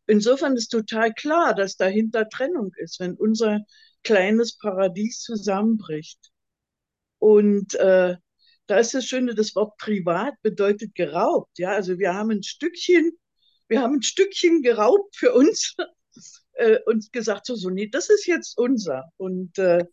Insofern 0.08 0.56
ist 0.56 0.70
total 0.70 1.14
klar, 1.14 1.54
dass 1.56 1.78
dahinter 1.78 2.28
Trennung 2.30 2.74
ist, 2.78 3.00
wenn 3.00 3.16
unser 3.16 3.62
kleines 4.04 4.58
Paradies 4.58 5.22
zusammenbricht. 5.22 6.32
Und 7.20 7.76
äh, 7.76 8.16
da 8.68 8.78
ist 8.78 8.94
das 8.94 9.06
Schöne, 9.06 9.36
das 9.36 9.56
Wort 9.56 9.78
privat 9.78 10.34
bedeutet 10.42 10.96
geraubt. 10.96 11.58
Ja, 11.58 11.72
also 11.72 12.00
wir 12.00 12.14
haben 12.14 12.32
ein 12.32 12.44
Stückchen, 12.44 13.12
wir 13.68 13.82
haben 13.82 13.96
ein 13.96 14.04
Stückchen 14.04 14.62
geraubt 14.62 15.16
für 15.16 15.34
uns 15.34 15.76
äh, 16.54 16.80
und 16.86 17.12
gesagt, 17.12 17.46
so, 17.46 17.56
so, 17.56 17.70
nee, 17.70 17.88
das 17.88 18.10
ist 18.10 18.26
jetzt 18.28 18.58
unser. 18.58 19.06
Und 19.18 19.58
äh, 19.58 19.86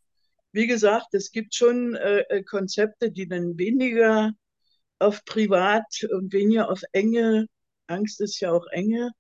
wie 0.53 0.67
gesagt, 0.67 1.15
es 1.15 1.31
gibt 1.33 1.55
schon 1.55 1.95
äh, 1.95 2.43
Konzepte, 2.45 3.11
die 3.11 3.29
dann 3.29 3.59
weniger 3.59 4.33
auf 4.99 5.25
privat 5.25 5.85
und 6.11 6.33
weniger 6.33 6.71
auf 6.71 6.83
Enge, 6.93 7.47
Angst 7.87 8.21
ist 8.21 8.41
ja 8.41 8.53
auch 8.53 8.67
Enge, 8.69 9.11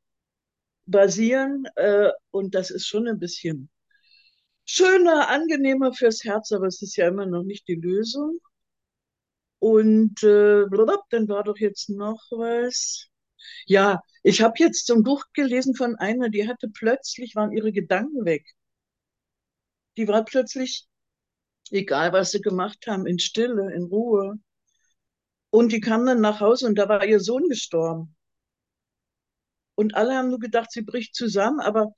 basieren. 0.86 1.66
Äh, 1.76 2.10
und 2.30 2.54
das 2.54 2.70
ist 2.70 2.86
schon 2.86 3.08
ein 3.08 3.18
bisschen 3.18 3.68
schöner, 4.66 5.28
angenehmer 5.30 5.92
fürs 5.94 6.24
Herz, 6.24 6.52
aber 6.52 6.66
es 6.66 6.82
ist 6.82 6.96
ja 6.96 7.08
immer 7.08 7.26
noch 7.26 7.44
nicht 7.44 7.66
die 7.68 7.76
Lösung. 7.76 8.38
Und 9.58 10.22
äh, 10.22 10.64
dann 11.10 11.28
war 11.28 11.44
doch 11.44 11.58
jetzt 11.58 11.88
noch 11.90 12.20
was. 12.30 13.06
Ja, 13.66 14.02
ich 14.22 14.42
habe 14.42 14.54
jetzt 14.58 14.86
so 14.86 14.94
ein 14.94 15.02
Buch 15.02 15.24
gelesen 15.34 15.74
von 15.74 15.96
einer, 15.96 16.28
die 16.28 16.48
hatte 16.48 16.68
plötzlich, 16.68 17.34
waren 17.36 17.52
ihre 17.52 17.72
Gedanken 17.72 18.24
weg. 18.24 18.44
Die 19.96 20.08
war 20.08 20.24
plötzlich, 20.24 20.86
egal 21.70 22.12
was 22.12 22.30
sie 22.32 22.40
gemacht 22.40 22.86
haben, 22.86 23.06
in 23.06 23.18
Stille, 23.18 23.72
in 23.74 23.84
Ruhe. 23.84 24.38
Und 25.50 25.72
die 25.72 25.80
kam 25.80 26.06
dann 26.06 26.20
nach 26.20 26.40
Hause 26.40 26.66
und 26.66 26.76
da 26.76 26.88
war 26.88 27.04
ihr 27.04 27.20
Sohn 27.20 27.48
gestorben. 27.48 28.14
Und 29.74 29.94
alle 29.94 30.14
haben 30.16 30.28
nur 30.30 30.38
gedacht, 30.38 30.72
sie 30.72 30.82
bricht 30.82 31.14
zusammen, 31.14 31.60
aber 31.60 31.92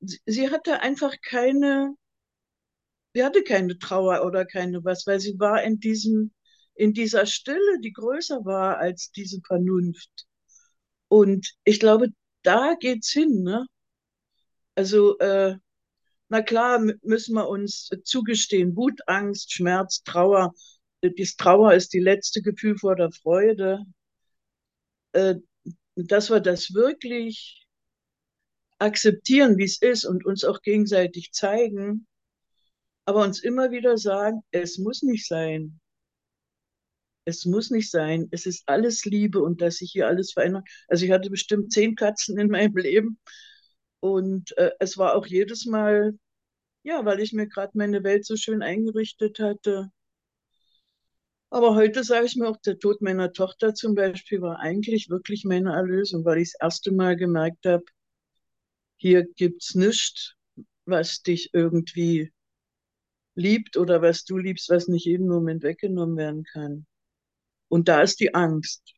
sie, 0.00 0.20
sie 0.26 0.50
hatte 0.50 0.80
einfach 0.80 1.14
keine, 1.22 1.94
sie 3.14 3.24
hatte 3.24 3.42
keine 3.42 3.78
Trauer 3.78 4.24
oder 4.24 4.44
keine 4.44 4.84
was, 4.84 5.06
weil 5.06 5.20
sie 5.20 5.38
war 5.38 5.62
in 5.62 5.80
diesem, 5.80 6.32
in 6.74 6.92
dieser 6.92 7.26
Stille, 7.26 7.80
die 7.82 7.92
größer 7.92 8.44
war 8.44 8.78
als 8.78 9.10
diese 9.12 9.40
Vernunft. 9.46 10.26
Und 11.08 11.54
ich 11.64 11.80
glaube, 11.80 12.08
da 12.42 12.74
geht's 12.78 13.10
hin, 13.10 13.42
ne? 13.42 13.66
Also, 14.74 15.18
äh, 15.18 15.56
na 16.28 16.42
klar, 16.42 16.80
müssen 17.02 17.34
wir 17.34 17.48
uns 17.48 17.90
zugestehen, 18.04 18.74
Wut, 18.76 19.00
Angst, 19.06 19.52
Schmerz, 19.52 20.02
Trauer. 20.02 20.54
Das 21.02 21.36
Trauer 21.36 21.74
ist 21.74 21.92
die 21.92 22.00
letzte 22.00 22.40
Gefühl 22.42 22.78
vor 22.78 22.96
der 22.96 23.10
Freude. 23.12 23.84
Äh, 25.12 25.34
dass 25.94 26.30
wir 26.30 26.40
das 26.40 26.72
wirklich 26.72 27.66
akzeptieren, 28.78 29.58
wie 29.58 29.64
es 29.64 29.80
ist 29.80 30.04
und 30.04 30.24
uns 30.24 30.44
auch 30.44 30.62
gegenseitig 30.62 31.32
zeigen, 31.32 32.06
aber 33.04 33.22
uns 33.22 33.42
immer 33.42 33.70
wieder 33.70 33.98
sagen, 33.98 34.42
es 34.50 34.78
muss 34.78 35.02
nicht 35.02 35.26
sein. 35.26 35.80
Es 37.24 37.44
muss 37.44 37.70
nicht 37.70 37.90
sein. 37.90 38.28
Es 38.32 38.46
ist 38.46 38.64
alles 38.66 39.04
Liebe 39.04 39.40
und 39.40 39.60
dass 39.60 39.76
sich 39.76 39.92
hier 39.92 40.08
alles 40.08 40.32
verändert. 40.32 40.68
Also 40.88 41.04
ich 41.04 41.12
hatte 41.12 41.30
bestimmt 41.30 41.72
zehn 41.72 41.94
Katzen 41.94 42.38
in 42.38 42.48
meinem 42.48 42.76
Leben 42.76 43.18
und 44.00 44.56
äh, 44.58 44.72
es 44.80 44.98
war 44.98 45.14
auch 45.16 45.26
jedes 45.26 45.66
Mal, 45.66 46.18
ja, 46.84 47.04
weil 47.04 47.20
ich 47.20 47.32
mir 47.32 47.48
gerade 47.48 47.72
meine 47.74 48.04
Welt 48.04 48.26
so 48.26 48.36
schön 48.36 48.62
eingerichtet 48.62 49.38
hatte. 49.40 49.90
Aber 51.50 51.74
heute 51.76 52.02
sage 52.02 52.26
ich 52.26 52.34
mir 52.36 52.48
auch, 52.48 52.56
der 52.56 52.78
Tod 52.78 53.02
meiner 53.02 53.32
Tochter 53.32 53.74
zum 53.74 53.94
Beispiel 53.94 54.40
war 54.40 54.58
eigentlich 54.58 55.08
wirklich 55.10 55.44
meine 55.44 55.72
Erlösung, 55.72 56.24
weil 56.24 56.38
ich 56.38 56.52
das 56.52 56.60
erste 56.60 56.92
Mal 56.92 57.16
gemerkt 57.16 57.64
habe, 57.66 57.84
hier 58.96 59.24
gibt's 59.36 59.74
nichts, 59.74 60.34
was 60.86 61.22
dich 61.22 61.50
irgendwie 61.52 62.32
liebt 63.34 63.76
oder 63.76 64.02
was 64.02 64.24
du 64.24 64.38
liebst, 64.38 64.70
was 64.70 64.88
nicht 64.88 65.06
jeden 65.06 65.28
Moment 65.28 65.62
weggenommen 65.62 66.16
werden 66.16 66.44
kann. 66.44 66.86
Und 67.68 67.88
da 67.88 68.02
ist 68.02 68.20
die 68.20 68.34
Angst. 68.34 68.94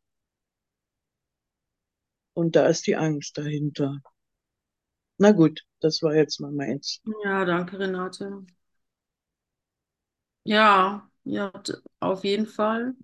Und 2.32 2.54
da 2.54 2.68
ist 2.68 2.86
die 2.86 2.94
Angst 2.94 3.36
dahinter. 3.38 4.00
Na 5.18 5.32
gut, 5.32 5.62
das 5.80 6.02
war 6.02 6.14
jetzt 6.14 6.38
mal 6.40 6.52
meins. 6.52 7.00
ja, 7.24 7.44
danke, 7.44 7.78
Renate. 7.78 8.44
Ja, 10.44 11.10
ja, 11.24 11.50
d- 11.50 11.74
auf 12.00 12.24
jeden 12.24 12.46
Fall. 12.46 12.94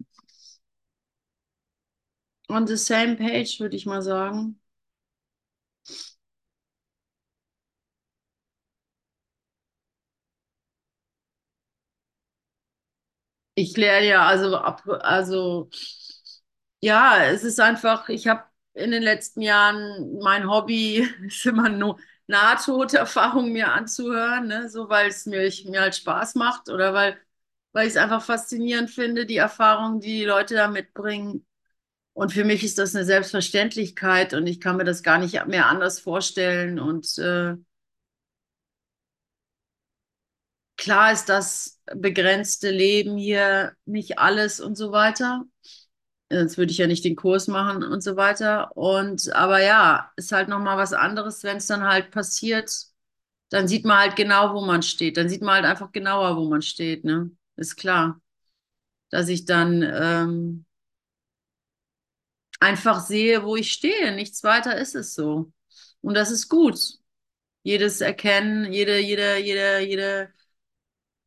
On 2.50 2.66
the 2.66 2.76
same 2.76 3.16
page, 3.16 3.60
würde 3.60 3.76
ich 3.76 3.86
mal 3.86 4.02
sagen. 4.02 4.60
Ich 13.60 13.74
kläre 13.74 14.06
ja, 14.06 14.26
also, 14.26 14.56
also, 14.56 15.68
ja, 16.80 17.24
es 17.24 17.44
ist 17.44 17.60
einfach, 17.60 18.08
ich 18.08 18.26
habe 18.28 18.44
in 18.74 18.90
den 18.90 19.02
letzten 19.02 19.42
Jahren, 19.42 20.18
mein 20.22 20.48
Hobby 20.48 21.08
ist 21.26 21.44
immer 21.46 21.68
nur 21.68 21.98
Nahtoderfahrungen 22.26 23.52
mir 23.52 23.72
anzuhören, 23.72 24.46
ne? 24.46 24.68
So 24.70 24.88
weil 24.88 25.08
es 25.08 25.26
mir, 25.26 25.50
mir 25.66 25.80
halt 25.80 25.96
Spaß 25.96 26.36
macht 26.36 26.68
oder 26.68 26.94
weil, 26.94 27.18
weil 27.72 27.86
ich 27.86 27.94
es 27.94 27.96
einfach 27.98 28.22
faszinierend 28.22 28.90
finde, 28.90 29.26
die 29.26 29.36
Erfahrungen, 29.36 30.00
die 30.00 30.18
die 30.20 30.24
Leute 30.24 30.54
da 30.54 30.68
mitbringen. 30.68 31.44
Und 32.14 32.32
für 32.32 32.44
mich 32.44 32.64
ist 32.64 32.78
das 32.78 32.94
eine 32.94 33.04
Selbstverständlichkeit 33.04 34.34
und 34.34 34.46
ich 34.46 34.60
kann 34.60 34.76
mir 34.76 34.84
das 34.84 35.02
gar 35.02 35.18
nicht 35.18 35.46
mehr 35.46 35.66
anders 35.68 36.00
vorstellen. 36.00 36.80
Und 36.80 37.18
äh, 37.18 37.56
klar 40.80 41.12
ist 41.12 41.26
das 41.28 41.80
begrenzte 41.94 42.70
Leben 42.72 43.18
hier 43.18 43.74
nicht 43.86 44.18
alles 44.20 44.60
und 44.60 44.76
so 44.76 44.92
weiter. 44.92 45.44
Sonst 46.32 46.58
würde 46.58 46.72
ich 46.72 46.78
ja 46.78 46.86
nicht 46.86 47.04
den 47.04 47.16
Kurs 47.16 47.48
machen 47.48 47.82
und 47.84 48.02
so 48.02 48.16
weiter. 48.16 48.76
Und 48.76 49.32
aber 49.34 49.62
ja, 49.62 50.12
ist 50.16 50.32
halt 50.32 50.48
nochmal 50.48 50.78
was 50.78 50.92
anderes, 50.92 51.42
wenn 51.44 51.58
es 51.58 51.66
dann 51.66 51.84
halt 51.84 52.10
passiert, 52.12 52.70
dann 53.50 53.68
sieht 53.68 53.84
man 53.84 53.98
halt 53.98 54.16
genau, 54.16 54.54
wo 54.54 54.62
man 54.64 54.82
steht. 54.82 55.16
Dann 55.16 55.28
sieht 55.28 55.42
man 55.42 55.56
halt 55.56 55.66
einfach 55.66 55.92
genauer, 55.92 56.36
wo 56.36 56.48
man 56.48 56.62
steht, 56.62 57.04
ne? 57.04 57.30
Ist 57.56 57.76
klar. 57.76 58.20
Dass 59.10 59.28
ich 59.28 59.44
dann 59.46 59.82
ähm, 59.82 60.66
einfach 62.60 63.00
sehe, 63.00 63.44
wo 63.44 63.56
ich 63.56 63.72
stehe. 63.72 64.12
Nichts 64.14 64.42
weiter 64.44 64.76
ist 64.76 64.94
es 64.94 65.14
so. 65.14 65.52
Und 66.02 66.14
das 66.14 66.30
ist 66.30 66.48
gut. 66.48 66.78
Jedes 67.62 68.00
Erkennen, 68.00 68.72
jede, 68.72 68.98
jede, 69.00 69.38
jede, 69.38 69.80
jede, 69.80 70.32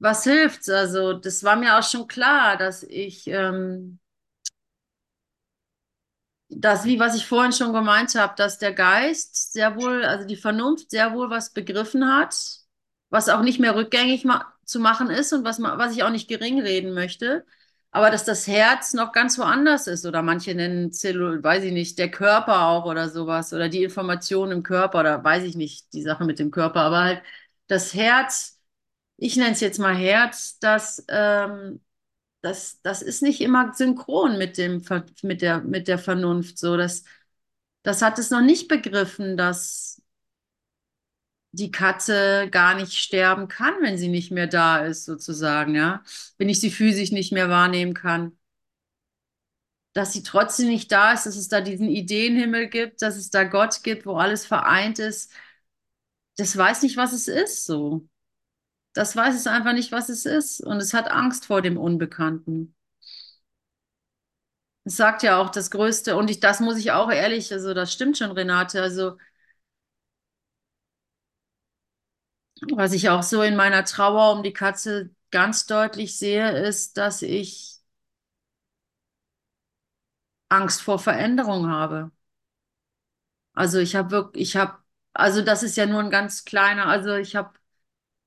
was 0.04 0.24
hilft's? 0.26 0.70
Also, 0.70 1.14
das 1.14 1.44
war 1.44 1.56
mir 1.56 1.78
auch 1.78 1.84
schon 1.84 2.08
klar, 2.08 2.58
dass 2.58 2.84
ich, 2.84 3.28
ähm, 3.28 4.00
das, 6.50 6.86
wie 6.86 7.00
was 7.00 7.16
ich 7.16 7.26
vorhin 7.26 7.52
schon 7.52 7.74
gemeint 7.74 8.16
habe, 8.16 8.34
dass 8.38 8.60
der 8.60 8.74
Geist 8.74 9.54
sehr 9.54 9.76
wohl, 9.76 10.04
also 10.06 10.28
die 10.28 10.36
Vernunft 10.36 10.92
sehr 10.92 11.14
wohl 11.14 11.30
was 11.30 11.52
begriffen 11.54 12.08
hat, 12.08 12.36
was 13.10 13.30
auch 13.30 13.42
nicht 13.42 13.60
mehr 13.60 13.76
rückgängig 13.76 14.24
ma 14.26 14.46
zu 14.66 14.80
machen 14.80 15.10
ist 15.10 15.34
und 15.34 15.44
was, 15.44 15.62
was 15.62 15.94
ich 15.96 16.04
auch 16.04 16.10
nicht 16.10 16.28
gering 16.30 16.62
reden 16.62 16.94
möchte 16.94 17.46
aber 17.96 18.10
dass 18.10 18.26
das 18.26 18.48
Herz 18.48 18.94
noch 18.96 19.12
ganz 19.12 19.38
woanders 19.38 19.86
ist 19.88 20.06
oder 20.08 20.24
manche 20.24 20.56
nennen 20.56 20.92
Zellul, 20.92 21.44
weiß 21.44 21.64
ich 21.66 21.72
nicht, 21.74 22.00
der 22.00 22.10
Körper 22.10 22.64
auch 22.68 22.86
oder 22.86 23.08
sowas 23.10 23.54
oder 23.54 23.70
die 23.70 23.84
Information 23.84 24.52
im 24.52 24.64
Körper 24.64 25.02
oder 25.02 25.24
weiß 25.24 25.44
ich 25.44 25.56
nicht, 25.56 25.94
die 25.94 26.02
Sache 26.02 26.26
mit 26.26 26.40
dem 26.40 26.50
Körper, 26.50 26.82
aber 26.82 27.02
halt 27.04 27.22
das 27.68 27.94
Herz, 27.94 28.53
ich 29.24 29.38
nenne 29.38 29.52
es 29.52 29.62
jetzt 29.62 29.80
mal 29.80 29.96
Herz, 29.96 30.60
das, 30.60 31.06
ähm, 31.08 31.82
das, 32.42 32.82
das 32.82 33.02
ist 33.02 33.22
nicht 33.24 33.42
immer 33.42 33.74
synchron 33.74 34.38
mit 34.38 34.58
dem, 34.58 34.84
mit 35.24 35.42
der, 35.42 35.62
mit 35.62 35.88
der 35.88 35.98
Vernunft, 35.98 36.60
so, 36.60 36.78
das, 36.78 37.06
das 37.84 38.02
hat 38.02 38.20
es 38.20 38.32
noch 38.32 38.42
nicht 38.42 38.68
begriffen, 38.68 39.38
dass 39.38 40.02
die 41.52 41.72
Katze 41.72 42.50
gar 42.52 42.76
nicht 42.76 42.94
sterben 42.94 43.48
kann, 43.48 43.76
wenn 43.82 43.98
sie 43.98 44.08
nicht 44.10 44.32
mehr 44.32 44.48
da 44.48 44.80
ist, 44.86 45.06
sozusagen, 45.06 45.76
ja. 45.76 46.04
Wenn 46.38 46.50
ich 46.50 46.60
sie 46.60 46.72
physisch 46.72 47.12
nicht 47.12 47.32
mehr 47.32 47.50
wahrnehmen 47.50 47.94
kann. 47.94 48.38
Dass 49.94 50.12
sie 50.14 50.24
trotzdem 50.24 50.68
nicht 50.70 50.92
da 50.92 51.14
ist, 51.14 51.26
dass 51.28 51.36
es 51.36 51.48
da 51.50 51.62
diesen 51.62 51.88
Ideenhimmel 51.88 52.68
gibt, 52.68 53.02
dass 53.04 53.16
es 53.16 53.30
da 53.30 53.44
Gott 53.44 53.84
gibt, 53.84 54.06
wo 54.08 54.16
alles 54.16 54.46
vereint 54.46 54.98
ist. 55.00 55.32
Das 56.38 56.56
weiß 56.58 56.82
nicht, 56.84 56.98
was 56.98 57.14
es 57.14 57.28
ist, 57.28 57.66
so. 57.66 58.08
Das 58.94 59.16
weiß 59.16 59.36
es 59.36 59.46
einfach 59.48 59.74
nicht, 59.74 59.92
was 59.92 60.10
es 60.10 60.26
ist. 60.26 60.60
Und 60.62 60.78
es 60.78 60.94
hat 60.96 61.12
Angst 61.12 61.46
vor 61.46 61.62
dem 61.62 61.78
Unbekannten. 61.78 62.76
Es 64.86 64.98
sagt 64.98 65.24
ja 65.24 65.38
auch 65.42 65.50
das 65.50 65.72
Größte, 65.72 66.16
und 66.18 66.30
ich, 66.30 66.40
das 66.40 66.60
muss 66.60 66.78
ich 66.78 66.92
auch 66.92 67.10
ehrlich, 67.12 67.52
also 67.54 67.74
das 67.74 67.92
stimmt 67.94 68.18
schon, 68.18 68.32
Renate. 68.32 68.82
Also 68.82 69.18
Was 72.76 72.94
ich 72.94 73.10
auch 73.10 73.24
so 73.24 73.42
in 73.42 73.56
meiner 73.56 73.84
Trauer 73.86 74.34
um 74.34 74.44
die 74.44 74.54
Katze 74.54 75.10
ganz 75.32 75.66
deutlich 75.66 76.18
sehe, 76.18 76.52
ist, 76.68 76.98
dass 76.98 77.22
ich 77.22 77.78
Angst 80.50 80.82
vor 80.82 81.00
Veränderung 81.00 81.68
habe. 81.70 82.12
Also 83.54 83.80
ich 83.80 83.96
habe 83.96 84.12
wirklich, 84.12 84.50
ich 84.50 84.56
habe, 84.58 84.78
also 85.14 85.42
das 85.42 85.64
ist 85.64 85.78
ja 85.78 85.86
nur 85.86 86.00
ein 86.02 86.10
ganz 86.12 86.46
kleiner, 86.46 86.88
also 86.88 87.16
ich 87.16 87.36
habe, 87.36 87.54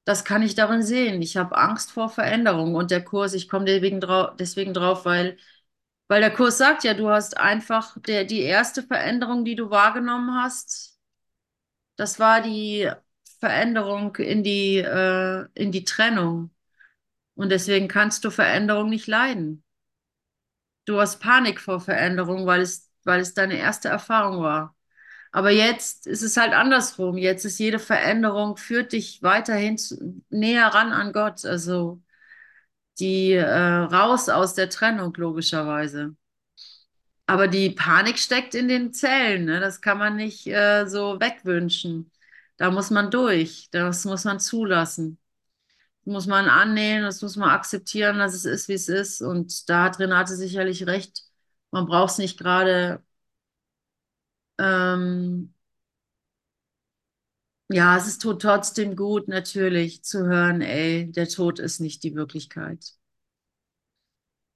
das 0.06 0.24
kann 0.26 0.42
ich 0.42 0.56
darin 0.56 0.82
sehen. 0.84 1.22
Ich 1.22 1.36
habe 1.38 1.58
Angst 1.58 1.92
vor 1.92 2.10
Veränderung 2.10 2.76
und 2.76 2.92
der 2.92 3.04
Kurs, 3.04 3.34
ich 3.34 3.48
komme 3.50 3.66
deswegen 3.66 4.00
drauf, 4.00 4.36
deswegen 4.38 4.74
drauf, 4.74 5.06
weil, 5.06 5.38
weil 6.08 6.20
der 6.22 6.32
Kurs 6.34 6.58
sagt 6.58 6.84
ja, 6.84 6.94
du 6.94 7.10
hast 7.10 7.38
einfach 7.38 7.96
der, 8.02 8.24
die 8.24 8.42
erste 8.42 8.82
Veränderung, 8.84 9.44
die 9.44 9.56
du 9.56 9.70
wahrgenommen 9.70 10.34
hast, 10.42 10.98
das 11.96 12.18
war 12.18 12.42
die 12.42 12.90
Veränderung 13.40 14.16
in 14.16 14.42
die, 14.42 14.78
äh, 14.78 15.46
in 15.54 15.72
die 15.72 15.84
Trennung. 15.84 16.50
Und 17.36 17.50
deswegen 17.50 17.88
kannst 17.88 18.24
du 18.24 18.30
Veränderung 18.32 18.90
nicht 18.90 19.08
leiden. 19.08 19.64
Du 20.86 21.00
hast 21.00 21.20
Panik 21.20 21.60
vor 21.60 21.80
Veränderung, 21.80 22.46
weil 22.46 22.60
es, 22.62 22.90
weil 23.04 23.20
es 23.20 23.34
deine 23.34 23.56
erste 23.58 23.88
Erfahrung 23.88 24.42
war. 24.42 24.75
Aber 25.36 25.50
jetzt 25.50 26.06
ist 26.06 26.22
es 26.22 26.38
halt 26.38 26.54
andersrum. 26.54 27.18
Jetzt 27.18 27.44
ist 27.44 27.58
jede 27.58 27.78
Veränderung, 27.78 28.56
führt 28.56 28.92
dich 28.92 29.22
weiterhin 29.22 29.76
zu, 29.76 30.22
näher 30.30 30.68
ran 30.68 30.92
an 30.92 31.12
Gott. 31.12 31.44
Also 31.44 32.02
die 32.98 33.32
äh, 33.32 33.44
raus 33.46 34.28
aus 34.28 34.54
der 34.54 34.70
Trennung, 34.70 35.14
logischerweise. 35.16 36.16
Aber 37.26 37.48
die 37.48 37.70
Panik 37.70 38.18
steckt 38.18 38.54
in 38.54 38.68
den 38.68 38.92
Zellen. 38.92 39.44
Ne? 39.46 39.60
Das 39.60 39.80
kann 39.80 39.98
man 39.98 40.16
nicht 40.16 40.46
äh, 40.46 40.86
so 40.86 41.20
wegwünschen. 41.20 42.10
Da 42.56 42.70
muss 42.70 42.90
man 42.90 43.10
durch. 43.10 43.68
Das 43.70 44.04
muss 44.04 44.24
man 44.24 44.40
zulassen. 44.40 45.18
Das 46.04 46.12
muss 46.14 46.26
man 46.26 46.48
annehmen, 46.48 47.04
das 47.04 47.22
muss 47.22 47.36
man 47.36 47.50
akzeptieren, 47.50 48.18
dass 48.18 48.34
es 48.34 48.46
ist, 48.46 48.68
wie 48.68 48.74
es 48.74 48.88
ist. 48.88 49.22
Und 49.22 49.68
da 49.70 49.84
hat 49.84 49.98
Renate 50.00 50.36
sicherlich 50.36 50.86
recht. 50.86 51.24
Man 51.72 51.86
braucht 51.86 52.12
es 52.12 52.18
nicht 52.18 52.38
gerade. 52.38 53.02
Ähm, 54.58 55.52
ja, 57.68 57.96
es 57.96 58.06
ist 58.08 58.22
trotzdem 58.22 58.96
gut, 58.96 59.28
natürlich, 59.28 60.02
zu 60.04 60.26
hören, 60.26 60.60
ey, 60.62 61.10
der 61.12 61.28
Tod 61.28 61.58
ist 61.60 61.78
nicht 61.80 62.02
die 62.04 62.14
Wirklichkeit. 62.16 62.94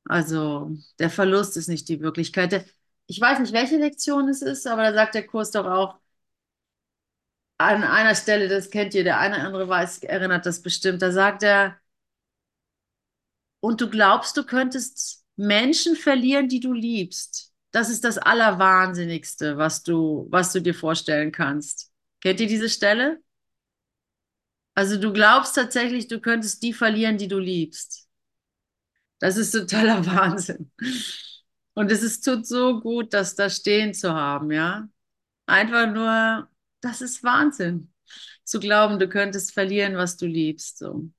Also, 0.08 0.76
der 0.98 1.10
Verlust 1.10 1.56
ist 1.56 1.68
nicht 1.68 1.88
die 1.88 2.00
Wirklichkeit. 2.00 2.66
Ich 3.06 3.20
weiß 3.20 3.38
nicht, 3.40 3.52
welche 3.52 3.76
Lektion 3.78 4.28
es 4.28 4.42
ist, 4.42 4.66
aber 4.66 4.82
da 4.84 4.92
sagt 4.94 5.14
der 5.14 5.26
Kurs 5.26 5.50
doch 5.52 5.66
auch, 5.66 5.98
an 7.58 7.84
einer 7.84 8.14
Stelle, 8.16 8.48
das 8.48 8.70
kennt 8.70 8.92
ihr, 8.94 9.04
der 9.04 9.18
eine 9.20 9.36
oder 9.36 9.44
andere 9.46 9.68
weiß, 9.68 9.98
erinnert 10.04 10.46
das 10.46 10.62
bestimmt, 10.62 11.00
da 11.02 11.12
sagt 11.12 11.42
er, 11.44 11.76
und 13.60 13.80
du 13.80 13.88
glaubst, 13.90 14.36
du 14.36 14.44
könntest 14.44 15.24
Menschen 15.36 15.96
verlieren, 15.96 16.48
die 16.48 16.60
du 16.60 16.72
liebst. 16.72 17.49
Das 17.72 17.88
ist 17.88 18.04
das 18.04 18.18
Allerwahnsinnigste, 18.18 19.56
was 19.56 19.82
du, 19.82 20.26
was 20.30 20.52
du 20.52 20.60
dir 20.60 20.74
vorstellen 20.74 21.32
kannst. 21.32 21.92
Kennt 22.20 22.40
ihr 22.40 22.48
diese 22.48 22.68
Stelle? 22.68 23.20
Also 24.74 24.96
du 24.96 25.12
glaubst 25.12 25.54
tatsächlich, 25.54 26.08
du 26.08 26.20
könntest 26.20 26.62
die 26.62 26.72
verlieren, 26.72 27.18
die 27.18 27.28
du 27.28 27.38
liebst. 27.38 28.08
Das 29.18 29.36
ist 29.36 29.52
totaler 29.52 30.04
Wahnsinn. 30.06 30.70
Und 31.74 31.90
es 31.90 32.02
ist 32.02 32.24
tut 32.24 32.46
so 32.46 32.80
gut, 32.80 33.12
das 33.14 33.34
da 33.34 33.48
stehen 33.48 33.94
zu 33.94 34.14
haben, 34.14 34.50
ja. 34.50 34.88
Einfach 35.46 35.92
nur 35.92 36.48
das 36.80 37.00
ist 37.02 37.22
Wahnsinn. 37.22 37.92
Zu 38.44 38.60
glauben, 38.60 38.98
du 38.98 39.08
könntest 39.08 39.52
verlieren, 39.52 39.96
was 39.96 40.16
du 40.16 40.26
liebst. 40.26 40.78
So. 40.78 41.10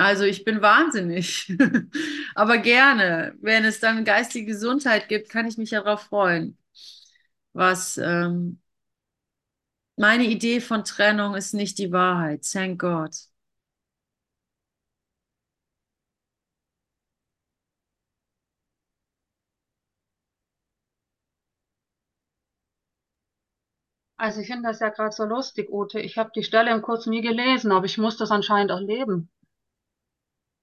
Also 0.00 0.24
ich 0.24 0.44
bin 0.44 0.62
wahnsinnig, 0.62 1.52
aber 2.34 2.56
gerne. 2.58 3.34
Wenn 3.42 3.64
es 3.64 3.80
dann 3.80 4.04
geistige 4.04 4.46
Gesundheit 4.46 5.08
gibt, 5.08 5.28
kann 5.28 5.46
ich 5.46 5.58
mich 5.58 5.72
ja 5.72 5.82
darauf 5.82 6.04
freuen. 6.04 6.56
Was 7.54 7.98
ähm, 7.98 8.60
meine 9.96 10.24
Idee 10.24 10.60
von 10.60 10.82
Trennung 10.84 11.34
ist 11.36 11.54
nicht 11.54 11.78
die 11.78 11.92
Wahrheit. 11.92 12.42
Thank 12.50 12.80
God. 12.80 13.14
Also 24.16 24.40
ich 24.40 24.46
finde 24.46 24.68
das 24.68 24.78
ja 24.78 24.90
gerade 24.90 25.10
so 25.12 25.24
lustig, 25.24 25.68
Ute. 25.68 25.98
Ich 25.98 26.16
habe 26.16 26.30
die 26.32 26.44
Stelle 26.44 26.70
im 26.70 26.80
Kurs 26.80 27.06
nie 27.06 27.22
gelesen, 27.22 27.72
aber 27.72 27.86
ich 27.86 27.98
muss 27.98 28.16
das 28.16 28.30
anscheinend 28.30 28.70
erleben. 28.70 29.28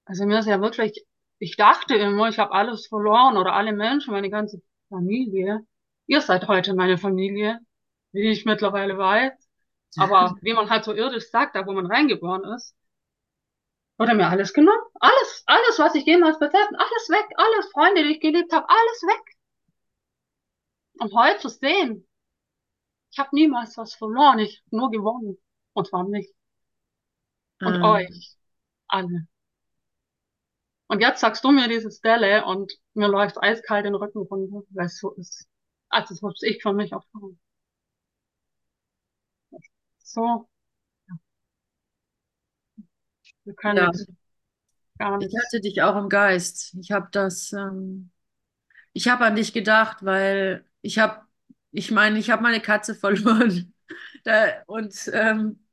Also 0.08 0.26
mir 0.26 0.40
ist 0.40 0.48
ja 0.48 0.62
wirklich, 0.62 1.06
ich 1.40 1.58
dachte 1.58 1.96
immer, 1.96 2.30
ich 2.30 2.40
habe 2.40 2.54
alles 2.54 2.88
verloren 2.88 3.38
oder 3.38 3.54
alle 3.54 3.74
Menschen, 3.74 4.14
meine 4.14 4.30
ganze 4.30 4.62
Familie. 4.90 5.66
Ihr 6.08 6.22
seid 6.22 6.48
heute 6.48 6.74
meine 6.74 6.98
Familie, 6.98 7.60
wie 8.14 8.30
ich 8.32 8.46
mittlerweile 8.46 8.98
weiß. 8.98 9.34
Aber 9.98 10.36
wie 10.42 10.54
man 10.54 10.70
halt 10.70 10.86
so 10.86 10.94
irdisch 10.94 11.30
sagt, 11.30 11.56
da 11.56 11.66
wo 11.68 11.74
man 11.74 11.88
reingeboren 11.88 12.44
ist. 12.56 12.74
Wurde 13.98 14.14
mir 14.14 14.30
alles 14.30 14.54
genommen. 14.54 14.82
Alles, 15.00 15.44
alles, 15.46 15.80
was 15.80 15.96
ich 15.96 16.06
jemals 16.06 16.40
besessen, 16.40 16.76
alles 16.76 17.10
weg, 17.10 17.26
alles, 17.36 17.72
Freunde, 17.72 18.04
die 18.04 18.12
ich 18.12 18.22
geliebt 18.22 18.54
habe, 18.54 18.68
alles 18.70 19.04
weg. 19.04 19.36
Und 21.00 21.14
heute 21.14 21.40
zu 21.40 21.50
sehen, 21.50 22.08
ich 23.12 23.20
habe 23.20 23.30
niemals 23.34 23.76
was 23.78 23.96
verloren, 23.96 24.40
ich 24.40 24.64
habe 24.68 24.78
nur 24.78 24.92
gewonnen. 24.92 25.38
Und 25.74 25.88
zwar 25.88 26.08
mich. 26.08 26.32
Und 27.60 27.76
Ähm, 27.76 27.84
euch. 27.84 28.36
Alle. 28.88 29.28
Und 30.88 31.02
jetzt 31.02 31.22
sagst 31.22 31.44
du 31.44 31.52
mir 31.52 31.68
diese 31.70 31.92
Stelle 31.92 32.46
und 32.46 32.74
mir 32.94 33.08
läuft 33.08 33.42
eiskalt 33.42 33.86
den 33.86 33.96
Rücken 33.96 34.20
runter, 34.20 34.64
weil 34.72 34.86
es 34.88 35.00
so 35.00 35.12
ist. 35.14 35.48
Also 35.90 36.14
das 36.14 36.22
habe 36.22 36.34
ich 36.42 36.62
für 36.62 36.74
mich 36.74 36.92
erfahren. 36.92 37.40
So, 40.04 40.50
wir 43.46 43.54
können 43.56 43.78
ja, 43.78 43.92
gar 44.98 45.18
ich 45.20 45.28
nichts. 45.28 45.46
hatte 45.46 45.62
dich 45.62 45.82
auch 45.82 45.96
im 45.98 46.10
Geist. 46.10 46.76
Ich 46.80 46.92
habe 46.92 47.08
das, 47.12 47.52
ähm, 47.54 48.12
ich 48.94 49.10
habe 49.10 49.26
an 49.26 49.36
dich 49.38 49.54
gedacht, 49.54 50.06
weil 50.06 50.66
ich 50.82 51.00
habe, 51.00 51.22
ich 51.72 51.92
meine, 51.92 52.20
ich 52.20 52.32
habe 52.32 52.44
meine 52.44 52.62
Katze 52.62 52.96
verloren. 53.00 53.74
Da, 54.26 54.64
und 54.68 54.96
ähm, 55.14 55.67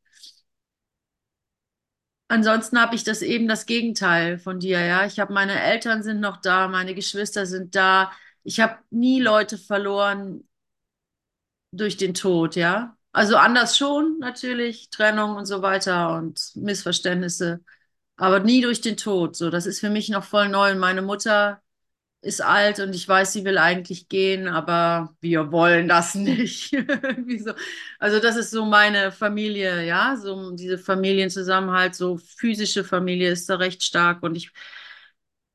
ansonsten 2.34 2.80
habe 2.80 2.94
ich 2.94 3.04
das 3.04 3.22
eben 3.22 3.48
das 3.48 3.66
Gegenteil 3.66 4.38
von 4.38 4.60
dir, 4.60 4.80
ja. 4.80 5.06
Ich 5.06 5.20
habe 5.20 5.32
meine 5.32 5.60
Eltern 5.60 6.02
sind 6.02 6.20
noch 6.20 6.38
da, 6.38 6.68
meine 6.68 6.94
Geschwister 6.94 7.46
sind 7.46 7.74
da. 7.74 8.12
Ich 8.42 8.60
habe 8.60 8.78
nie 8.90 9.20
Leute 9.20 9.58
verloren 9.58 10.46
durch 11.72 11.96
den 11.96 12.14
Tod, 12.14 12.56
ja. 12.56 12.96
Also 13.12 13.36
anders 13.36 13.76
schon, 13.76 14.18
natürlich, 14.18 14.90
Trennung 14.90 15.36
und 15.36 15.46
so 15.46 15.62
weiter 15.62 16.16
und 16.16 16.40
Missverständnisse, 16.56 17.60
aber 18.16 18.40
nie 18.40 18.60
durch 18.62 18.80
den 18.80 18.96
Tod. 18.96 19.36
So, 19.36 19.50
das 19.50 19.66
ist 19.66 19.80
für 19.80 19.90
mich 19.90 20.08
noch 20.08 20.24
voll 20.24 20.48
neu. 20.48 20.74
Meine 20.74 21.02
Mutter 21.02 21.62
ist 22.24 22.40
alt 22.42 22.80
und 22.80 22.94
ich 22.94 23.08
weiß, 23.08 23.32
sie 23.32 23.44
will 23.44 23.58
eigentlich 23.58 24.08
gehen, 24.08 24.48
aber 24.48 25.14
wir 25.20 25.52
wollen 25.52 25.88
das 25.88 26.14
nicht. 26.16 26.74
Also 27.98 28.20
das 28.20 28.36
ist 28.36 28.50
so 28.50 28.64
meine 28.64 29.12
Familie, 29.12 29.84
ja, 29.86 30.16
so 30.16 30.52
diese 30.52 30.78
Familienzusammenhalt, 30.78 31.94
so 31.94 32.16
physische 32.18 32.84
Familie 32.84 33.30
ist 33.30 33.48
da 33.50 33.56
recht 33.56 33.82
stark 33.82 34.22
und 34.22 34.36
ich 34.36 34.50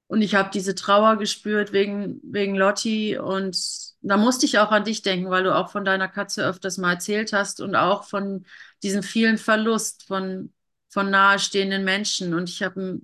und 0.07 0.21
ich 0.21 0.35
habe 0.35 0.49
diese 0.51 0.75
Trauer 0.75 1.17
gespürt 1.17 1.71
wegen 1.73 2.19
wegen 2.23 2.55
Lotti 2.55 3.17
und 3.17 3.57
da 4.01 4.17
musste 4.17 4.45
ich 4.45 4.59
auch 4.59 4.71
an 4.71 4.83
dich 4.85 5.01
denken, 5.01 5.29
weil 5.29 5.43
du 5.43 5.55
auch 5.55 5.69
von 5.71 5.85
deiner 5.85 6.07
Katze 6.07 6.45
öfters 6.45 6.77
mal 6.77 6.93
erzählt 6.93 7.33
hast 7.33 7.61
und 7.61 7.75
auch 7.75 8.05
von 8.05 8.45
diesem 8.83 9.03
vielen 9.03 9.37
Verlust 9.37 10.05
von 10.07 10.53
von 10.89 11.09
nahestehenden 11.11 11.83
Menschen 11.83 12.33
und 12.33 12.49
ich 12.49 12.63
habe 12.63 13.01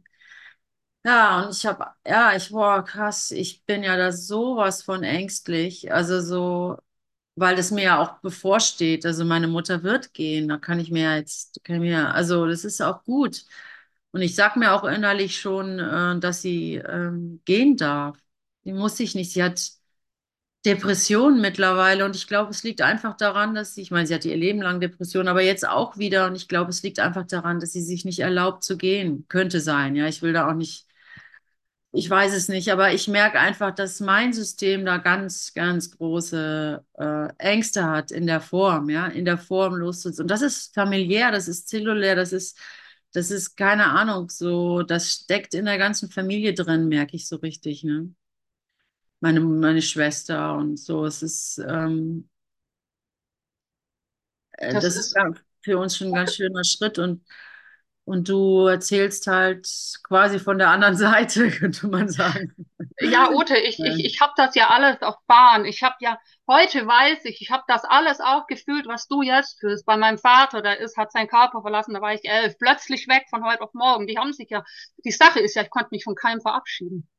ja, 1.06 1.46
und 1.46 1.56
ich 1.56 1.66
habe, 1.66 1.86
ja, 2.08 2.36
ich 2.36 2.52
war 2.52 2.84
krass, 2.84 3.32
ich 3.32 3.64
bin 3.66 3.84
ja 3.84 3.98
da 3.98 4.12
sowas 4.12 4.84
von 4.84 5.04
ängstlich, 5.04 5.92
also 5.94 6.22
so, 6.22 6.78
weil 7.36 7.56
das 7.58 7.72
mir 7.72 7.84
ja 7.86 8.00
auch 8.02 8.20
bevorsteht, 8.22 9.06
also 9.06 9.26
meine 9.26 9.48
Mutter 9.50 9.84
wird 9.84 10.14
gehen, 10.14 10.48
da 10.50 10.58
kann 10.60 10.80
ich 10.80 10.92
mir 10.92 11.16
jetzt, 11.18 11.62
kann 11.66 11.78
ich 11.78 11.82
mir, 11.84 12.14
also 12.16 12.48
das 12.48 12.66
ist 12.66 12.82
auch 12.82 13.04
gut. 13.06 13.46
Und 14.14 14.22
ich 14.24 14.36
sag 14.36 14.58
mir 14.58 14.74
auch 14.74 14.86
innerlich 14.86 15.40
schon, 15.42 15.80
äh, 15.80 16.20
dass 16.20 16.42
sie 16.42 16.76
ähm, 16.78 17.42
gehen 17.46 17.78
darf. 17.78 18.18
Die 18.66 18.74
muss 18.74 18.98
sich 18.98 19.16
nicht, 19.16 19.32
sie 19.34 19.44
hat 19.44 19.72
Depressionen 20.66 21.42
mittlerweile 21.42 22.06
und 22.06 22.16
ich 22.16 22.28
glaube, 22.28 22.50
es 22.50 22.64
liegt 22.64 22.82
einfach 22.82 23.16
daran, 23.18 23.54
dass 23.54 23.76
sie, 23.76 23.82
ich 23.84 23.92
meine, 23.92 24.08
sie 24.08 24.16
hatte 24.16 24.30
ihr 24.30 24.36
Leben 24.38 24.62
lang 24.64 24.80
Depressionen, 24.80 25.28
aber 25.28 25.42
jetzt 25.44 25.68
auch 25.68 25.98
wieder 25.98 26.26
und 26.26 26.36
ich 26.36 26.48
glaube, 26.48 26.72
es 26.72 26.82
liegt 26.82 27.00
einfach 27.00 27.26
daran, 27.28 27.60
dass 27.60 27.72
sie 27.74 27.82
sich 27.84 28.04
nicht 28.04 28.20
erlaubt 28.20 28.64
zu 28.64 28.76
gehen. 28.78 29.26
Könnte 29.30 29.60
sein, 29.62 29.96
ja, 29.96 30.08
ich 30.08 30.24
will 30.24 30.34
da 30.34 30.50
auch 30.50 30.56
nicht 30.56 30.85
ich 31.96 32.10
weiß 32.10 32.34
es 32.34 32.50
nicht, 32.50 32.72
aber 32.72 32.94
ich 32.94 33.08
merke 33.08 33.40
einfach, 33.40 33.74
dass 33.74 34.00
mein 34.02 34.34
System 34.34 34.86
da 34.86 34.98
ganz, 34.98 35.54
ganz 35.54 35.92
große 35.92 36.86
äh, 36.98 37.28
Ängste 37.38 37.86
hat 37.86 38.12
in 38.12 38.28
der 38.28 38.42
Form, 38.42 38.90
ja, 38.90 39.08
in 39.08 39.26
der 39.26 39.38
Form 39.38 39.76
loszulassen. 39.76 40.24
Und 40.24 40.28
das 40.32 40.42
ist 40.42 40.74
familiär, 40.76 41.32
das 41.32 41.48
ist 41.48 41.70
zellulär, 41.70 42.16
das 42.16 42.34
ist, 42.34 42.60
das 43.14 43.32
ist 43.32 43.56
keine 43.56 43.86
Ahnung, 43.88 44.30
so, 44.30 44.84
das 44.84 45.10
steckt 45.12 45.54
in 45.54 45.66
der 45.66 45.78
ganzen 45.78 46.12
Familie 46.12 46.54
drin, 46.54 46.90
merke 46.90 47.16
ich 47.16 47.28
so 47.28 47.38
richtig, 47.38 47.84
ne? 47.84 48.14
Meine, 49.20 49.40
meine 49.42 49.82
Schwester 49.82 50.56
und 50.56 50.78
so. 50.80 51.06
Es 51.06 51.22
ist, 51.24 51.58
ähm, 51.68 52.30
äh, 54.54 54.74
Das 54.74 54.84
das 54.84 54.96
ist 54.96 55.16
ja 55.16 55.32
für 55.62 55.78
uns 55.80 55.98
schon 55.98 56.08
ein 56.10 56.14
ganz 56.14 56.36
schöner 56.36 56.64
Schritt 56.64 57.00
und 57.00 57.24
und 58.06 58.30
du 58.30 58.68
erzählst 58.68 59.26
halt 59.28 59.68
quasi 60.04 60.40
von 60.40 60.60
der 60.60 60.70
anderen 60.70 60.96
Seite, 60.98 61.50
könnte 61.50 61.88
man 61.88 62.08
sagen. 62.08 62.56
ja, 63.00 63.32
Ute, 63.32 63.58
ich, 63.58 63.80
ich, 63.80 64.06
ich 64.06 64.22
habe 64.22 64.34
das 64.38 64.56
ja 64.56 64.70
alles 64.70 64.98
erfahren. 65.02 65.66
Ich 65.66 65.82
habe 65.84 65.96
ja, 66.00 66.18
heute 66.48 66.86
weiß 66.86 67.26
ich, 67.26 67.42
ich 67.42 67.50
habe 67.52 67.64
das 67.68 67.84
alles 67.84 68.22
auch 68.22 68.46
gefühlt, 68.48 68.88
was 68.88 69.08
du 69.08 69.24
jetzt 69.24 69.60
fühlst. 69.60 69.86
Bei 69.86 69.98
meinem 69.98 70.20
Vater, 70.20 70.62
der 70.62 70.80
ist, 70.80 70.98
hat 70.98 71.12
seinen 71.12 71.28
Körper 71.28 71.62
verlassen, 71.62 71.96
da 71.96 72.02
war 72.02 72.14
ich 72.14 72.24
elf, 72.24 72.58
plötzlich 72.60 73.08
weg 73.08 73.26
von 73.30 73.44
heute 73.44 73.62
auf 73.62 73.74
morgen. 73.74 74.06
Die 74.08 74.20
haben 74.20 74.34
sich 74.34 74.50
ja, 74.52 74.64
die 75.04 75.12
Sache 75.12 75.40
ist 75.40 75.56
ja, 75.56 75.64
ich 75.64 75.72
konnte 75.72 75.90
mich 75.92 76.04
von 76.04 76.16
keinem 76.16 76.42
verabschieden. 76.42 77.10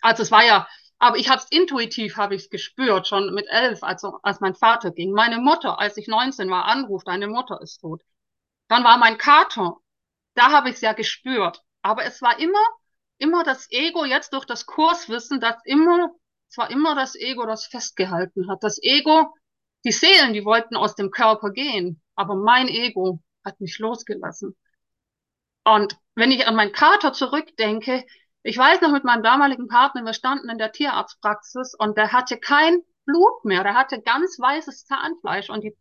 Also 0.00 0.22
es 0.22 0.30
war 0.30 0.44
ja, 0.44 0.68
aber 1.00 1.16
ich 1.16 1.28
habe 1.28 1.42
es 1.42 1.50
intuitiv, 1.50 2.16
habe 2.16 2.36
ich 2.36 2.44
es 2.44 2.50
gespürt, 2.50 3.08
schon 3.08 3.34
mit 3.34 3.46
elf, 3.48 3.82
also 3.82 4.20
als 4.22 4.40
mein 4.40 4.54
Vater 4.54 4.92
ging. 4.92 5.12
Meine 5.12 5.38
Mutter, 5.38 5.80
als 5.80 5.96
ich 5.96 6.06
19 6.06 6.48
war, 6.50 6.66
anruft, 6.66 7.08
deine 7.08 7.26
Mutter 7.26 7.60
ist 7.60 7.80
tot. 7.80 8.02
Dann 8.68 8.84
war 8.84 8.96
mein 8.98 9.18
Kater, 9.18 9.76
da 10.34 10.52
habe 10.52 10.68
ich 10.68 10.76
es 10.76 10.80
ja 10.80 10.92
gespürt. 10.92 11.62
Aber 11.82 12.04
es 12.04 12.22
war 12.22 12.38
immer, 12.38 12.64
immer 13.18 13.44
das 13.44 13.70
Ego, 13.70 14.04
jetzt 14.04 14.32
durch 14.32 14.44
das 14.44 14.66
Kurswissen, 14.66 15.40
das 15.40 15.56
immer, 15.64 16.10
es 16.48 16.58
war 16.58 16.70
immer 16.70 16.94
das 16.94 17.14
Ego, 17.14 17.46
das 17.46 17.66
festgehalten 17.66 18.48
hat. 18.50 18.62
Das 18.62 18.78
Ego, 18.82 19.34
die 19.84 19.92
Seelen, 19.92 20.32
die 20.32 20.44
wollten 20.44 20.76
aus 20.76 20.94
dem 20.94 21.10
Körper 21.10 21.50
gehen, 21.50 22.02
aber 22.14 22.34
mein 22.36 22.68
Ego 22.68 23.20
hat 23.44 23.60
mich 23.60 23.78
losgelassen. 23.78 24.56
Und 25.64 25.96
wenn 26.14 26.30
ich 26.30 26.46
an 26.46 26.56
meinen 26.56 26.72
Kater 26.72 27.12
zurückdenke, 27.12 28.04
ich 28.42 28.58
weiß 28.58 28.80
noch 28.82 28.92
mit 28.92 29.04
meinem 29.04 29.22
damaligen 29.22 29.68
Partner, 29.68 30.02
wir 30.02 30.12
standen 30.12 30.50
in 30.50 30.58
der 30.58 30.72
Tierarztpraxis 30.72 31.74
und 31.78 31.96
der 31.96 32.12
hatte 32.12 32.38
kein 32.38 32.82
Blut 33.06 33.44
mehr, 33.44 33.62
der 33.62 33.74
hatte 33.74 34.00
ganz 34.02 34.38
weißes 34.38 34.86
Zahnfleisch 34.86 35.50
und 35.50 35.64
die 35.64 35.74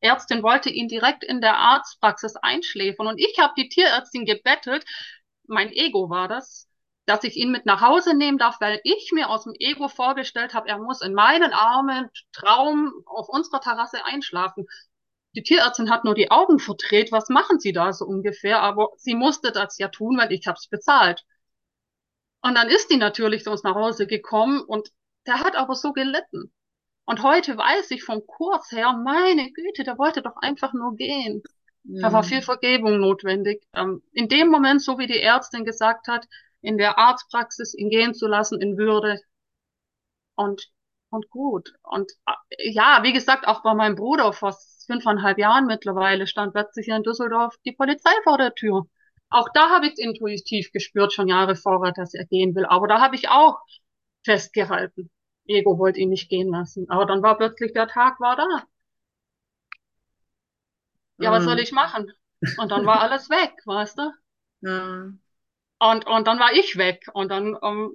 Tierärztin 0.00 0.42
wollte 0.42 0.70
ihn 0.70 0.88
direkt 0.88 1.24
in 1.24 1.40
der 1.40 1.56
Arztpraxis 1.56 2.36
einschläfern 2.36 3.06
und 3.06 3.18
ich 3.18 3.38
habe 3.38 3.54
die 3.56 3.68
Tierärztin 3.68 4.24
gebettelt, 4.24 4.84
mein 5.46 5.72
Ego 5.72 6.10
war 6.10 6.28
das, 6.28 6.68
dass 7.06 7.24
ich 7.24 7.36
ihn 7.36 7.50
mit 7.50 7.66
nach 7.66 7.80
Hause 7.80 8.16
nehmen 8.16 8.38
darf, 8.38 8.60
weil 8.60 8.80
ich 8.84 9.10
mir 9.12 9.30
aus 9.30 9.44
dem 9.44 9.54
Ego 9.58 9.88
vorgestellt 9.88 10.54
habe, 10.54 10.68
er 10.68 10.78
muss 10.78 11.00
in 11.02 11.14
meinen 11.14 11.52
Armen 11.52 12.10
Traum 12.32 12.92
auf 13.06 13.28
unserer 13.28 13.60
Terrasse 13.60 14.04
einschlafen. 14.04 14.66
Die 15.34 15.42
Tierärztin 15.42 15.90
hat 15.90 16.04
nur 16.04 16.14
die 16.14 16.30
Augen 16.30 16.58
verdreht, 16.58 17.12
was 17.12 17.28
machen 17.28 17.60
Sie 17.60 17.72
da 17.72 17.92
so 17.92 18.06
ungefähr? 18.06 18.62
Aber 18.62 18.90
sie 18.96 19.14
musste 19.14 19.52
das 19.52 19.78
ja 19.78 19.88
tun, 19.88 20.18
weil 20.18 20.32
ich 20.32 20.46
habe 20.46 20.56
es 20.58 20.66
bezahlt. 20.68 21.24
Und 22.42 22.54
dann 22.54 22.68
ist 22.68 22.90
die 22.90 22.96
natürlich 22.96 23.44
zu 23.44 23.50
uns 23.50 23.62
nach 23.62 23.74
Hause 23.74 24.06
gekommen 24.06 24.60
und 24.60 24.90
der 25.26 25.40
hat 25.40 25.56
aber 25.56 25.74
so 25.74 25.92
gelitten. 25.92 26.52
Und 27.06 27.22
heute 27.22 27.56
weiß 27.56 27.90
ich 27.92 28.02
vom 28.02 28.26
Kurs 28.26 28.70
her, 28.72 28.92
meine 28.92 29.50
Güte, 29.52 29.84
der 29.84 29.96
wollte 29.96 30.22
doch 30.22 30.36
einfach 30.36 30.72
nur 30.72 30.96
gehen. 30.96 31.42
Da 31.84 32.12
war 32.12 32.24
viel 32.24 32.42
Vergebung 32.42 32.98
notwendig. 32.98 33.62
Ähm, 33.72 34.02
in 34.12 34.28
dem 34.28 34.48
Moment, 34.48 34.82
so 34.82 34.98
wie 34.98 35.06
die 35.06 35.20
Ärztin 35.20 35.64
gesagt 35.64 36.08
hat, 36.08 36.26
in 36.60 36.78
der 36.78 36.98
Arztpraxis 36.98 37.74
ihn 37.74 37.90
gehen 37.90 38.12
zu 38.12 38.26
lassen 38.26 38.60
in 38.60 38.76
Würde 38.76 39.20
und, 40.34 40.68
und 41.10 41.30
gut. 41.30 41.74
Und 41.82 42.10
äh, 42.26 42.72
ja, 42.72 43.00
wie 43.04 43.12
gesagt, 43.12 43.46
auch 43.46 43.62
bei 43.62 43.72
meinem 43.74 43.94
Bruder 43.94 44.32
vor 44.32 44.56
fünfeinhalb 44.86 45.38
Jahren 45.38 45.66
mittlerweile 45.66 46.26
stand 46.26 46.54
plötzlich 46.54 46.86
hier 46.86 46.96
in 46.96 47.04
Düsseldorf 47.04 47.54
die 47.64 47.72
Polizei 47.72 48.10
vor 48.24 48.36
der 48.36 48.52
Tür. 48.52 48.86
Auch 49.30 49.48
da 49.54 49.70
habe 49.70 49.86
ich 49.86 49.92
es 49.92 49.98
intuitiv 50.00 50.72
gespürt, 50.72 51.12
schon 51.12 51.28
Jahre 51.28 51.54
vorher, 51.54 51.92
dass 51.92 52.14
er 52.14 52.26
gehen 52.26 52.56
will. 52.56 52.66
Aber 52.66 52.88
da 52.88 53.00
habe 53.00 53.14
ich 53.14 53.28
auch 53.28 53.58
festgehalten. 54.24 55.10
Ego 55.48 55.78
wollte 55.78 56.00
ihn 56.00 56.10
nicht 56.10 56.28
gehen 56.28 56.50
lassen. 56.50 56.88
Aber 56.90 57.06
dann 57.06 57.22
war 57.22 57.36
plötzlich 57.36 57.72
der 57.72 57.88
Tag 57.88 58.20
war 58.20 58.36
da. 58.36 58.46
Ja, 61.18 61.30
was 61.30 61.44
soll 61.44 61.58
ich 61.58 61.72
machen? 61.72 62.12
Und 62.58 62.70
dann 62.70 62.84
war 62.84 63.00
alles 63.00 63.30
weg, 63.30 63.52
weißt 63.64 63.98
du? 63.98 64.12
Ja. 64.60 65.08
Und, 65.78 66.06
und 66.06 66.26
dann 66.26 66.38
war 66.38 66.52
ich 66.52 66.76
weg. 66.76 67.06
Und 67.14 67.30
dann 67.30 67.56
ähm, 67.62 67.94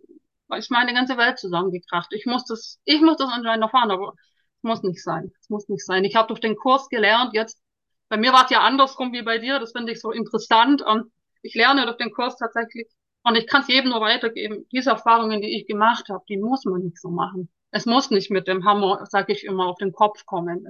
ist 0.57 0.71
meine 0.71 0.93
ganze 0.93 1.17
Welt 1.17 1.39
zusammengekracht. 1.39 2.11
Ich 2.13 2.25
muss 2.25 2.45
das, 2.45 2.79
ich 2.85 3.01
muss 3.01 3.17
das 3.17 3.29
anscheinend 3.31 3.63
erfahren, 3.63 3.91
aber 3.91 4.13
es 4.57 4.63
muss 4.63 4.83
nicht 4.83 5.03
sein. 5.03 5.31
Es 5.39 5.49
muss 5.49 5.69
nicht 5.69 5.85
sein. 5.85 6.03
Ich 6.03 6.15
habe 6.15 6.27
durch 6.27 6.39
den 6.39 6.55
Kurs 6.55 6.89
gelernt, 6.89 7.33
jetzt, 7.33 7.61
bei 8.09 8.17
mir 8.17 8.33
war 8.33 8.45
es 8.45 8.51
ja 8.51 8.61
andersrum 8.61 9.13
wie 9.13 9.23
bei 9.23 9.37
dir, 9.37 9.59
das 9.59 9.71
finde 9.71 9.91
ich 9.91 10.01
so 10.01 10.11
interessant. 10.11 10.81
Und 10.81 11.11
ich 11.41 11.55
lerne 11.55 11.85
durch 11.85 11.97
den 11.97 12.11
Kurs 12.11 12.37
tatsächlich, 12.37 12.87
und 13.23 13.35
ich 13.37 13.47
kann 13.47 13.61
es 13.61 13.67
jedem 13.67 13.91
nur 13.91 14.01
weitergeben, 14.01 14.67
diese 14.71 14.91
Erfahrungen, 14.91 15.41
die 15.41 15.57
ich 15.59 15.67
gemacht 15.67 16.09
habe, 16.09 16.23
die 16.29 16.37
muss 16.37 16.65
man 16.65 16.81
nicht 16.81 16.99
so 16.99 17.09
machen. 17.09 17.49
Es 17.71 17.85
muss 17.85 18.11
nicht 18.11 18.31
mit 18.31 18.47
dem 18.47 18.65
Hammer, 18.65 19.05
sage 19.07 19.33
ich 19.33 19.45
immer, 19.45 19.67
auf 19.67 19.77
den 19.77 19.93
Kopf 19.93 20.25
kommen. 20.25 20.67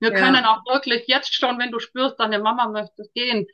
Wir 0.00 0.12
Ja. 0.12 0.18
können 0.18 0.44
auch 0.44 0.64
wirklich 0.66 1.06
jetzt 1.08 1.34
schon, 1.34 1.58
wenn 1.58 1.70
du 1.72 1.78
spürst, 1.78 2.20
deine 2.20 2.38
Mama 2.40 2.68
möchte 2.68 3.04
gehen, 3.14 3.46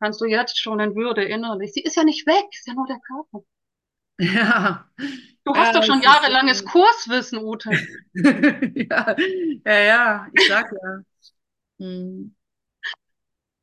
kannst 0.00 0.20
du 0.20 0.26
jetzt 0.26 0.58
schon 0.60 0.80
in 0.80 0.94
Würde 0.94 1.24
innerlich. 1.24 1.72
Sie 1.74 1.82
ist 1.82 1.96
ja 1.96 2.04
nicht 2.04 2.26
weg, 2.26 2.46
ist 2.52 2.66
ja 2.66 2.74
nur 2.74 2.86
der 2.86 3.00
Körper. 3.00 3.44
Ja. 4.18 4.88
Du 5.44 5.54
hast 5.54 5.74
Ja, 5.74 5.74
doch 5.74 5.84
schon 5.84 6.00
jahrelanges 6.02 6.62
äh, 6.62 6.64
Kurswissen, 6.64 7.38
Ute. 7.38 7.70
ja, 8.14 9.16
ja, 9.66 9.78
ja, 9.80 10.28
ich 10.32 10.46
sag 10.46 10.70
ja. 10.72 11.02
Hm. 11.78 12.34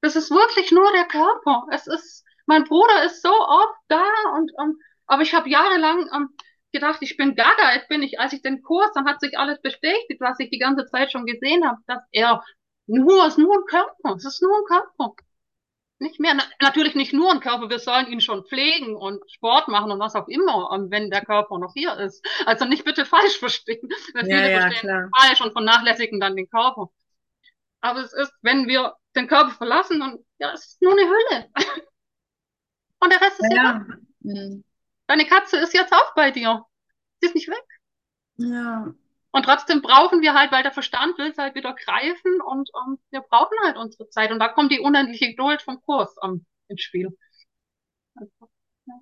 Das 0.01 0.16
ist 0.16 0.30
wirklich 0.32 0.72
nur 0.72 0.91
der 0.93 1.05
Körper. 1.05 1.66
Es 1.72 1.88
ist, 1.88 2.20
mein 2.45 2.63
Bruder 2.63 3.03
ist 3.05 3.21
so 3.21 3.29
oft 3.31 3.75
da 3.87 4.03
und, 4.35 4.51
und 4.57 4.77
aber 5.07 5.23
ich 5.23 5.33
habe 5.33 5.49
jahrelang 5.49 6.09
ähm, 6.15 6.29
gedacht, 6.71 6.99
ich 7.01 7.17
bin 7.17 7.35
gaga. 7.35 7.73
Jetzt 7.75 7.89
bin 7.89 8.01
ich, 8.01 8.19
als 8.19 8.33
ich 8.33 8.41
den 8.41 8.61
Kurs, 8.63 8.91
dann 8.93 9.05
hat 9.07 9.19
sich 9.19 9.37
alles 9.37 9.61
bestätigt, 9.61 10.21
was 10.21 10.39
ich 10.39 10.49
die 10.49 10.59
ganze 10.59 10.85
Zeit 10.85 11.11
schon 11.11 11.25
gesehen 11.25 11.67
habe, 11.67 11.79
dass 11.87 12.01
er 12.11 12.43
nur, 12.87 13.25
es 13.25 13.33
ist 13.33 13.37
nur 13.39 13.55
ein 13.55 13.65
Körper. 13.65 14.15
Es 14.15 14.25
ist 14.25 14.41
nur 14.41 14.55
ein 14.57 14.65
Körper. 14.65 15.15
Nicht 15.99 16.19
mehr, 16.19 16.33
na, 16.33 16.43
natürlich 16.59 16.95
nicht 16.95 17.13
nur 17.13 17.31
ein 17.31 17.41
Körper, 17.41 17.69
wir 17.69 17.77
sollen 17.77 18.07
ihn 18.07 18.21
schon 18.21 18.45
pflegen 18.45 18.95
und 18.95 19.21
Sport 19.31 19.67
machen 19.67 19.91
und 19.91 19.99
was 19.99 20.15
auch 20.15 20.27
immer, 20.27 20.71
ähm, 20.73 20.87
wenn 20.89 21.11
der 21.11 21.23
Körper 21.23 21.59
noch 21.59 21.73
hier 21.75 21.95
ist. 21.99 22.25
Also 22.45 22.65
nicht 22.65 22.85
bitte 22.85 23.05
falsch 23.05 23.37
verstehen. 23.37 23.87
Weil 24.13 24.25
Ja, 24.25 24.37
viele 24.37 24.51
ja, 24.51 24.59
verstehen 24.61 24.79
klar. 24.79 25.09
falsch 25.15 25.41
und 25.41 25.51
vernachlässigen 25.53 26.19
dann 26.19 26.35
den 26.35 26.49
Körper. 26.49 26.89
Aber 27.81 27.99
es 28.01 28.13
ist, 28.13 28.33
wenn 28.41 28.67
wir 28.67 28.95
den 29.15 29.27
Körper 29.27 29.51
verlassen, 29.51 29.99
dann, 29.99 30.19
ja, 30.39 30.53
es 30.53 30.65
ist 30.67 30.81
nur 30.81 30.93
eine 30.93 31.03
Hülle. 31.03 31.49
Und 33.01 33.11
der 33.11 33.19
Rest 33.19 33.39
ist 33.39 33.53
ja. 33.53 33.85
Ja. 34.21 34.49
Deine 35.07 35.25
Katze 35.25 35.57
ist 35.57 35.73
jetzt 35.73 35.91
auch 35.91 36.13
bei 36.15 36.31
dir. 36.31 36.63
Sie 37.19 37.27
ist 37.27 37.35
nicht 37.35 37.49
weg. 37.49 37.65
Ja. 38.37 38.93
Und 39.31 39.43
trotzdem 39.43 39.81
brauchen 39.81 40.21
wir 40.21 40.33
halt, 40.33 40.51
weil 40.51 40.63
der 40.63 40.71
Verstand 40.71 41.17
will 41.17 41.31
es 41.31 41.37
halt 41.37 41.55
wieder 41.55 41.73
greifen 41.73 42.41
und 42.41 42.69
ähm, 42.85 42.99
wir 43.09 43.21
brauchen 43.21 43.57
halt 43.63 43.77
unsere 43.77 44.09
Zeit. 44.09 44.31
Und 44.31 44.39
da 44.39 44.49
kommt 44.49 44.71
die 44.71 44.79
unendliche 44.79 45.29
Geduld 45.29 45.61
vom 45.61 45.81
Kurs 45.81 46.15
ähm, 46.23 46.45
ins 46.67 46.81
Spiel. 46.81 47.17
Also, 48.15 48.49
ja. 48.85 48.93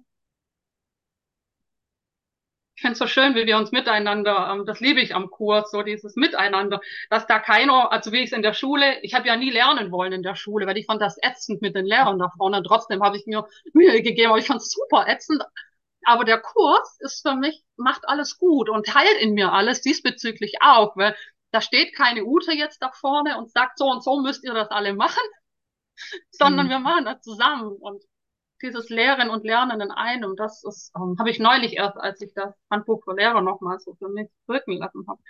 Ich 2.79 2.81
finde 2.81 2.93
es 2.93 2.99
so 2.99 3.07
schön, 3.07 3.35
wie 3.35 3.45
wir 3.45 3.57
uns 3.57 3.73
miteinander, 3.73 4.51
ähm, 4.53 4.65
das 4.65 4.79
liebe 4.79 5.01
ich 5.01 5.13
am 5.13 5.29
Kurs, 5.29 5.69
so 5.69 5.81
dieses 5.83 6.15
Miteinander, 6.15 6.79
dass 7.09 7.27
da 7.27 7.37
keiner, 7.39 7.91
also 7.91 8.13
wie 8.13 8.19
ich 8.19 8.27
es 8.27 8.31
in 8.31 8.41
der 8.41 8.53
Schule, 8.53 9.01
ich 9.01 9.13
habe 9.15 9.27
ja 9.27 9.35
nie 9.35 9.51
lernen 9.51 9.91
wollen 9.91 10.13
in 10.13 10.23
der 10.23 10.35
Schule, 10.35 10.65
weil 10.65 10.77
ich 10.77 10.85
fand 10.85 11.01
das 11.01 11.17
ätzend 11.21 11.61
mit 11.61 11.75
den 11.75 11.85
Lehrern 11.85 12.19
da 12.19 12.29
vorne. 12.37 12.63
Trotzdem 12.63 13.03
habe 13.03 13.17
ich 13.17 13.25
mir 13.25 13.45
Mühe 13.73 14.01
gegeben, 14.01 14.29
aber 14.29 14.39
ich 14.39 14.47
fand 14.47 14.61
es 14.61 14.71
super 14.71 15.05
ätzend. 15.09 15.43
Aber 16.05 16.23
der 16.23 16.39
Kurs 16.39 16.95
ist 17.01 17.21
für 17.21 17.35
mich, 17.35 17.61
macht 17.75 18.07
alles 18.07 18.37
gut 18.37 18.69
und 18.69 18.85
teilt 18.85 19.19
in 19.19 19.33
mir 19.33 19.51
alles 19.51 19.81
diesbezüglich 19.81 20.53
auch, 20.61 20.95
weil 20.95 21.17
da 21.51 21.59
steht 21.59 21.93
keine 21.93 22.23
Ute 22.23 22.53
jetzt 22.53 22.81
da 22.81 22.91
vorne 22.93 23.37
und 23.37 23.51
sagt, 23.51 23.77
so 23.77 23.87
und 23.87 24.05
so 24.05 24.21
müsst 24.21 24.45
ihr 24.45 24.53
das 24.53 24.69
alle 24.71 24.93
machen, 24.93 25.19
sondern 26.31 26.69
Hm. 26.69 26.69
wir 26.69 26.79
machen 26.79 27.05
das 27.05 27.21
zusammen 27.21 27.75
und 27.79 28.03
dieses 28.61 28.89
Lehren 28.89 29.29
und 29.29 29.43
Lernen 29.45 29.81
in 29.81 29.91
einem, 29.91 30.35
das 30.35 30.63
ist, 30.63 30.91
ähm, 30.95 31.15
habe 31.19 31.29
ich 31.31 31.39
neulich 31.39 31.73
erst, 31.77 31.97
als 31.97 32.21
ich 32.21 32.33
das 32.33 32.53
Handbuch 32.69 33.03
für 33.03 33.15
Lehrer 33.15 33.41
nochmal 33.41 33.79
so 33.79 33.95
für 33.95 34.09
mich 34.09 34.29
wirken 34.47 34.73
lassen 34.77 35.05
habe. 35.07 35.21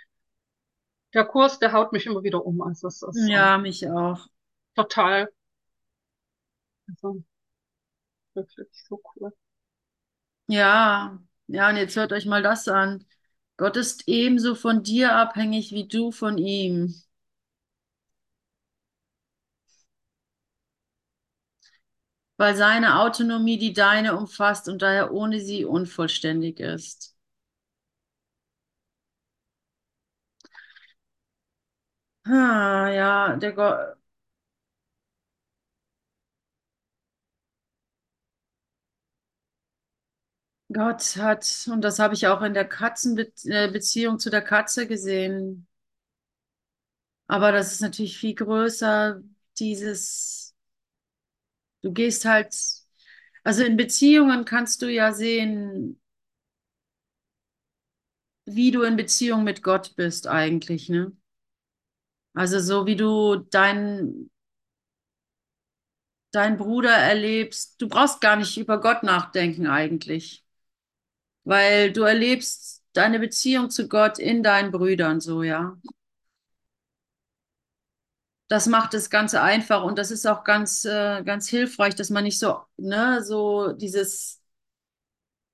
Der 1.14 1.24
Kurs, 1.24 1.60
der 1.60 1.70
haut 1.72 1.92
mich 1.92 2.06
immer 2.06 2.24
wieder 2.24 2.44
um. 2.44 2.60
Also 2.62 2.88
es 2.88 3.02
ist 3.02 3.30
ähm, 3.32 3.52
Ja, 3.52 3.58
mich 3.58 3.86
auch. 3.88 4.26
total, 4.74 5.28
also 6.88 7.22
wirklich 8.34 8.68
so 8.72 9.00
cool. 9.14 9.32
Ja, 10.48 11.18
ja, 11.46 11.68
und 11.70 11.76
jetzt 11.76 11.96
hört 11.96 12.12
euch 12.12 12.26
mal 12.26 12.42
das 12.42 12.68
an. 12.68 13.06
Gott 13.56 13.76
ist 13.76 14.04
ebenso 14.08 14.54
von 14.54 14.82
dir 14.82 15.14
abhängig 15.16 15.72
wie 15.72 15.86
du 15.88 16.10
von 16.12 16.36
ihm. 16.38 16.94
Weil 22.40 22.56
seine 22.56 22.98
Autonomie 22.98 23.56
die 23.56 23.72
deine 23.72 24.16
umfasst 24.16 24.68
und 24.68 24.82
daher 24.82 25.12
ohne 25.12 25.38
sie 25.40 25.64
unvollständig 25.64 26.58
ist. 26.58 27.14
Ah, 32.26 32.88
ja, 32.90 33.36
der 33.36 33.52
Gott. 33.52 33.96
Gott 40.72 41.16
hat, 41.16 41.68
und 41.72 41.82
das 41.82 41.98
habe 42.00 42.14
ich 42.14 42.26
auch 42.28 42.42
in 42.42 42.54
der 42.54 42.64
Katzenbeziehung 42.68 44.18
zu 44.18 44.30
der 44.30 44.42
Katze 44.42 44.86
gesehen, 44.88 45.66
aber 47.26 47.52
das 47.52 47.72
ist 47.72 47.80
natürlich 47.80 48.18
viel 48.18 48.34
größer, 48.34 49.22
dieses, 49.58 50.39
du 51.82 51.92
gehst 51.92 52.24
halt, 52.24 52.54
also 53.44 53.64
in 53.64 53.76
Beziehungen 53.76 54.44
kannst 54.44 54.82
du 54.82 54.88
ja 54.92 55.12
sehen, 55.12 56.00
wie 58.44 58.70
du 58.70 58.82
in 58.82 58.96
Beziehung 58.96 59.44
mit 59.44 59.62
Gott 59.62 59.96
bist 59.96 60.26
eigentlich, 60.26 60.90
ne? 60.90 61.12
Also 62.34 62.58
so 62.60 62.86
wie 62.86 62.96
du 62.96 63.36
dein, 63.50 64.30
dein 66.32 66.56
Bruder 66.56 66.90
erlebst, 66.90 67.80
du 67.80 67.88
brauchst 67.88 68.20
gar 68.20 68.36
nicht 68.36 68.56
über 68.58 68.80
Gott 68.80 69.02
nachdenken 69.02 69.66
eigentlich, 69.66 70.44
weil 71.44 71.92
du 71.92 72.02
erlebst 72.02 72.82
deine 72.92 73.18
Beziehung 73.18 73.70
zu 73.70 73.88
Gott 73.88 74.18
in 74.18 74.42
deinen 74.42 74.70
Brüdern 74.72 75.20
so, 75.20 75.42
ja. 75.42 75.76
Das 78.50 78.66
macht 78.68 78.94
das 78.94 79.10
Ganze 79.10 79.42
einfach 79.42 79.84
und 79.84 79.98
das 79.98 80.12
ist 80.12 80.26
auch 80.28 80.44
ganz, 80.44 80.84
äh, 80.84 81.24
ganz 81.24 81.48
hilfreich, 81.48 81.96
dass 81.96 82.10
man 82.10 82.24
nicht 82.24 82.38
so, 82.40 82.60
ne, 82.78 83.24
so 83.24 83.72
dieses, 83.74 84.42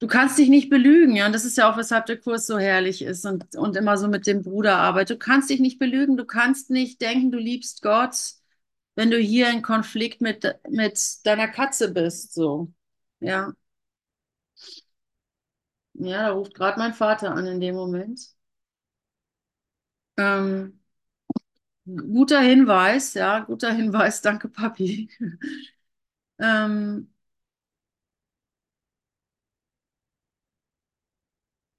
du 0.01 0.07
kannst 0.07 0.39
dich 0.39 0.49
nicht 0.49 0.69
belügen, 0.71 1.17
ja, 1.17 1.27
und 1.27 1.33
das 1.35 1.45
ist 1.45 1.57
ja 1.57 1.71
auch, 1.73 1.77
weshalb 1.77 2.07
der 2.07 2.19
Kurs 2.19 2.47
so 2.47 2.59
herrlich 2.59 3.03
ist 3.03 3.25
und, 3.27 3.57
und 3.57 3.77
immer 3.77 3.97
so 3.99 4.09
mit 4.09 4.27
dem 4.27 4.43
Bruder 4.43 4.77
arbeitet. 4.79 5.17
Du 5.17 5.25
kannst 5.25 5.51
dich 5.51 5.61
nicht 5.61 5.79
belügen, 5.79 6.17
du 6.17 6.25
kannst 6.27 6.71
nicht 6.71 7.01
denken, 7.01 7.31
du 7.31 7.39
liebst 7.39 7.83
Gott, 7.83 8.17
wenn 8.95 9.11
du 9.11 9.19
hier 9.19 9.51
in 9.51 9.63
Konflikt 9.63 10.21
mit, 10.21 10.45
mit 10.69 10.99
deiner 11.27 11.49
Katze 11.49 11.93
bist, 11.93 12.35
so, 12.35 12.73
ja. 13.21 13.53
Ja, 15.95 16.23
da 16.29 16.31
ruft 16.33 16.55
gerade 16.55 16.79
mein 16.79 16.95
Vater 16.95 17.33
an 17.33 17.47
in 17.47 17.61
dem 17.61 17.75
Moment. 17.75 18.21
Ähm, 20.17 20.81
guter 21.87 22.41
Hinweis, 22.41 23.15
ja, 23.15 23.41
guter 23.41 23.73
Hinweis, 23.73 24.23
danke, 24.23 24.49
Papi. 24.49 25.09
Ähm, 26.39 27.09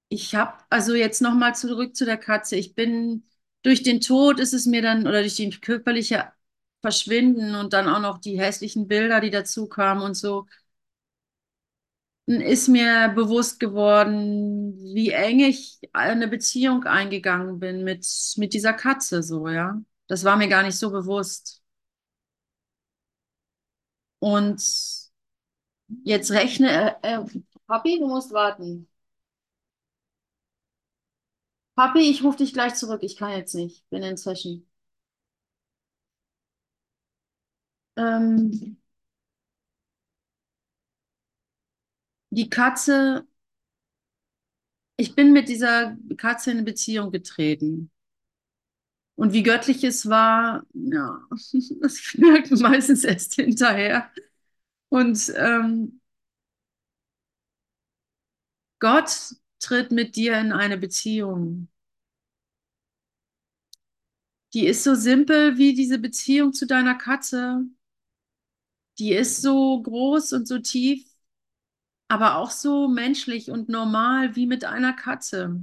ich 0.08 0.34
habe, 0.34 0.54
also 0.70 0.94
jetzt 0.94 1.20
nochmal 1.22 1.54
zurück 1.54 1.94
zu 1.96 2.04
der 2.04 2.16
Katze. 2.16 2.56
Ich 2.56 2.74
bin, 2.74 3.24
durch 3.62 3.82
den 3.82 4.00
Tod 4.00 4.40
ist 4.40 4.52
es 4.54 4.66
mir 4.66 4.82
dann, 4.82 5.02
oder 5.06 5.20
durch 5.20 5.36
die 5.36 5.50
körperliche 5.50 6.32
Verschwinden 6.80 7.54
und 7.54 7.72
dann 7.72 7.88
auch 7.88 8.00
noch 8.00 8.18
die 8.18 8.38
hässlichen 8.38 8.88
Bilder, 8.88 9.20
die 9.20 9.30
dazu 9.30 9.68
kamen 9.68 10.02
und 10.02 10.14
so, 10.14 10.46
ist 12.26 12.68
mir 12.68 13.08
bewusst 13.14 13.58
geworden, 13.60 14.74
wie 14.94 15.10
eng 15.10 15.40
ich 15.40 15.80
eine 15.92 16.28
Beziehung 16.28 16.84
eingegangen 16.84 17.58
bin 17.58 17.84
mit, 17.84 18.06
mit 18.36 18.52
dieser 18.54 18.74
Katze, 18.74 19.22
so, 19.22 19.48
ja. 19.48 19.80
Das 20.08 20.24
war 20.24 20.36
mir 20.36 20.48
gar 20.48 20.62
nicht 20.64 20.76
so 20.78 20.90
bewusst. 20.90 21.62
Und 24.20 24.60
jetzt 26.04 26.30
rechne, 26.30 26.96
äh, 27.02 27.14
äh, 27.16 27.24
Papi, 27.66 27.98
du 27.98 28.08
musst 28.08 28.32
warten. 28.32 28.88
Papi, 31.76 32.00
ich 32.10 32.22
rufe 32.22 32.36
dich 32.38 32.52
gleich 32.52 32.74
zurück. 32.74 33.02
Ich 33.02 33.16
kann 33.16 33.30
jetzt 33.32 33.54
nicht. 33.54 33.88
Bin 33.88 34.02
in 34.02 34.16
Session. 34.18 34.66
Ähm, 37.96 38.78
die 42.30 42.48
Katze, 42.50 43.26
ich 44.96 45.14
bin 45.14 45.32
mit 45.32 45.48
dieser 45.48 45.96
Katze 46.18 46.50
in 46.50 46.58
eine 46.58 46.64
Beziehung 46.66 47.10
getreten. 47.10 47.90
Und 49.18 49.32
wie 49.32 49.42
göttlich 49.42 49.82
es 49.82 50.08
war, 50.08 50.64
ja, 50.74 51.20
das 51.80 52.14
merkt 52.16 52.52
man 52.52 52.60
meistens 52.72 53.02
erst 53.04 53.34
hinterher. 53.34 54.10
Und 54.90 55.32
ähm, 55.36 56.00
Gott 58.80 59.36
tritt 59.60 59.92
mit 59.92 60.16
dir 60.16 60.36
in 60.38 60.50
eine 60.52 60.78
Beziehung. 60.78 61.68
Die 64.52 64.66
ist 64.66 64.84
so 64.84 64.94
simpel 64.94 65.56
wie 65.56 65.72
diese 65.74 65.98
Beziehung 65.98 66.52
zu 66.52 66.66
deiner 66.66 66.94
Katze. 66.94 67.62
Die 68.98 69.12
ist 69.14 69.40
so 69.42 69.80
groß 69.82 70.32
und 70.34 70.46
so 70.46 70.58
tief, 70.58 71.06
aber 72.08 72.36
auch 72.36 72.50
so 72.50 72.86
menschlich 72.88 73.50
und 73.50 73.68
normal 73.70 74.36
wie 74.36 74.46
mit 74.46 74.64
einer 74.64 74.92
Katze. 74.92 75.62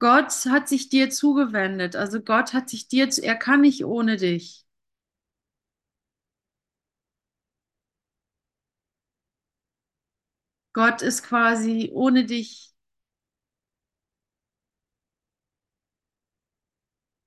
Gott 0.00 0.32
hat 0.46 0.68
sich 0.68 0.88
dir 0.88 1.10
zugewendet. 1.10 1.94
Also 1.94 2.20
Gott 2.20 2.54
hat 2.54 2.68
sich 2.68 2.88
dir, 2.88 3.08
zu, 3.08 3.22
er 3.22 3.36
kann 3.36 3.60
nicht 3.60 3.84
ohne 3.84 4.16
dich. 4.16 4.66
Gott 10.72 11.00
ist 11.02 11.22
quasi 11.22 11.90
ohne 11.94 12.24
dich. 12.24 12.74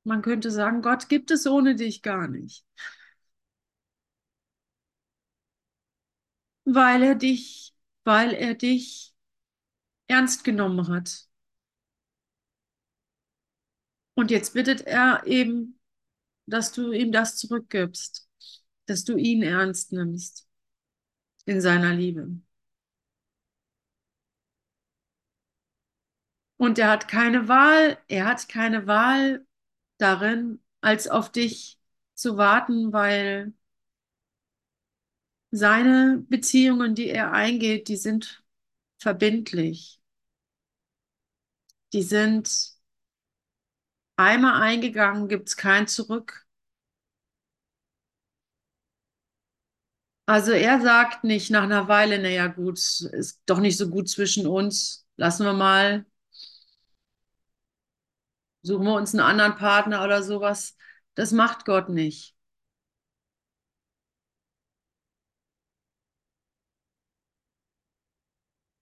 Man 0.06 0.22
könnte 0.22 0.50
sagen, 0.52 0.82
Gott 0.82 1.10
gibt 1.10 1.30
es 1.32 1.46
ohne 1.46 1.76
dich 1.76 2.02
gar 2.02 2.28
nicht. 2.30 2.66
Weil 6.66 7.04
er 7.04 7.16
dich, 7.16 7.74
weil 8.04 8.34
er 8.34 8.54
dich 8.56 9.14
ernst 10.08 10.44
genommen 10.46 10.88
hat. 10.90 11.28
Und 14.16 14.32
jetzt 14.32 14.54
bittet 14.54 14.82
er 14.82 15.24
eben, 15.26 15.80
dass 16.46 16.72
du 16.72 16.92
ihm 16.92 17.12
das 17.12 17.38
zurückgibst, 17.38 18.30
dass 18.86 19.04
du 19.04 19.18
ihn 19.18 19.42
ernst 19.44 19.92
nimmst 19.92 20.48
in 21.46 21.62
seiner 21.62 21.94
Liebe. 21.94 22.30
Und 26.58 26.80
er 26.80 26.90
hat 26.90 27.08
keine 27.08 27.48
Wahl, 27.48 27.98
er 28.08 28.26
hat 28.26 28.48
keine 28.48 28.88
Wahl 28.88 29.46
darin, 29.98 30.62
als 30.82 31.08
auf 31.08 31.32
dich 31.32 31.80
zu 32.14 32.38
warten, 32.38 32.94
weil 32.94 33.54
seine 35.52 36.26
Beziehungen, 36.30 36.96
die 36.96 37.10
er 37.10 37.32
eingeht, 37.32 37.88
die 37.88 37.98
sind 37.98 38.44
verbindlich. 38.98 40.02
Die 41.94 42.04
sind 42.04 42.73
einmal 44.24 44.62
eingegangen, 44.62 45.28
gibt 45.28 45.50
es 45.50 45.58
kein 45.58 45.88
Zurück. 45.88 46.46
Also 50.26 50.52
er 50.54 50.80
sagt 50.82 51.24
nicht 51.26 51.52
nach 51.52 51.64
einer 51.64 51.88
Weile, 51.90 52.20
naja 52.22 52.48
gut, 52.48 52.78
ist 52.80 53.42
doch 53.46 53.60
nicht 53.60 53.78
so 53.78 53.90
gut 53.90 54.10
zwischen 54.10 54.48
uns, 54.48 55.06
lassen 55.18 55.46
wir 55.46 55.54
mal, 55.54 56.06
suchen 58.62 58.86
wir 58.86 58.96
uns 58.96 59.14
einen 59.14 59.22
anderen 59.22 59.56
Partner 59.56 60.04
oder 60.04 60.24
sowas. 60.24 60.76
Das 61.16 61.32
macht 61.32 61.66
Gott 61.66 61.90
nicht. 61.90 62.36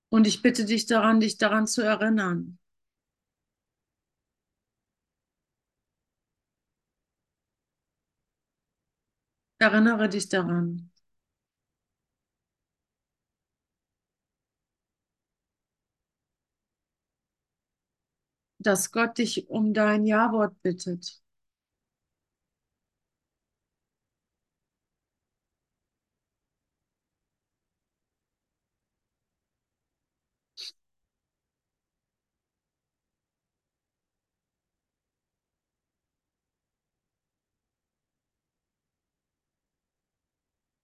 Und 0.10 0.28
ich 0.28 0.44
bitte 0.44 0.66
dich 0.66 0.86
daran, 0.86 1.20
dich 1.22 1.40
daran 1.40 1.66
zu 1.66 1.82
erinnern. 1.82 2.60
Erinnere 9.62 10.10
dich 10.10 10.28
daran. 10.28 10.92
dass 18.60 18.92
Gott 18.94 19.18
dich 19.18 19.50
um 19.50 19.74
dein 19.74 20.06
Ja-Wort 20.06 20.62
bittet. 20.62 21.21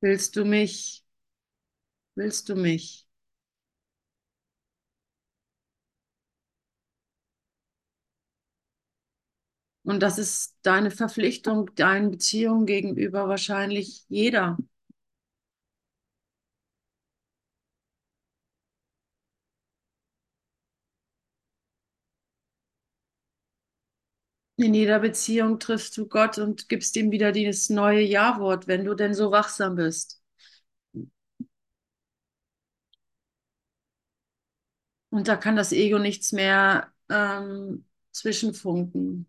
Willst 0.07 0.37
du 0.37 0.45
mich? 0.45 1.03
Willst 2.15 2.49
du 2.49 2.55
mich? 2.57 3.07
Und 9.83 10.01
das 10.03 10.17
ist 10.19 10.55
deine 10.63 10.91
Verpflichtung, 10.91 11.73
deinen 11.75 12.11
Beziehungen 12.11 12.65
gegenüber 12.67 13.27
wahrscheinlich 13.29 14.03
jeder. 14.09 14.57
In 24.57 24.73
jeder 24.73 24.99
Beziehung 24.99 25.59
triffst 25.59 25.97
du 25.97 26.07
Gott 26.07 26.37
und 26.39 26.67
gibst 26.69 26.95
ihm 26.95 27.11
wieder 27.11 27.31
dieses 27.31 27.69
neue 27.69 28.01
Ja-Wort, 28.01 28.67
wenn 28.67 28.85
du 28.85 28.95
denn 28.95 29.13
so 29.13 29.31
wachsam 29.31 29.75
bist. 29.75 30.21
Und 35.09 35.27
da 35.27 35.35
kann 35.37 35.55
das 35.55 35.71
Ego 35.71 35.99
nichts 35.99 36.31
mehr 36.31 36.91
ähm, 37.09 37.85
zwischenfunken. 38.11 39.27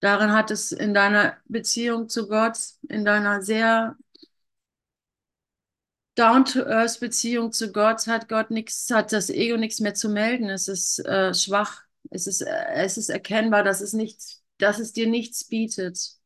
Darin 0.00 0.32
hat 0.32 0.50
es 0.50 0.70
in 0.72 0.92
deiner 0.94 1.36
Beziehung 1.46 2.08
zu 2.08 2.28
Gott, 2.28 2.58
in 2.88 3.04
deiner 3.04 3.42
sehr 3.42 3.96
down-to-earth 6.16 7.00
Beziehung 7.00 7.52
zu 7.52 7.72
Gott, 7.72 8.06
hat 8.06 8.28
Gott 8.28 8.50
nichts, 8.50 8.90
hat 8.90 9.12
das 9.12 9.30
Ego 9.30 9.56
nichts 9.56 9.80
mehr 9.80 9.94
zu 9.94 10.08
melden. 10.08 10.48
Es 10.50 10.68
ist 10.68 10.98
äh, 11.06 11.32
schwach. 11.34 11.83
Es 12.10 12.26
ist, 12.26 12.42
äh, 12.42 12.64
es 12.74 12.96
ist 12.98 13.08
erkennbar, 13.08 13.64
dass 13.64 13.80
es 13.80 13.92
nichts, 13.92 14.42
dass 14.58 14.78
es 14.78 14.92
dir 14.92 15.06
nichts 15.08 15.44
bietet. 15.44 16.16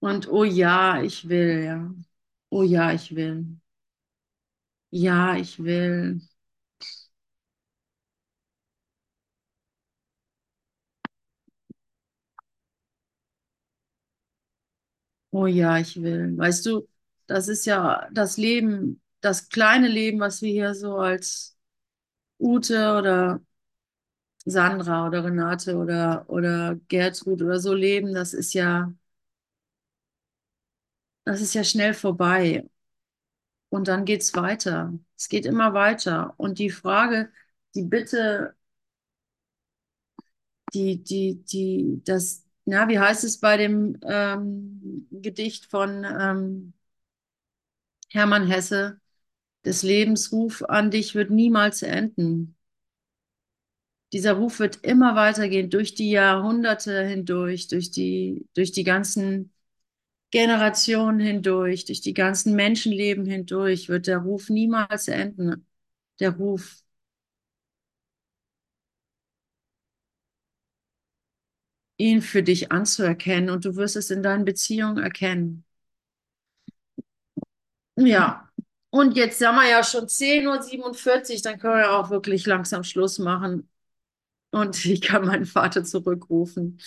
Und 0.00 0.28
oh 0.28 0.44
ja, 0.44 1.02
ich 1.02 1.28
will, 1.28 1.64
ja. 1.64 1.94
Oh 2.50 2.62
ja, 2.62 2.92
ich 2.92 3.14
will. 3.14 3.46
Ja, 4.90 5.36
ich 5.36 5.58
will. 5.64 6.20
Oh 15.32 15.46
ja, 15.46 15.78
ich 15.78 16.00
will. 16.02 16.36
Weißt 16.36 16.66
du, 16.66 16.88
das 17.26 17.48
ist 17.48 17.64
ja 17.66 18.08
das 18.12 18.36
Leben, 18.36 19.00
das 19.20 19.48
kleine 19.48 19.88
Leben, 19.88 20.18
was 20.20 20.42
wir 20.42 20.50
hier 20.50 20.74
so 20.74 20.96
als 20.96 21.56
Ute 22.40 22.96
oder 22.98 23.42
Sandra 24.44 25.06
oder 25.06 25.24
Renate 25.24 25.76
oder, 25.76 26.24
oder 26.28 26.76
Gertrud 26.88 27.42
oder 27.42 27.58
so 27.60 27.74
leben, 27.74 28.14
das 28.14 28.32
ist 28.34 28.54
ja, 28.54 28.92
das 31.30 31.40
ist 31.40 31.54
ja 31.54 31.62
schnell 31.64 31.94
vorbei. 31.94 32.68
Und 33.68 33.88
dann 33.88 34.04
geht's 34.04 34.34
weiter. 34.34 34.98
Es 35.16 35.28
geht 35.28 35.46
immer 35.46 35.74
weiter. 35.74 36.34
Und 36.38 36.58
die 36.58 36.70
Frage, 36.70 37.30
die 37.74 37.82
Bitte, 37.84 38.56
die, 40.74 41.02
die, 41.02 41.42
die, 41.44 42.02
das, 42.04 42.44
na, 42.64 42.88
wie 42.88 42.98
heißt 42.98 43.24
es 43.24 43.38
bei 43.38 43.56
dem 43.56 43.98
ähm, 44.02 45.06
Gedicht 45.10 45.66
von 45.66 46.04
ähm, 46.04 46.72
Hermann 48.10 48.46
Hesse? 48.46 49.00
Des 49.64 49.82
Lebens 49.82 50.32
Ruf 50.32 50.62
an 50.64 50.90
dich 50.90 51.14
wird 51.14 51.30
niemals 51.30 51.82
enden. 51.82 52.56
Dieser 54.12 54.32
Ruf 54.34 54.58
wird 54.58 54.84
immer 54.84 55.14
weitergehen, 55.14 55.70
durch 55.70 55.94
die 55.94 56.10
Jahrhunderte 56.10 57.04
hindurch, 57.04 57.68
durch 57.68 57.90
die, 57.90 58.48
durch 58.54 58.72
die 58.72 58.84
ganzen 58.84 59.52
Generationen 60.30 61.20
hindurch, 61.20 61.84
durch 61.86 62.00
die 62.00 62.14
ganzen 62.14 62.54
Menschenleben 62.56 63.26
hindurch 63.26 63.88
wird 63.88 64.06
der 64.06 64.18
Ruf 64.18 64.48
niemals 64.50 65.08
enden. 65.08 65.66
Der 66.20 66.32
Ruf. 66.36 66.82
ihn 71.98 72.20
für 72.22 72.42
dich 72.42 72.72
anzuerkennen 72.72 73.48
und 73.50 73.64
du 73.64 73.76
wirst 73.76 73.94
es 73.96 74.10
in 74.10 74.22
deinen 74.24 74.44
Beziehungen 74.44 74.98
erkennen. 74.98 75.64
Ja, 77.96 78.48
Und 78.90 79.16
jetzt 79.16 79.44
haben 79.44 79.56
wir 79.56 79.68
ja 79.68 79.84
schon 79.84 80.08
10.47 80.08 81.36
Uhr, 81.36 81.42
dann 81.42 81.58
können 81.60 81.78
wir 81.78 81.92
auch 81.92 82.10
wirklich 82.10 82.46
langsam 82.46 82.82
Schluss 82.84 83.18
machen. 83.18 83.68
Und 84.52 84.84
ich 84.86 85.00
kann 85.02 85.26
meinen 85.26 85.46
Vater 85.46 85.84
zurückrufen. 85.84 86.80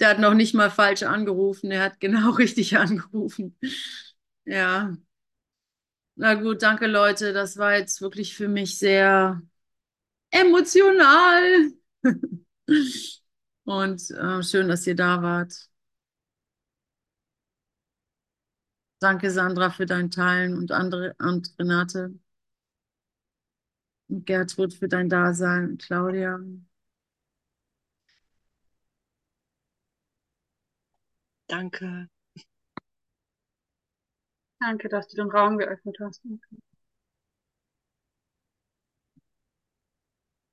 Der 0.00 0.10
hat 0.10 0.18
noch 0.20 0.34
nicht 0.34 0.54
mal 0.54 0.70
falsch 0.70 1.02
angerufen, 1.02 1.70
der 1.70 1.82
hat 1.82 2.00
genau 2.00 2.30
richtig 2.32 2.76
angerufen. 2.78 3.56
Ja. 4.44 4.96
Na 6.16 6.34
gut, 6.34 6.62
danke 6.62 6.86
Leute. 6.86 7.32
Das 7.32 7.56
war 7.58 7.76
jetzt 7.76 8.00
wirklich 8.00 8.34
für 8.36 8.48
mich 8.48 8.78
sehr 8.78 9.40
emotional. 10.30 11.72
Und 13.64 14.10
äh, 14.10 14.42
schön, 14.42 14.68
dass 14.68 14.86
ihr 14.86 14.96
da 14.96 15.22
wart. 15.22 15.52
Danke, 19.00 19.30
Sandra, 19.32 19.70
für 19.70 19.86
dein 19.86 20.10
Teilen 20.12 20.56
und 20.56 20.70
andere 20.72 21.14
und 21.18 21.52
Renate 21.58 22.12
und 24.08 24.26
Gertrud 24.26 24.74
für 24.74 24.88
dein 24.88 25.08
Dasein 25.08 25.70
und 25.70 25.82
Claudia. 25.82 26.38
Danke. 31.48 32.08
Danke, 34.60 34.88
dass 34.88 35.08
du 35.08 35.16
den 35.16 35.30
Raum 35.30 35.58
geöffnet 35.58 35.96
hast. 36.00 36.22